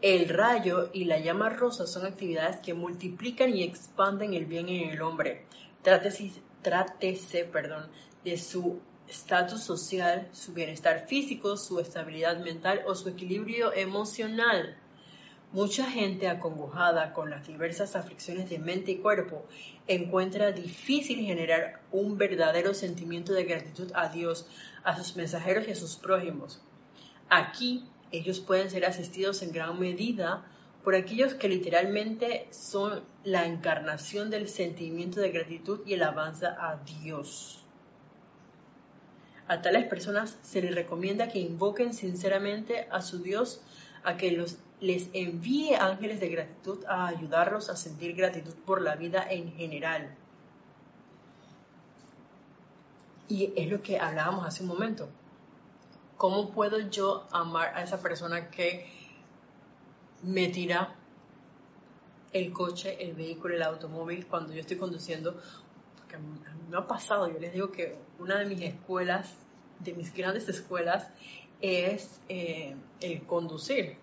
El 0.01 0.31
rayo 0.31 0.89
y 0.95 1.05
la 1.05 1.19
llama 1.19 1.51
rosa 1.51 1.87
son 1.87 2.07
actividades 2.07 2.57
que 2.57 2.73
multiplican 2.73 3.55
y 3.55 3.65
expanden 3.65 4.33
el 4.33 4.47
bien 4.47 4.71
en 4.71 4.89
el 4.89 5.03
hombre. 5.03 5.45
Trátese, 5.83 7.45
perdón, 7.45 7.87
de 8.25 8.39
su 8.39 8.81
estatus 9.09 9.63
social, 9.63 10.27
su 10.33 10.55
bienestar 10.55 11.07
físico, 11.07 11.59
su 11.59 11.81
estabilidad 11.81 12.39
mental 12.39 12.83
o 12.87 12.95
su 12.95 13.11
equilibrio 13.11 13.75
emocional. 13.75 14.75
Mucha 15.53 15.85
gente 15.85 16.27
acongojada 16.27 17.13
con 17.13 17.29
las 17.29 17.47
diversas 17.47 17.95
aflicciones 17.95 18.49
de 18.49 18.59
mente 18.59 18.93
y 18.93 18.99
cuerpo 19.01 19.45
encuentra 19.87 20.53
difícil 20.53 21.27
generar 21.27 21.83
un 21.93 22.17
verdadero 22.17 22.73
sentimiento 22.73 23.35
de 23.35 23.45
gratitud 23.45 23.93
a 23.95 24.09
Dios, 24.09 24.47
a 24.83 24.97
sus 24.97 25.15
mensajeros 25.17 25.69
y 25.69 25.73
a 25.73 25.77
sus 25.77 25.97
prójimos. 25.97 26.63
Aquí 27.29 27.85
ellos 28.13 28.41
pueden 28.41 28.71
ser 28.71 28.85
asistidos 28.85 29.43
en 29.43 29.53
gran 29.53 29.79
medida 29.79 30.45
por 30.85 30.95
aquellos 30.95 31.35
que 31.35 31.49
literalmente 31.49 32.49
son 32.51 33.03
la 33.25 33.47
encarnación 33.47 34.31
del 34.31 34.49
sentimiento 34.49 35.21
de 35.21 35.31
gratitud 35.31 35.81
y 35.87 35.95
el 35.95 36.03
avance 36.03 36.47
a 36.47 36.81
Dios. 37.03 37.63
A 39.47 39.63
tales 39.63 39.87
personas 39.87 40.39
se 40.43 40.63
les 40.63 40.75
recomienda 40.75 41.29
que 41.29 41.41
invoquen 41.41 41.93
sinceramente 41.93 42.87
a 42.91 43.03
su 43.03 43.19
Dios 43.19 43.61
a 44.05 44.17
que 44.17 44.33
los, 44.33 44.59
les 44.81 45.09
envíe 45.13 45.75
ángeles 45.75 46.21
de 46.21 46.29
gratitud 46.29 46.85
a 46.87 47.09
ayudarlos 47.09 47.69
a 47.69 47.77
sentir 47.77 48.15
gratitud 48.15 48.55
por 48.65 48.81
la 48.81 48.97
vida 48.97 49.27
en 49.29 49.53
general. 49.53 50.15
Y 53.29 53.53
es 53.57 53.71
lo 53.71 53.83
que 53.83 53.99
hablábamos 53.99 54.47
hace 54.47 54.63
un 54.63 54.69
momento. 54.69 55.09
¿Cómo 56.21 56.51
puedo 56.51 56.79
yo 56.91 57.27
amar 57.31 57.73
a 57.75 57.83
esa 57.83 58.03
persona 58.03 58.51
que 58.51 58.87
me 60.23 60.49
tira 60.49 60.95
el 62.35 62.53
coche, 62.53 63.03
el 63.03 63.15
vehículo, 63.15 63.55
el 63.55 63.63
automóvil 63.63 64.27
cuando 64.27 64.53
yo 64.53 64.61
estoy 64.61 64.77
conduciendo? 64.77 65.41
Porque 65.97 66.17
a 66.17 66.19
mí 66.19 66.29
me 66.69 66.77
ha 66.77 66.87
pasado, 66.87 67.27
yo 67.33 67.39
les 67.39 67.55
digo 67.55 67.73
que 67.73 67.97
una 68.19 68.39
de 68.39 68.45
mis 68.45 68.61
escuelas, 68.61 69.33
de 69.79 69.95
mis 69.95 70.13
grandes 70.13 70.47
escuelas, 70.51 71.09
es 71.63 72.21
eh, 72.29 72.77
el 73.01 73.23
conducir 73.23 73.97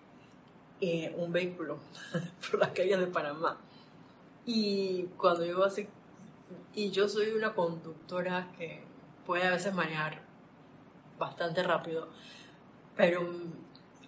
eh, 0.80 1.14
un 1.16 1.30
vehículo 1.30 1.78
por 2.50 2.58
las 2.58 2.70
calles 2.70 2.98
de 2.98 3.06
Panamá. 3.06 3.58
Y 4.44 5.04
cuando 5.18 5.44
yo 5.44 5.62
así, 5.62 5.86
y 6.74 6.90
yo 6.90 7.08
soy 7.08 7.30
una 7.30 7.54
conductora 7.54 8.50
que 8.58 8.82
puede 9.24 9.46
a 9.46 9.52
veces 9.52 9.72
manejar 9.72 10.26
bastante 11.18 11.62
rápido, 11.62 12.08
pero 12.96 13.28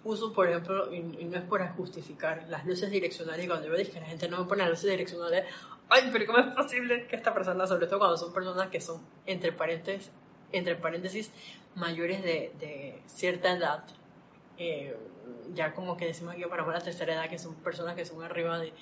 uso, 0.03 0.33
por 0.33 0.47
ejemplo, 0.47 0.93
y, 0.93 1.01
no 1.01 1.37
es 1.37 1.43
por 1.43 1.67
justificar, 1.75 2.45
las 2.49 2.65
luces 2.65 2.89
direccionales, 2.89 3.45
y 3.45 3.47
cuando 3.47 3.67
yo 3.67 3.73
veo 3.73 3.85
que 3.85 3.99
la 3.99 4.05
gente 4.05 4.27
no 4.27 4.39
me 4.39 4.45
pone 4.45 4.63
las 4.63 4.71
luces 4.71 4.91
direccionales, 4.91 5.45
ay, 5.89 6.09
pero 6.11 6.25
¿cómo 6.25 6.39
es 6.39 6.55
posible 6.55 7.07
que 7.07 7.15
esta 7.15 7.33
persona, 7.33 7.67
sobre 7.67 7.87
todo 7.87 7.99
cuando 7.99 8.17
son 8.17 8.33
personas 8.33 8.69
que 8.69 8.81
son, 8.81 9.01
entre 9.25 9.51
paréntesis, 9.51 10.11
entre 10.51 10.75
paréntesis 10.75 11.31
mayores 11.75 12.23
de, 12.23 13.01
cierta 13.05 13.51
edad, 13.51 13.83
eh, 14.57 14.95
ya 15.53 15.73
como 15.73 15.97
que 15.97 16.05
decimos 16.05 16.33
aquí 16.33 16.43
para 16.45 16.65
la 16.65 16.79
tercera 16.79 17.13
edad, 17.13 17.29
que 17.29 17.39
son 17.39 17.55
personas 17.55 17.95
que 17.95 18.05
son 18.05 18.23
arriba 18.23 18.59
de, 18.59 18.73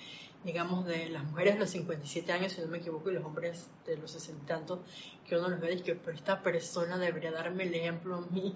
digamos, 0.44 0.86
de 0.86 1.10
las 1.10 1.24
mujeres 1.24 1.56
de 1.56 1.60
los 1.60 1.70
57 1.70 2.32
años, 2.32 2.54
si 2.54 2.62
no 2.62 2.68
me 2.68 2.78
equivoco, 2.78 3.10
y 3.10 3.14
los 3.14 3.26
hombres 3.26 3.68
de 3.86 3.98
los 3.98 4.12
60 4.12 4.44
y 4.44 4.48
tantos, 4.48 4.80
que 5.28 5.38
uno 5.38 5.50
los 5.50 5.60
ve 5.60 5.74
y 5.74 5.82
que, 5.82 5.96
pero 5.96 6.16
esta 6.16 6.42
persona 6.42 6.98
debería 6.98 7.32
darme 7.32 7.64
el 7.64 7.74
ejemplo 7.76 8.16
a 8.16 8.22
mí, 8.22 8.56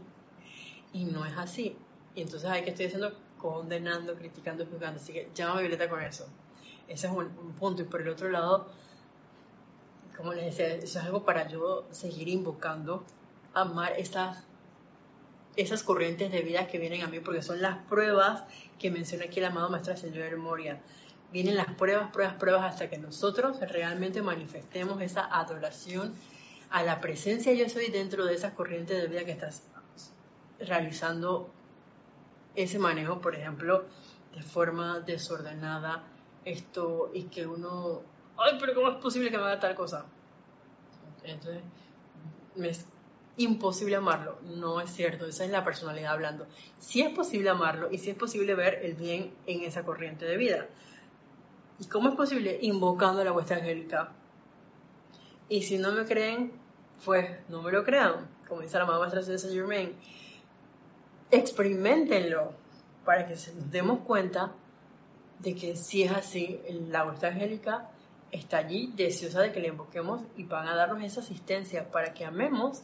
y 0.93 1.05
no 1.05 1.25
es 1.25 1.37
así. 1.37 1.75
Y 2.15 2.21
entonces 2.21 2.49
hay 2.49 2.63
que 2.63 2.69
estoy 2.69 2.85
haciendo 2.85 3.13
condenando, 3.37 4.15
criticando, 4.15 4.65
juzgando. 4.65 5.01
Así 5.01 5.11
que 5.11 5.29
llama 5.35 5.59
Violeta 5.59 5.89
con 5.89 6.01
eso. 6.01 6.27
Ese 6.87 7.07
es 7.07 7.13
un, 7.13 7.27
punto. 7.59 7.81
Y 7.81 7.85
por 7.85 8.01
el 8.01 8.09
otro 8.09 8.29
lado, 8.29 8.67
como 10.15 10.33
les 10.33 10.45
decía, 10.45 10.75
eso 10.75 10.99
es 10.99 11.05
algo 11.05 11.25
para 11.25 11.47
yo 11.49 11.85
seguir 11.91 12.29
invocando, 12.29 13.03
amar 13.53 13.93
esas, 13.97 14.43
esas 15.57 15.83
corrientes 15.83 16.31
de 16.31 16.41
vida 16.41 16.67
que 16.67 16.77
vienen 16.77 17.01
a 17.01 17.07
mí, 17.07 17.19
porque 17.19 17.41
son 17.41 17.61
las 17.61 17.77
pruebas 17.85 18.43
que 18.79 18.91
menciona 18.91 19.25
aquí 19.25 19.39
el 19.39 19.45
amado 19.45 19.69
Maestro 19.69 19.97
Señor 19.97 20.37
Moria 20.37 20.81
vienen 21.33 21.57
las 21.57 21.73
pruebas, 21.73 22.11
pruebas, 22.11 22.35
pruebas 22.35 22.71
hasta 22.71 22.89
que 22.89 22.99
nosotros 22.99 23.59
realmente 23.59 24.21
manifestemos 24.21 25.01
esa 25.01 25.25
adoración 25.25 26.13
a 26.69 26.83
la 26.83 27.01
presencia 27.01 27.53
yo 27.53 27.67
soy 27.69 27.89
dentro 27.89 28.25
de 28.25 28.35
esas 28.35 28.53
corrientes 28.53 29.01
de 29.01 29.07
vida 29.07 29.25
que 29.25 29.31
estás 29.31 29.63
realizando 30.59 31.49
ese 32.55 32.77
manejo, 32.79 33.19
por 33.19 33.35
ejemplo, 33.35 33.85
de 34.33 34.43
forma 34.43 34.99
desordenada 34.99 36.03
esto 36.45 37.09
y 37.13 37.23
que 37.23 37.47
uno, 37.47 38.01
ay, 38.37 38.57
pero 38.59 38.75
¿cómo 38.75 38.89
es 38.89 38.97
posible 38.97 39.31
que 39.31 39.37
me 39.37 39.43
haga 39.43 39.59
tal 39.59 39.75
cosa? 39.75 40.05
Entonces, 41.23 41.63
es 42.61 42.85
imposible 43.37 43.95
amarlo. 43.95 44.39
No 44.43 44.81
es 44.81 44.91
cierto, 44.91 45.25
esa 45.25 45.45
es 45.45 45.51
la 45.51 45.63
personalidad 45.63 46.13
hablando. 46.13 46.47
Sí 46.79 47.01
es 47.01 47.13
posible 47.13 47.49
amarlo 47.49 47.89
y 47.91 47.97
sí 47.97 48.11
es 48.11 48.15
posible 48.15 48.55
ver 48.55 48.79
el 48.83 48.93
bien 48.93 49.33
en 49.47 49.63
esa 49.63 49.83
corriente 49.83 50.25
de 50.25 50.37
vida. 50.37 50.67
¿Y 51.79 51.85
cómo 51.87 52.09
es 52.09 52.15
posible? 52.15 52.59
Invocando 52.61 53.23
la 53.23 53.31
vuestra 53.31 53.57
angélica. 53.57 54.11
Y 55.49 55.63
si 55.63 55.77
no 55.77 55.91
me 55.91 56.05
creen, 56.05 56.51
pues 57.03 57.29
no 57.49 57.61
me 57.61 57.71
lo 57.71 57.83
crean. 57.83 58.27
Como 58.47 58.61
dice 58.61 58.77
la 58.77 58.85
mamá 58.85 59.07
de 59.07 59.23
Saint 59.23 59.53
Germain, 59.53 59.93
experimentenlo 61.31 62.53
para 63.05 63.25
que 63.25 63.33
nos 63.33 63.71
demos 63.71 63.99
cuenta 63.99 64.53
de 65.39 65.55
que 65.55 65.75
si 65.75 66.03
es 66.03 66.11
así, 66.11 66.61
la 66.89 67.03
vuestra 67.03 67.29
angélica 67.29 67.89
está 68.31 68.57
allí 68.57 68.91
deseosa 68.95 69.41
de 69.41 69.51
que 69.51 69.59
le 69.59 69.67
invoquemos 69.69 70.21
y 70.37 70.43
van 70.43 70.67
a 70.67 70.75
darnos 70.75 71.03
esa 71.03 71.21
asistencia 71.21 71.91
para 71.91 72.13
que 72.13 72.25
amemos 72.25 72.83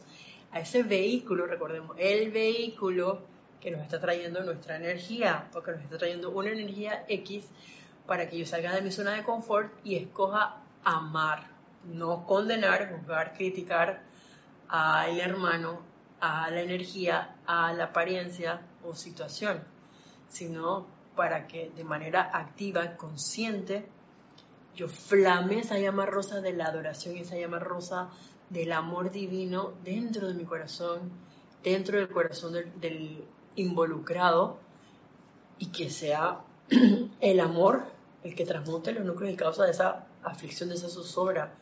a 0.52 0.60
ese 0.60 0.82
vehículo, 0.82 1.46
recordemos, 1.46 1.96
el 1.98 2.30
vehículo 2.30 3.22
que 3.60 3.70
nos 3.70 3.82
está 3.82 4.00
trayendo 4.00 4.42
nuestra 4.42 4.76
energía, 4.76 5.48
porque 5.52 5.72
nos 5.72 5.82
está 5.82 5.98
trayendo 5.98 6.30
una 6.30 6.50
energía 6.50 7.04
X 7.08 7.46
para 8.10 8.28
que 8.28 8.38
yo 8.38 8.44
salga 8.44 8.74
de 8.74 8.82
mi 8.82 8.90
zona 8.90 9.12
de 9.12 9.22
confort 9.22 9.72
y 9.84 9.94
escoja 9.94 10.56
amar, 10.82 11.46
no 11.84 12.26
condenar, 12.26 12.90
juzgar, 12.90 13.34
criticar 13.34 14.02
al 14.66 15.20
hermano, 15.20 15.78
a 16.20 16.50
la 16.50 16.60
energía, 16.60 17.36
a 17.46 17.72
la 17.72 17.84
apariencia 17.84 18.62
o 18.84 18.96
situación, 18.96 19.62
sino 20.28 20.88
para 21.14 21.46
que 21.46 21.70
de 21.70 21.84
manera 21.84 22.32
activa, 22.34 22.96
consciente, 22.96 23.86
yo 24.74 24.88
flame 24.88 25.60
esa 25.60 25.78
llama 25.78 26.04
rosa 26.04 26.40
de 26.40 26.52
la 26.52 26.64
adoración, 26.64 27.16
esa 27.16 27.36
llama 27.36 27.60
rosa 27.60 28.08
del 28.48 28.72
amor 28.72 29.12
divino 29.12 29.74
dentro 29.84 30.26
de 30.26 30.34
mi 30.34 30.46
corazón, 30.46 31.12
dentro 31.62 31.98
del 31.98 32.08
corazón 32.08 32.54
del, 32.80 33.24
involucrado, 33.54 34.58
y 35.60 35.66
que 35.66 35.90
sea 35.90 36.40
el 37.20 37.38
amor 37.38 37.99
el 38.22 38.34
que 38.34 38.44
transmute 38.44 38.92
los 38.92 39.04
núcleos 39.04 39.32
y 39.32 39.36
causa 39.36 39.68
esa 39.68 40.06
aflicción, 40.22 40.68
de 40.68 40.74
esa 40.74 40.88
zozobra. 40.88 41.54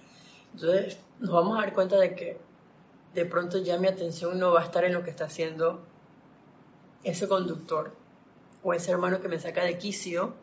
Entonces 0.53 0.99
nos 1.21 1.33
vamos 1.33 1.57
a 1.59 1.63
dar 1.63 1.73
cuenta 1.73 1.97
de 1.97 2.15
que 2.15 2.39
de 3.15 3.25
pronto 3.25 3.59
ya 3.59 3.79
mi 3.79 3.89
atención 3.89 4.39
no 4.39 4.53
va 4.53 4.61
a 4.61 4.65
estar 4.65 4.85
en 4.85 4.93
lo 4.93 5.03
que 5.03 5.11
está 5.11 5.25
haciendo 5.27 5.81
ese 7.05 7.29
conductor 7.29 7.93
o 8.63 8.75
ese 8.75 8.91
hermano 8.91 9.21
que 9.21 9.29
me 9.29 9.39
saca 9.39 9.65
de 9.65 9.79
quicio, 9.79 10.35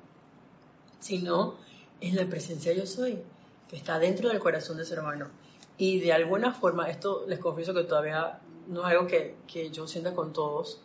sino 0.99 1.55
en 2.01 2.15
la 2.15 2.25
presencia 2.27 2.73
yo 2.73 2.85
soy, 2.85 3.21
que 3.69 3.75
está 3.75 3.99
dentro 3.99 4.29
del 4.29 4.39
corazón 4.39 4.77
de 4.77 4.83
ese 4.83 4.93
hermano. 4.93 5.29
Y 5.77 5.99
de 5.99 6.13
alguna 6.13 6.53
forma, 6.53 6.89
esto 6.89 7.25
les 7.27 7.39
confieso 7.39 7.73
que 7.73 7.83
todavía 7.83 8.39
no 8.67 8.81
es 8.81 8.87
algo 8.87 9.07
que, 9.07 9.35
que 9.47 9.69
yo 9.69 9.87
sienta 9.87 10.13
con 10.13 10.31
todos, 10.31 10.81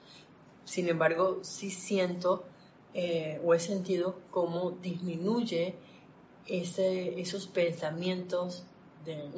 sin 0.65 0.89
embargo, 0.89 1.39
sí 1.43 1.71
siento 1.71 2.45
eh, 2.95 3.41
o 3.45 3.55
he 3.55 3.61
sentido 3.61 4.21
cómo 4.31 4.73
disminuye 4.73 5.75
esos 6.47 7.47
pensamientos 7.47 8.65
de, 9.05 9.31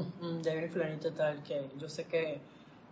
de 0.43 0.55
ver 0.55 0.71
fulanito 0.71 1.13
tal, 1.13 1.43
que 1.43 1.69
yo 1.79 1.89
sé 1.89 2.05
que 2.05 2.41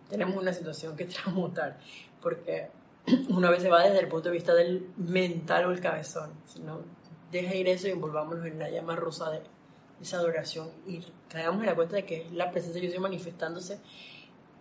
tenemos 0.09 0.37
una 0.37 0.53
situación 0.53 0.95
que 0.95 1.05
transmutar, 1.05 1.79
porque 2.21 2.69
una 3.29 3.49
vez 3.49 3.63
se 3.63 3.69
va 3.69 3.83
desde 3.83 3.99
el 3.99 4.07
punto 4.07 4.29
de 4.29 4.35
vista 4.35 4.53
del 4.53 4.89
mental 4.97 5.65
o 5.65 5.71
el 5.71 5.79
cabezón, 5.79 6.31
sino 6.45 6.81
deja 7.31 7.55
ir 7.55 7.67
eso 7.67 7.87
y 7.87 7.91
envolvámonos 7.91 8.45
en 8.45 8.59
la 8.59 8.69
llama 8.69 8.95
rosa 8.95 9.31
de 9.31 9.41
esa 10.01 10.17
adoración 10.17 10.69
y 10.87 11.01
caigamos 11.29 11.61
en 11.61 11.67
la 11.67 11.75
cuenta 11.75 11.95
de 11.95 12.05
que 12.05 12.27
la 12.33 12.51
presencia 12.51 12.81
de 12.81 12.87
Dios 12.87 13.01
manifestándose 13.01 13.79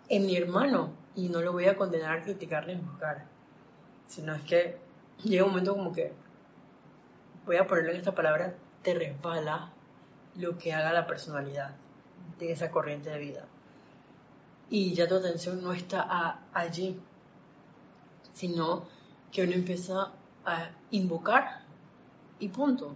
en 0.08 0.26
mi 0.26 0.36
hermano 0.36 0.92
y 1.14 1.28
no 1.28 1.40
lo 1.40 1.52
voy 1.52 1.66
a 1.66 1.76
condenar, 1.76 2.22
criticar 2.22 2.66
ni 2.66 2.76
juzgar, 2.76 3.26
sino 4.06 4.34
es 4.34 4.42
que 4.42 4.76
llega 5.24 5.44
un 5.44 5.50
momento 5.50 5.74
como 5.74 5.92
que 5.92 6.12
voy 7.46 7.56
a 7.56 7.66
ponerle 7.66 7.92
en 7.92 7.96
esta 7.98 8.14
palabra, 8.14 8.54
te 8.82 8.94
resbala 8.94 9.72
lo 10.36 10.56
que 10.58 10.72
haga 10.72 10.92
la 10.92 11.06
personalidad 11.06 11.74
de 12.38 12.52
esa 12.52 12.70
corriente 12.70 13.10
de 13.10 13.18
vida. 13.18 13.44
Y 14.68 14.94
ya 14.94 15.08
tu 15.08 15.16
atención 15.16 15.62
no 15.62 15.72
está 15.72 16.38
allí, 16.52 17.00
sino 18.32 18.86
que 19.32 19.42
uno 19.42 19.52
empieza 19.52 20.12
a 20.44 20.70
invocar 20.90 21.62
y 22.38 22.48
punto, 22.48 22.94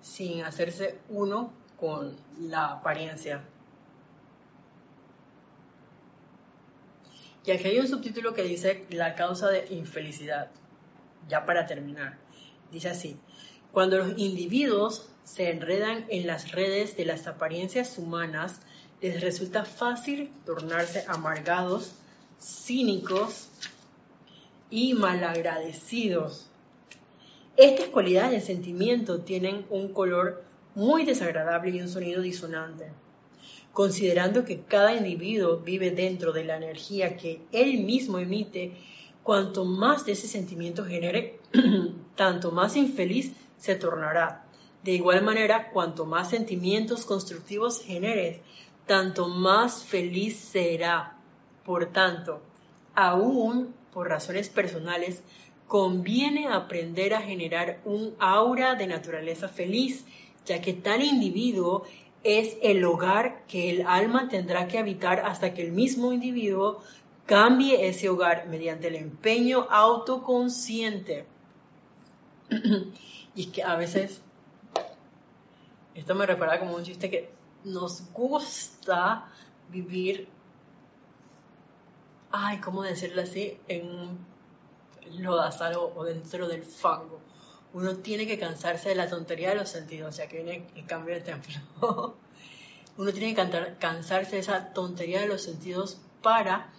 sin 0.00 0.42
hacerse 0.44 0.98
uno 1.08 1.52
con 1.78 2.16
la 2.38 2.72
apariencia. 2.72 3.42
Y 7.44 7.52
aquí 7.52 7.68
hay 7.68 7.78
un 7.78 7.88
subtítulo 7.88 8.34
que 8.34 8.42
dice 8.42 8.86
la 8.90 9.14
causa 9.14 9.48
de 9.48 9.66
infelicidad, 9.70 10.50
ya 11.30 11.46
para 11.46 11.66
terminar. 11.66 12.18
Dice 12.70 12.90
así, 12.90 13.16
cuando 13.72 13.98
los 13.98 14.18
individuos 14.18 15.08
se 15.24 15.50
enredan 15.50 16.04
en 16.08 16.26
las 16.26 16.52
redes 16.52 16.96
de 16.96 17.04
las 17.06 17.26
apariencias 17.26 17.96
humanas, 17.96 18.60
les 19.00 19.20
resulta 19.20 19.64
fácil 19.64 20.30
tornarse 20.44 21.04
amargados, 21.08 21.94
cínicos 22.38 23.48
y 24.70 24.92
malagradecidos 24.94 26.50
estas 27.62 27.88
cualidades 27.88 28.30
de 28.30 28.40
sentimiento 28.40 29.20
tienen 29.20 29.66
un 29.68 29.92
color 29.92 30.42
muy 30.74 31.04
desagradable 31.04 31.70
y 31.70 31.82
un 31.82 31.90
sonido 31.90 32.22
disonante. 32.22 32.86
Considerando 33.74 34.46
que 34.46 34.62
cada 34.62 34.94
individuo 34.94 35.58
vive 35.58 35.90
dentro 35.90 36.32
de 36.32 36.44
la 36.44 36.56
energía 36.56 37.18
que 37.18 37.42
él 37.52 37.84
mismo 37.84 38.18
emite, 38.18 38.72
cuanto 39.22 39.64
más 39.64 40.04
de 40.04 40.12
ese 40.12 40.28
sentimiento 40.28 40.84
genere, 40.84 41.38
tanto 42.16 42.52
más 42.52 42.76
infeliz 42.76 43.32
se 43.56 43.74
tornará. 43.74 44.44
De 44.82 44.92
igual 44.92 45.22
manera, 45.22 45.70
cuanto 45.70 46.06
más 46.06 46.30
sentimientos 46.30 47.04
constructivos 47.04 47.82
generes, 47.82 48.40
tanto 48.86 49.28
más 49.28 49.84
feliz 49.84 50.36
será. 50.38 51.16
Por 51.64 51.86
tanto, 51.86 52.40
aún 52.94 53.74
por 53.92 54.08
razones 54.08 54.48
personales, 54.48 55.22
conviene 55.66 56.48
aprender 56.48 57.14
a 57.14 57.22
generar 57.22 57.80
un 57.84 58.14
aura 58.18 58.74
de 58.74 58.86
naturaleza 58.86 59.48
feliz, 59.48 60.04
ya 60.44 60.60
que 60.60 60.72
tal 60.72 61.02
individuo 61.02 61.84
es 62.22 62.56
el 62.62 62.84
hogar 62.84 63.44
que 63.46 63.70
el 63.70 63.86
alma 63.86 64.28
tendrá 64.28 64.68
que 64.68 64.78
habitar 64.78 65.20
hasta 65.20 65.54
que 65.54 65.62
el 65.62 65.72
mismo 65.72 66.12
individuo 66.12 66.80
cambie 67.30 67.88
ese 67.88 68.08
hogar 68.08 68.48
mediante 68.48 68.88
el 68.88 68.96
empeño 68.96 69.68
autoconsciente. 69.70 71.26
y 73.36 73.42
es 73.42 73.46
que 73.52 73.62
a 73.62 73.76
veces, 73.76 74.20
esto 75.94 76.16
me 76.16 76.26
recuerda 76.26 76.58
como 76.58 76.74
un 76.74 76.82
chiste 76.82 77.08
que 77.08 77.30
nos 77.62 78.12
gusta 78.12 79.28
vivir, 79.68 80.26
ay, 82.32 82.58
¿cómo 82.58 82.82
decirlo 82.82 83.22
así? 83.22 83.60
En 83.68 84.18
lodazal 85.20 85.76
o, 85.76 85.92
o 85.94 86.02
dentro 86.02 86.48
del 86.48 86.64
fango. 86.64 87.20
Uno 87.72 87.98
tiene 87.98 88.26
que 88.26 88.40
cansarse 88.40 88.88
de 88.88 88.96
la 88.96 89.08
tontería 89.08 89.50
de 89.50 89.54
los 89.54 89.68
sentidos, 89.68 90.08
o 90.08 90.16
sea 90.16 90.26
que 90.26 90.42
viene 90.42 90.66
el 90.74 90.84
cambio 90.84 91.14
de 91.14 91.20
templo. 91.20 91.54
Uno 92.98 93.12
tiene 93.12 93.36
que 93.36 93.76
cansarse 93.78 94.32
de 94.32 94.40
esa 94.40 94.72
tontería 94.72 95.20
de 95.20 95.28
los 95.28 95.42
sentidos 95.42 96.00
para 96.22 96.72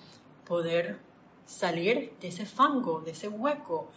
poder 0.45 0.99
salir 1.45 2.13
de 2.19 2.27
ese 2.27 2.45
fango, 2.45 3.01
de 3.01 3.11
ese 3.11 3.27
hueco. 3.27 3.91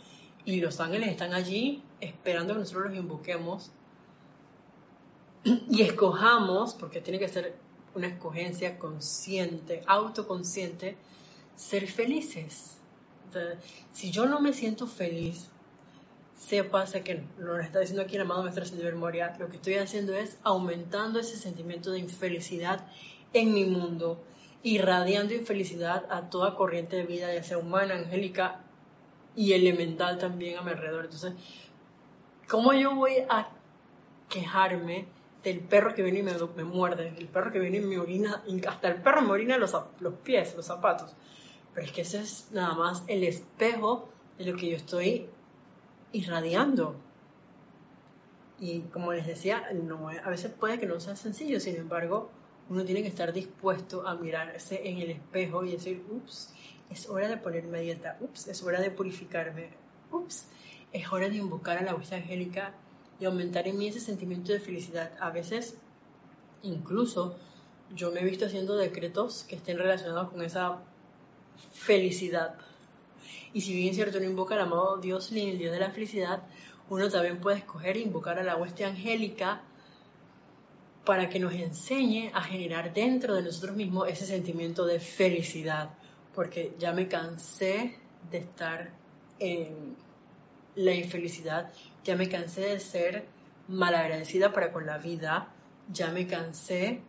Y 0.44 0.60
los 0.60 0.80
ángeles 0.80 1.10
están 1.10 1.32
allí 1.32 1.82
esperando 2.00 2.54
que 2.54 2.60
nosotros 2.60 2.90
los 2.90 2.96
invoquemos. 2.96 3.70
Y 5.44 5.82
escojamos, 5.82 6.74
porque 6.74 7.00
tiene 7.00 7.18
que 7.18 7.28
ser 7.28 7.56
una 7.94 8.08
escogencia 8.08 8.78
consciente, 8.78 9.82
autoconsciente, 9.86 10.96
ser 11.54 11.86
felices. 11.86 12.78
Si 13.92 14.10
yo 14.10 14.26
no 14.26 14.40
me 14.40 14.52
siento 14.52 14.86
feliz, 14.86 15.50
sepa 16.38 16.84
que 16.86 17.24
lo 17.38 17.58
está 17.58 17.80
diciendo 17.80 18.02
aquí 18.02 18.16
el 18.16 18.22
amado 18.22 18.42
Maestro 18.42 18.64
Señor 18.64 18.94
Moria, 18.96 19.36
lo 19.38 19.48
que 19.48 19.56
estoy 19.56 19.74
haciendo 19.74 20.14
es 20.14 20.38
aumentando 20.42 21.18
ese 21.18 21.36
sentimiento 21.36 21.90
de 21.90 21.98
infelicidad 21.98 22.86
en 23.32 23.52
mi 23.52 23.64
mundo, 23.64 24.22
irradiando 24.64 25.34
infelicidad 25.34 26.06
a 26.10 26.30
toda 26.30 26.56
corriente 26.56 26.96
de 26.96 27.04
vida, 27.04 27.32
ya 27.32 27.42
sea 27.44 27.58
humana, 27.58 27.94
angélica 27.94 28.62
y 29.36 29.52
elemental 29.52 30.18
también 30.18 30.58
a 30.58 30.62
mi 30.62 30.70
alrededor. 30.70 31.04
Entonces, 31.04 31.34
¿cómo 32.48 32.72
yo 32.72 32.94
voy 32.94 33.18
a 33.28 33.50
quejarme 34.30 35.06
del 35.44 35.60
perro 35.60 35.94
que 35.94 36.02
viene 36.02 36.20
y 36.20 36.22
me, 36.22 36.64
muerde, 36.64 37.14
el 37.18 37.28
perro 37.28 37.52
que 37.52 37.58
viene 37.58 37.76
y 37.76 37.80
me 37.82 37.98
orina, 37.98 38.42
hasta 38.66 38.88
el 38.88 39.02
perro 39.02 39.20
me 39.20 39.32
orina 39.32 39.58
los, 39.58 39.76
los 40.00 40.14
pies, 40.14 40.56
los 40.56 40.64
zapatos? 40.64 41.14
Pero 41.74 41.86
es 41.86 41.92
que 41.92 42.00
ese 42.00 42.22
es 42.22 42.48
nada 42.50 42.72
más 42.72 43.04
el 43.06 43.22
espejo 43.22 44.08
de 44.38 44.46
lo 44.46 44.56
que 44.56 44.70
yo 44.70 44.76
estoy 44.76 45.28
irradiando. 46.12 46.96
Y 48.58 48.80
como 48.92 49.12
les 49.12 49.26
decía, 49.26 49.62
a 50.24 50.30
veces 50.30 50.50
puede 50.52 50.78
que 50.78 50.86
no 50.86 51.00
sea 51.00 51.16
sencillo, 51.16 51.60
sin 51.60 51.76
embargo, 51.76 52.30
uno 52.68 52.84
tiene 52.84 53.02
que 53.02 53.08
estar 53.08 53.32
dispuesto 53.32 54.06
a 54.06 54.14
mirarse 54.14 54.88
en 54.88 54.98
el 54.98 55.10
espejo 55.10 55.64
y 55.64 55.72
decir, 55.72 56.04
ups, 56.10 56.52
es 56.90 57.08
hora 57.08 57.28
de 57.28 57.36
ponerme 57.36 57.78
a 57.78 57.80
dieta, 57.82 58.16
ups, 58.20 58.48
es 58.48 58.62
hora 58.62 58.80
de 58.80 58.90
purificarme, 58.90 59.70
ups, 60.10 60.46
es 60.92 61.12
hora 61.12 61.28
de 61.28 61.36
invocar 61.36 61.78
a 61.78 61.82
la 61.82 61.94
voz 61.94 62.12
angélica 62.12 62.74
y 63.20 63.26
aumentar 63.26 63.68
en 63.68 63.78
mí 63.78 63.88
ese 63.88 64.00
sentimiento 64.00 64.52
de 64.52 64.60
felicidad. 64.60 65.12
A 65.20 65.30
veces, 65.30 65.76
incluso, 66.62 67.36
yo 67.94 68.10
me 68.10 68.20
he 68.20 68.24
visto 68.24 68.46
haciendo 68.46 68.76
decretos 68.76 69.44
que 69.44 69.56
estén 69.56 69.78
relacionados 69.78 70.30
con 70.30 70.42
esa 70.42 70.78
felicidad. 71.72 72.56
Y 73.52 73.60
si 73.60 73.74
bien 73.74 73.90
es 73.90 73.96
cierto, 73.96 74.18
no 74.18 74.26
invoca 74.26 74.54
al 74.54 74.62
amado 74.62 74.96
Dios 74.98 75.32
ni 75.32 75.50
el 75.50 75.58
Dios 75.58 75.72
de 75.72 75.80
la 75.80 75.90
felicidad, 75.90 76.42
uno 76.90 77.08
también 77.08 77.40
puede 77.40 77.58
escoger 77.58 77.96
invocar 77.96 78.38
a 78.38 78.42
la 78.42 78.56
hueste 78.56 78.84
angélica 78.84 79.62
para 81.04 81.28
que 81.28 81.38
nos 81.38 81.52
enseñe 81.52 82.30
a 82.32 82.42
generar 82.42 82.94
dentro 82.94 83.34
de 83.34 83.42
nosotros 83.42 83.76
mismos 83.76 84.08
ese 84.08 84.26
sentimiento 84.26 84.86
de 84.86 85.00
felicidad, 85.00 85.90
porque 86.34 86.74
ya 86.78 86.92
me 86.92 87.08
cansé 87.08 87.98
de 88.30 88.38
estar 88.38 88.90
en 89.38 89.96
la 90.74 90.94
infelicidad, 90.94 91.70
ya 92.04 92.16
me 92.16 92.28
cansé 92.28 92.62
de 92.62 92.80
ser 92.80 93.26
malagradecida 93.68 94.52
para 94.52 94.72
con 94.72 94.86
la 94.86 94.98
vida, 94.98 95.48
ya 95.92 96.10
me 96.10 96.26
cansé 96.26 97.00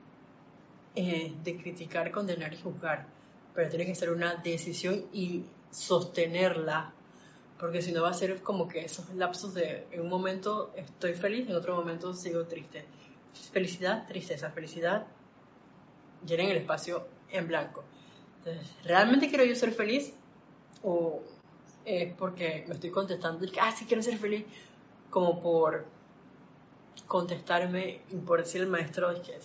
eh, 0.95 1.33
de 1.43 1.57
criticar, 1.57 2.11
condenar 2.11 2.53
y 2.53 2.57
juzgar, 2.57 3.07
pero 3.53 3.69
tiene 3.69 3.85
que 3.85 3.95
ser 3.95 4.11
una 4.11 4.35
decisión 4.35 5.05
y 5.13 5.43
sostenerla, 5.71 6.93
porque 7.59 7.81
si 7.81 7.93
no 7.93 8.03
va 8.03 8.09
a 8.09 8.13
ser 8.13 8.41
como 8.41 8.67
que 8.67 8.81
esos 8.81 9.13
lapsos 9.15 9.53
de 9.53 9.87
en 9.91 10.01
un 10.01 10.09
momento 10.09 10.73
estoy 10.75 11.13
feliz, 11.13 11.49
en 11.49 11.55
otro 11.55 11.75
momento 11.75 12.13
sigo 12.13 12.45
triste. 12.45 12.85
Felicidad, 13.51 14.07
tristeza, 14.07 14.49
felicidad, 14.51 15.05
llenen 16.25 16.49
el 16.49 16.57
espacio 16.57 17.07
en 17.29 17.47
blanco. 17.47 17.83
Entonces, 18.39 18.73
¿realmente 18.83 19.29
quiero 19.29 19.43
yo 19.43 19.55
ser 19.55 19.71
feliz? 19.71 20.13
¿O 20.83 21.21
es 21.85 22.13
porque 22.13 22.65
me 22.67 22.73
estoy 22.73 22.89
contestando, 22.89 23.45
ah, 23.61 23.71
sí 23.71 23.85
quiero 23.85 24.01
ser 24.01 24.17
feliz, 24.17 24.45
como 25.09 25.41
por 25.41 25.85
contestarme 27.07 28.01
y 28.09 28.15
por 28.15 28.39
decir 28.39 28.61
el 28.61 28.67
maestro, 28.67 29.11
es 29.11 29.19
que 29.19 29.37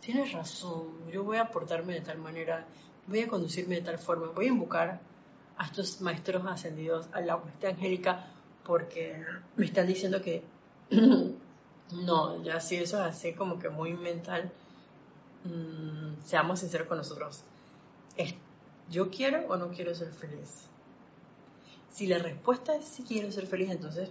tienes 0.00 0.32
razón, 0.32 1.10
yo 1.10 1.24
voy 1.24 1.38
a 1.38 1.50
portarme 1.50 1.94
de 1.94 2.00
tal 2.02 2.18
manera, 2.18 2.66
voy 3.06 3.20
a 3.20 3.28
conducirme 3.28 3.76
de 3.76 3.82
tal 3.82 3.98
forma, 3.98 4.28
voy 4.28 4.46
a 4.46 4.48
invocar 4.48 5.00
a 5.56 5.64
estos 5.64 6.00
maestros 6.00 6.44
ascendidos, 6.46 7.08
a 7.12 7.20
la 7.20 7.36
hueste 7.36 7.66
angélica, 7.66 8.26
porque 8.64 9.24
me 9.56 9.64
están 9.64 9.86
diciendo 9.86 10.20
que 10.20 10.44
no, 11.92 12.42
ya 12.42 12.60
si 12.60 12.76
eso 12.76 12.98
es 12.98 13.16
así 13.16 13.32
como 13.32 13.58
que 13.58 13.70
muy 13.70 13.94
mental, 13.94 14.52
mm, 15.44 16.22
seamos 16.24 16.60
sinceros 16.60 16.86
con 16.86 16.98
nosotros. 16.98 17.42
¿Yo 18.90 19.10
quiero 19.10 19.46
o 19.48 19.56
no 19.56 19.68
quiero 19.68 19.94
ser 19.94 20.12
feliz? 20.12 20.66
Si 21.90 22.06
la 22.06 22.18
respuesta 22.18 22.74
es 22.74 22.86
sí 22.86 23.04
quiero 23.06 23.30
ser 23.30 23.46
feliz, 23.46 23.70
entonces 23.70 24.10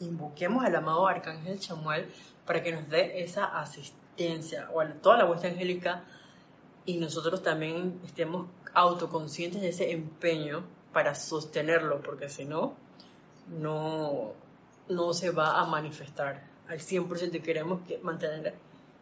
invoquemos 0.00 0.64
al 0.64 0.74
amado 0.74 1.06
Arcángel 1.06 1.60
Chamuel 1.60 2.10
para 2.46 2.62
que 2.62 2.72
nos 2.72 2.88
dé 2.88 3.22
esa 3.22 3.44
asistencia, 3.44 4.70
o 4.72 4.80
a 4.80 4.88
toda 4.94 5.18
la 5.18 5.24
vuestra 5.24 5.50
angélica, 5.50 6.04
y 6.86 6.96
nosotros 6.96 7.42
también 7.42 8.00
estemos 8.04 8.46
autoconscientes 8.72 9.60
de 9.60 9.68
ese 9.68 9.90
empeño 9.90 10.64
para 10.92 11.14
sostenerlo, 11.14 12.00
porque 12.00 12.28
si 12.30 12.46
no, 12.46 12.74
no 13.48 15.12
se 15.12 15.30
va 15.30 15.60
a 15.60 15.66
manifestar 15.66 16.55
al 16.68 16.78
100% 16.78 17.34
y 17.34 17.40
queremos 17.40 17.80
mantener 18.02 18.54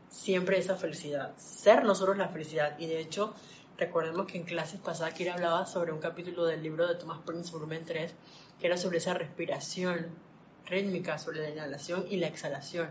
siempre 0.08 0.58
esa 0.58 0.76
felicidad, 0.76 1.36
ser 1.36 1.84
nosotros 1.84 2.16
la 2.16 2.28
felicidad. 2.28 2.78
Y 2.78 2.86
de 2.86 3.00
hecho, 3.00 3.34
Recordemos 3.76 4.26
que 4.26 4.38
en 4.38 4.44
clases 4.44 4.80
pasadas 4.80 5.14
Kira 5.14 5.34
hablaba 5.34 5.66
sobre 5.66 5.92
un 5.92 5.98
capítulo 5.98 6.44
del 6.44 6.62
libro 6.62 6.86
de 6.86 6.94
Thomas 6.94 7.18
Prince, 7.26 7.50
volumen 7.50 7.84
3, 7.84 8.14
que 8.60 8.66
era 8.66 8.76
sobre 8.76 8.98
esa 8.98 9.14
respiración 9.14 10.10
rítmica, 10.66 11.18
sobre 11.18 11.40
la 11.40 11.50
inhalación 11.50 12.06
y 12.08 12.16
la 12.16 12.28
exhalación. 12.28 12.90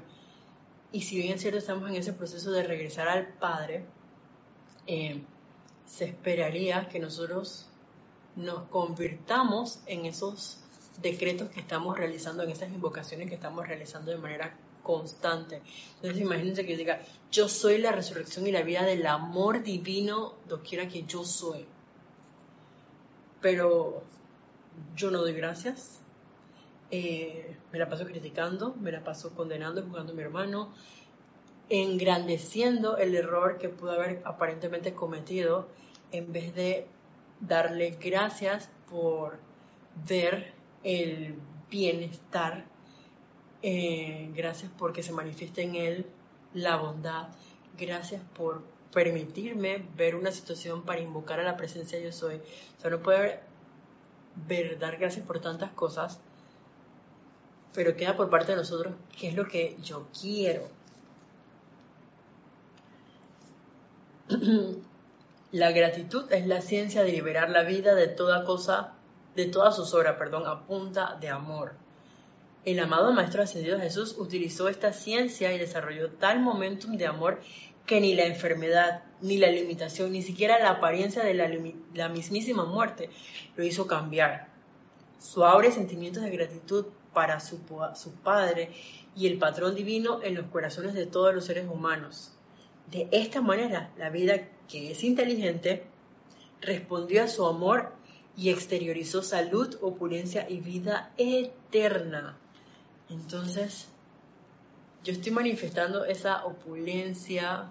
Y 0.91 1.03
si 1.03 1.17
bien 1.17 1.35
es 1.35 1.41
cierto, 1.41 1.57
estamos 1.57 1.89
en 1.89 1.95
ese 1.95 2.11
proceso 2.11 2.51
de 2.51 2.63
regresar 2.63 3.07
al 3.07 3.27
Padre, 3.27 3.85
eh, 4.85 5.23
se 5.85 6.05
esperaría 6.05 6.89
que 6.89 6.99
nosotros 6.99 7.69
nos 8.35 8.63
convirtamos 8.67 9.79
en 9.85 10.05
esos 10.05 10.59
decretos 11.01 11.49
que 11.49 11.59
estamos 11.59 11.97
realizando, 11.97 12.43
en 12.43 12.51
esas 12.51 12.69
invocaciones 12.69 13.29
que 13.29 13.35
estamos 13.35 13.67
realizando 13.67 14.11
de 14.11 14.17
manera 14.17 14.55
constante. 14.83 15.61
Entonces 15.95 16.21
imagínense 16.21 16.65
que 16.65 16.73
yo 16.73 16.77
diga, 16.77 17.01
yo 17.31 17.47
soy 17.47 17.77
la 17.79 17.91
resurrección 17.91 18.45
y 18.45 18.51
la 18.51 18.61
vida 18.61 18.83
del 18.83 19.05
amor 19.07 19.63
divino, 19.63 20.33
quiera 20.67 20.87
que 20.87 21.03
yo 21.03 21.23
soy. 21.23 21.65
Pero 23.41 24.03
yo 24.95 25.09
no 25.09 25.19
doy 25.19 25.33
gracias. 25.33 25.99
Eh, 26.91 27.55
me 27.71 27.79
la 27.79 27.89
paso 27.89 28.05
criticando, 28.05 28.75
me 28.75 28.91
la 28.91 29.03
paso 29.03 29.31
condenando, 29.31 29.81
jugando 29.81 30.13
a 30.13 30.15
mi 30.15 30.21
hermano, 30.21 30.73
engrandeciendo 31.69 32.97
el 32.97 33.15
error 33.15 33.57
que 33.57 33.69
pudo 33.69 33.93
haber 33.93 34.21
aparentemente 34.25 34.93
cometido 34.93 35.67
en 36.11 36.31
vez 36.31 36.53
de 36.53 36.85
darle 37.39 37.97
gracias 37.99 38.69
por 38.89 39.39
ver 40.07 40.53
el 40.83 41.35
bienestar 41.69 42.65
eh, 43.61 44.29
gracias 44.35 44.71
porque 44.77 45.03
se 45.03 45.13
manifiesta 45.13 45.61
en 45.61 45.75
él 45.75 46.05
la 46.53 46.75
bondad. 46.75 47.29
Gracias 47.77 48.21
por 48.35 48.61
permitirme 48.93 49.85
ver 49.95 50.15
una 50.15 50.31
situación 50.31 50.83
para 50.83 51.01
invocar 51.01 51.39
a 51.39 51.43
la 51.43 51.57
presencia 51.57 51.99
yo 51.99 52.11
soy. 52.11 52.35
O 52.77 52.81
sea, 52.81 52.91
no 52.91 52.99
puede 53.01 53.39
dar 54.79 54.97
gracias 54.97 55.25
por 55.25 55.39
tantas 55.39 55.71
cosas, 55.71 56.19
pero 57.73 57.95
queda 57.95 58.15
por 58.15 58.29
parte 58.29 58.51
de 58.51 58.57
nosotros 58.57 58.93
qué 59.17 59.29
es 59.29 59.35
lo 59.35 59.47
que 59.47 59.77
yo 59.81 60.07
quiero. 60.19 60.67
La 65.51 65.71
gratitud 65.71 66.31
es 66.31 66.47
la 66.47 66.61
ciencia 66.61 67.03
de 67.03 67.11
liberar 67.11 67.51
la 67.51 67.61
vida 67.61 67.93
de 67.93 68.07
toda 68.07 68.43
cosa, 68.43 68.93
de 69.35 69.45
toda 69.45 69.71
zozobra, 69.71 70.17
perdón, 70.17 70.47
a 70.47 70.65
punta 70.65 71.17
de 71.19 71.29
amor. 71.29 71.73
El 72.65 72.79
amado 72.79 73.11
Maestro 73.11 73.43
Ascendido 73.43 73.79
Jesús 73.79 74.15
utilizó 74.17 74.69
esta 74.69 74.93
ciencia 74.93 75.53
y 75.53 75.59
desarrolló 75.59 76.11
tal 76.11 76.39
momentum 76.39 76.95
de 76.95 77.07
amor 77.07 77.41
que 77.85 77.99
ni 77.99 78.15
la 78.15 78.25
enfermedad, 78.25 79.03
ni 79.21 79.37
la 79.37 79.49
limitación, 79.49 80.13
ni 80.13 80.21
siquiera 80.21 80.59
la 80.59 80.69
apariencia 80.69 81.23
de 81.23 81.33
la, 81.33 82.09
mismísima 82.09 82.63
muerte 82.63 83.09
lo 83.57 83.65
hizo 83.65 83.87
cambiar. 83.87 84.47
Su 85.19 85.43
aura 85.43 85.71
sentimientos 85.71 86.23
de 86.23 86.29
gratitud 86.29 86.85
para 87.13 87.39
su, 87.39 87.59
su 87.95 88.11
Padre 88.23 88.71
y 89.15 89.27
el 89.27 89.37
patrón 89.37 89.75
divino 89.75 90.21
en 90.23 90.35
los 90.35 90.45
corazones 90.45 90.93
de 90.93 91.05
todos 91.05 91.33
los 91.35 91.45
seres 91.45 91.67
humanos. 91.69 92.31
De 92.89 93.07
esta 93.11 93.41
manera, 93.41 93.91
la 93.97 94.09
vida 94.09 94.47
que 94.69 94.91
es 94.91 95.03
inteligente 95.03 95.83
respondió 96.61 97.23
a 97.23 97.27
su 97.27 97.45
amor 97.45 97.91
y 98.35 98.49
exteriorizó 98.49 99.21
salud, 99.21 99.77
opulencia 99.81 100.49
y 100.49 100.59
vida 100.59 101.11
eterna. 101.17 102.35
Entonces, 103.09 103.87
yo 105.03 105.13
estoy 105.13 105.31
manifestando 105.31 106.05
esa 106.05 106.45
opulencia, 106.45 107.65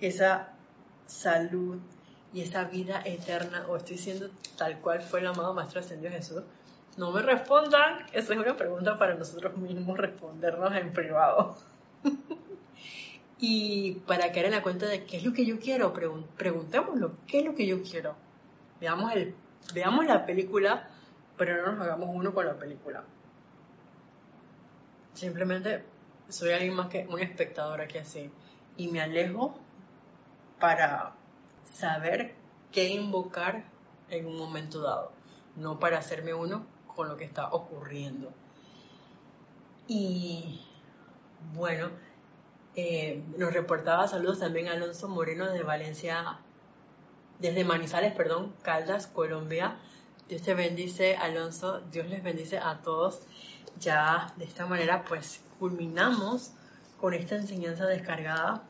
esa 0.00 0.52
salud 1.06 1.78
y 2.32 2.42
esa 2.42 2.64
vida 2.64 3.02
eterna, 3.04 3.66
o 3.68 3.76
estoy 3.76 3.98
siendo 3.98 4.30
tal 4.56 4.80
cual 4.80 5.02
fue 5.02 5.20
el 5.20 5.26
amado 5.26 5.54
Maestro 5.54 5.80
Ascendido 5.80 6.12
Jesús. 6.12 6.42
No 6.96 7.10
me 7.10 7.22
respondan, 7.22 8.06
esa 8.12 8.34
es 8.34 8.38
una 8.38 8.56
pregunta 8.56 8.98
para 8.98 9.14
nosotros 9.14 9.56
mismos 9.56 9.96
respondernos 9.98 10.74
en 10.76 10.92
privado. 10.92 11.56
y 13.38 13.94
para 14.06 14.30
caer 14.30 14.46
en 14.46 14.52
la 14.52 14.62
cuenta 14.62 14.86
de 14.86 15.04
qué 15.04 15.16
es 15.16 15.24
lo 15.24 15.32
que 15.32 15.46
yo 15.46 15.58
quiero, 15.58 15.92
preguntémoslo, 16.36 17.16
¿qué 17.26 17.40
es 17.40 17.44
lo 17.44 17.54
que 17.54 17.66
yo 17.66 17.82
quiero? 17.82 18.14
Veamos, 18.78 19.12
el, 19.14 19.34
veamos 19.74 20.06
la 20.06 20.26
película, 20.26 20.88
pero 21.36 21.64
no 21.64 21.72
nos 21.72 21.80
hagamos 21.82 22.10
uno 22.12 22.34
con 22.34 22.46
la 22.46 22.54
película. 22.54 23.04
Simplemente 25.14 25.84
soy 26.28 26.52
alguien 26.52 26.74
más 26.74 26.88
que 26.88 27.06
un 27.06 27.20
espectador 27.20 27.80
aquí 27.80 27.98
así. 27.98 28.30
Y 28.76 28.88
me 28.88 29.00
alejo 29.00 29.58
para 30.58 31.12
saber 31.72 32.34
qué 32.70 32.88
invocar 32.88 33.64
en 34.08 34.26
un 34.26 34.36
momento 34.36 34.80
dado, 34.80 35.12
no 35.56 35.78
para 35.78 35.98
hacerme 35.98 36.34
uno 36.34 36.66
con 36.94 37.08
lo 37.08 37.16
que 37.16 37.24
está 37.24 37.48
ocurriendo. 37.48 38.32
Y 39.88 40.60
bueno, 41.54 41.90
eh, 42.76 43.22
nos 43.36 43.52
reportaba 43.52 44.08
saludos 44.08 44.38
también 44.40 44.68
Alonso 44.68 45.08
Moreno 45.08 45.50
de 45.50 45.62
Valencia, 45.62 46.38
desde 47.42 47.64
Manizales, 47.64 48.14
perdón, 48.14 48.54
Caldas, 48.62 49.08
Colombia. 49.08 49.76
Dios 50.28 50.42
te 50.42 50.54
bendice, 50.54 51.16
Alonso. 51.16 51.80
Dios 51.90 52.06
les 52.06 52.22
bendice 52.22 52.56
a 52.56 52.80
todos. 52.82 53.20
Ya 53.80 54.32
de 54.36 54.44
esta 54.44 54.64
manera, 54.64 55.04
pues 55.04 55.40
culminamos 55.58 56.52
con 57.00 57.14
esta 57.14 57.34
enseñanza 57.34 57.86
descargada 57.86 58.62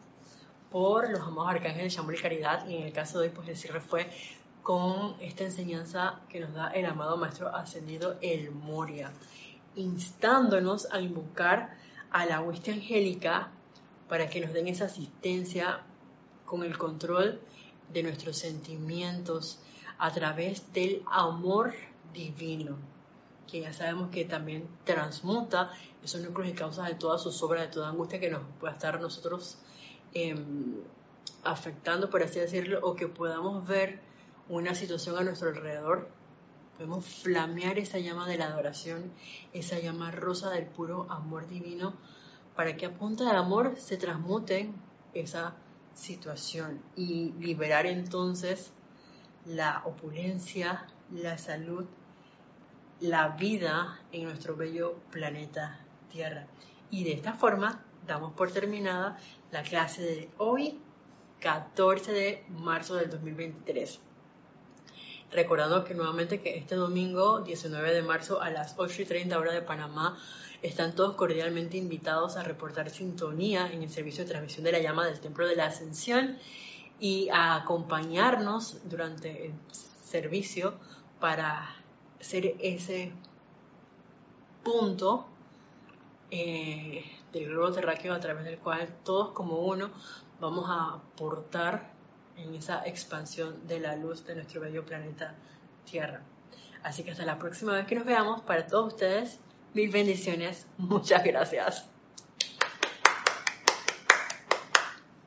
por 0.71 1.11
los 1.11 1.21
amados 1.21 1.51
arcángeles 1.51 1.95
de 1.95 2.15
y 2.15 2.17
Caridad. 2.17 2.67
Y 2.67 2.77
en 2.77 2.83
el 2.85 2.93
caso 2.95 3.21
de 3.21 3.29
hoy, 3.29 3.35
pues 3.35 3.47
el 3.49 3.57
cierre 3.59 3.81
fue 3.81 4.11
con 4.63 5.17
esta 5.21 5.45
enseñanza 5.45 6.21
que 6.31 6.41
nos 6.41 6.55
da 6.55 6.69
el 6.69 6.87
amado 6.87 7.19
Maestro 7.19 7.55
Ascendido 7.55 8.17
El 8.23 8.53
Moria, 8.53 9.13
instándonos 9.75 10.89
a 10.91 11.01
invocar 11.01 11.77
a 12.11 12.25
la 12.25 12.41
hueste 12.41 12.73
angélica 12.73 13.51
para 14.09 14.31
que 14.31 14.41
nos 14.41 14.55
den 14.55 14.69
esa 14.69 14.87
asistencia 14.87 15.81
con 16.47 16.63
el 16.63 16.79
control 16.79 17.41
de 17.93 18.03
nuestros 18.03 18.37
sentimientos 18.39 19.59
a 19.99 20.13
través 20.13 20.73
del 20.73 21.03
amor 21.11 21.75
divino, 22.13 22.77
que 23.51 23.61
ya 23.61 23.73
sabemos 23.73 24.11
que 24.11 24.25
también 24.25 24.67
transmuta 24.85 25.71
esos 26.03 26.21
núcleos 26.23 26.51
y 26.51 26.55
causas 26.55 26.89
de 26.89 26.95
todas 26.95 27.23
sus 27.23 27.43
obras, 27.43 27.63
de 27.63 27.73
toda 27.73 27.89
angustia 27.89 28.19
que 28.19 28.31
nos 28.31 28.43
pueda 28.59 28.73
estar 28.73 29.01
nosotros 29.01 29.59
em, 30.15 30.81
afectando, 31.45 32.11
por 32.11 32.23
así 32.23 32.41
decirlo, 32.41 32.81
o 32.83 32.95
que 32.95 33.09
podamos 33.09 33.67
ver 33.67 34.01
una 34.49 34.75
situación 34.75 35.19
a 35.19 35.23
nuestro 35.23 35.51
alrededor. 35.51 36.09
Podemos 36.77 37.05
flamear 37.05 37.79
esa 37.79 37.99
llama 37.99 38.27
de 38.27 38.39
la 38.39 38.47
adoración, 38.47 39.13
esa 39.53 39.79
llama 39.79 40.11
rosa 40.11 40.51
del 40.51 40.67
puro 40.67 41.07
amor 41.11 41.47
divino, 41.49 41.95
para 42.57 42.77
que 42.77 42.87
a 42.87 42.95
punta 42.95 43.25
del 43.25 43.37
amor 43.37 43.77
se 43.79 43.97
transmute 43.97 44.71
esa 45.15 45.55
situación 45.95 46.83
y 46.97 47.33
liberar 47.39 47.87
entonces 47.87 48.73
la 49.45 49.83
opulencia, 49.85 50.87
la 51.11 51.39
salud, 51.39 51.87
la 53.01 53.29
vida 53.29 54.01
en 54.13 54.25
nuestro 54.25 54.57
bello 54.57 54.97
planeta 55.11 55.81
Tierra. 56.11 56.47
Y 56.91 57.05
de 57.05 57.13
esta 57.13 57.33
forma 57.33 57.83
damos 58.07 58.33
por 58.35 58.53
terminada 58.53 59.19
la 59.51 59.63
clase 59.63 60.03
de 60.03 60.31
hoy, 60.39 60.79
14 61.41 62.13
de 62.13 62.45
marzo 62.49 62.95
del 62.95 63.11
2023. 63.11 64.01
Recordando 65.33 65.85
que 65.85 65.95
nuevamente 65.95 66.41
que 66.43 66.59
este 66.59 66.75
domingo 66.75 67.41
19 67.41 67.93
de 67.93 68.03
marzo 68.03 68.43
a 68.43 68.51
las 68.51 68.75
8 68.77 69.03
y 69.03 69.05
30 69.07 69.39
horas 69.39 69.55
de 69.55 69.63
Panamá 69.63 70.19
están 70.63 70.95
todos 70.95 71.17
cordialmente 71.17 71.77
invitados 71.77 72.37
a 72.37 72.45
reportar 72.45 72.91
sintonía 72.91 73.71
en 73.73 73.83
el 73.83 73.91
servicio 73.91 74.25
de 74.25 74.31
transmisión 74.31 74.65
de 74.65 74.73
la 74.73 74.79
llama 74.79 75.05
del 75.07 75.21
Templo 75.21 75.47
de 75.47 75.57
la 75.57 75.67
Ascensión 75.67 76.39
y 77.01 77.29
a 77.31 77.57
acompañarnos 77.57 78.79
durante 78.89 79.47
el 79.47 79.55
servicio 80.05 80.75
para 81.19 81.69
ser 82.21 82.55
ese 82.61 83.13
punto 84.63 85.27
eh, 86.31 87.05
del 87.33 87.49
globo 87.49 87.73
terráqueo 87.73 88.15
a 88.15 88.21
través 88.21 88.45
del 88.45 88.59
cual 88.59 88.89
todos 89.05 89.31
como 89.33 89.59
uno 89.59 89.91
vamos 90.41 90.67
a 90.69 90.95
aportar 90.95 91.91
en 92.37 92.55
esa 92.55 92.87
expansión 92.87 93.67
de 93.67 93.81
la 93.81 93.97
luz 93.97 94.25
de 94.25 94.37
nuestro 94.37 94.61
bello 94.61 94.85
planeta 94.85 95.35
Tierra. 95.85 96.23
Así 96.83 97.03
que 97.03 97.11
hasta 97.11 97.25
la 97.25 97.39
próxima 97.39 97.73
vez 97.73 97.87
que 97.87 97.95
nos 97.95 98.05
veamos, 98.05 98.43
para 98.43 98.67
todos 98.67 98.93
ustedes, 98.93 99.41
Mil 99.75 99.91
bendiciones. 99.91 100.67
Muchas 100.79 101.25
gracias. 101.25 101.92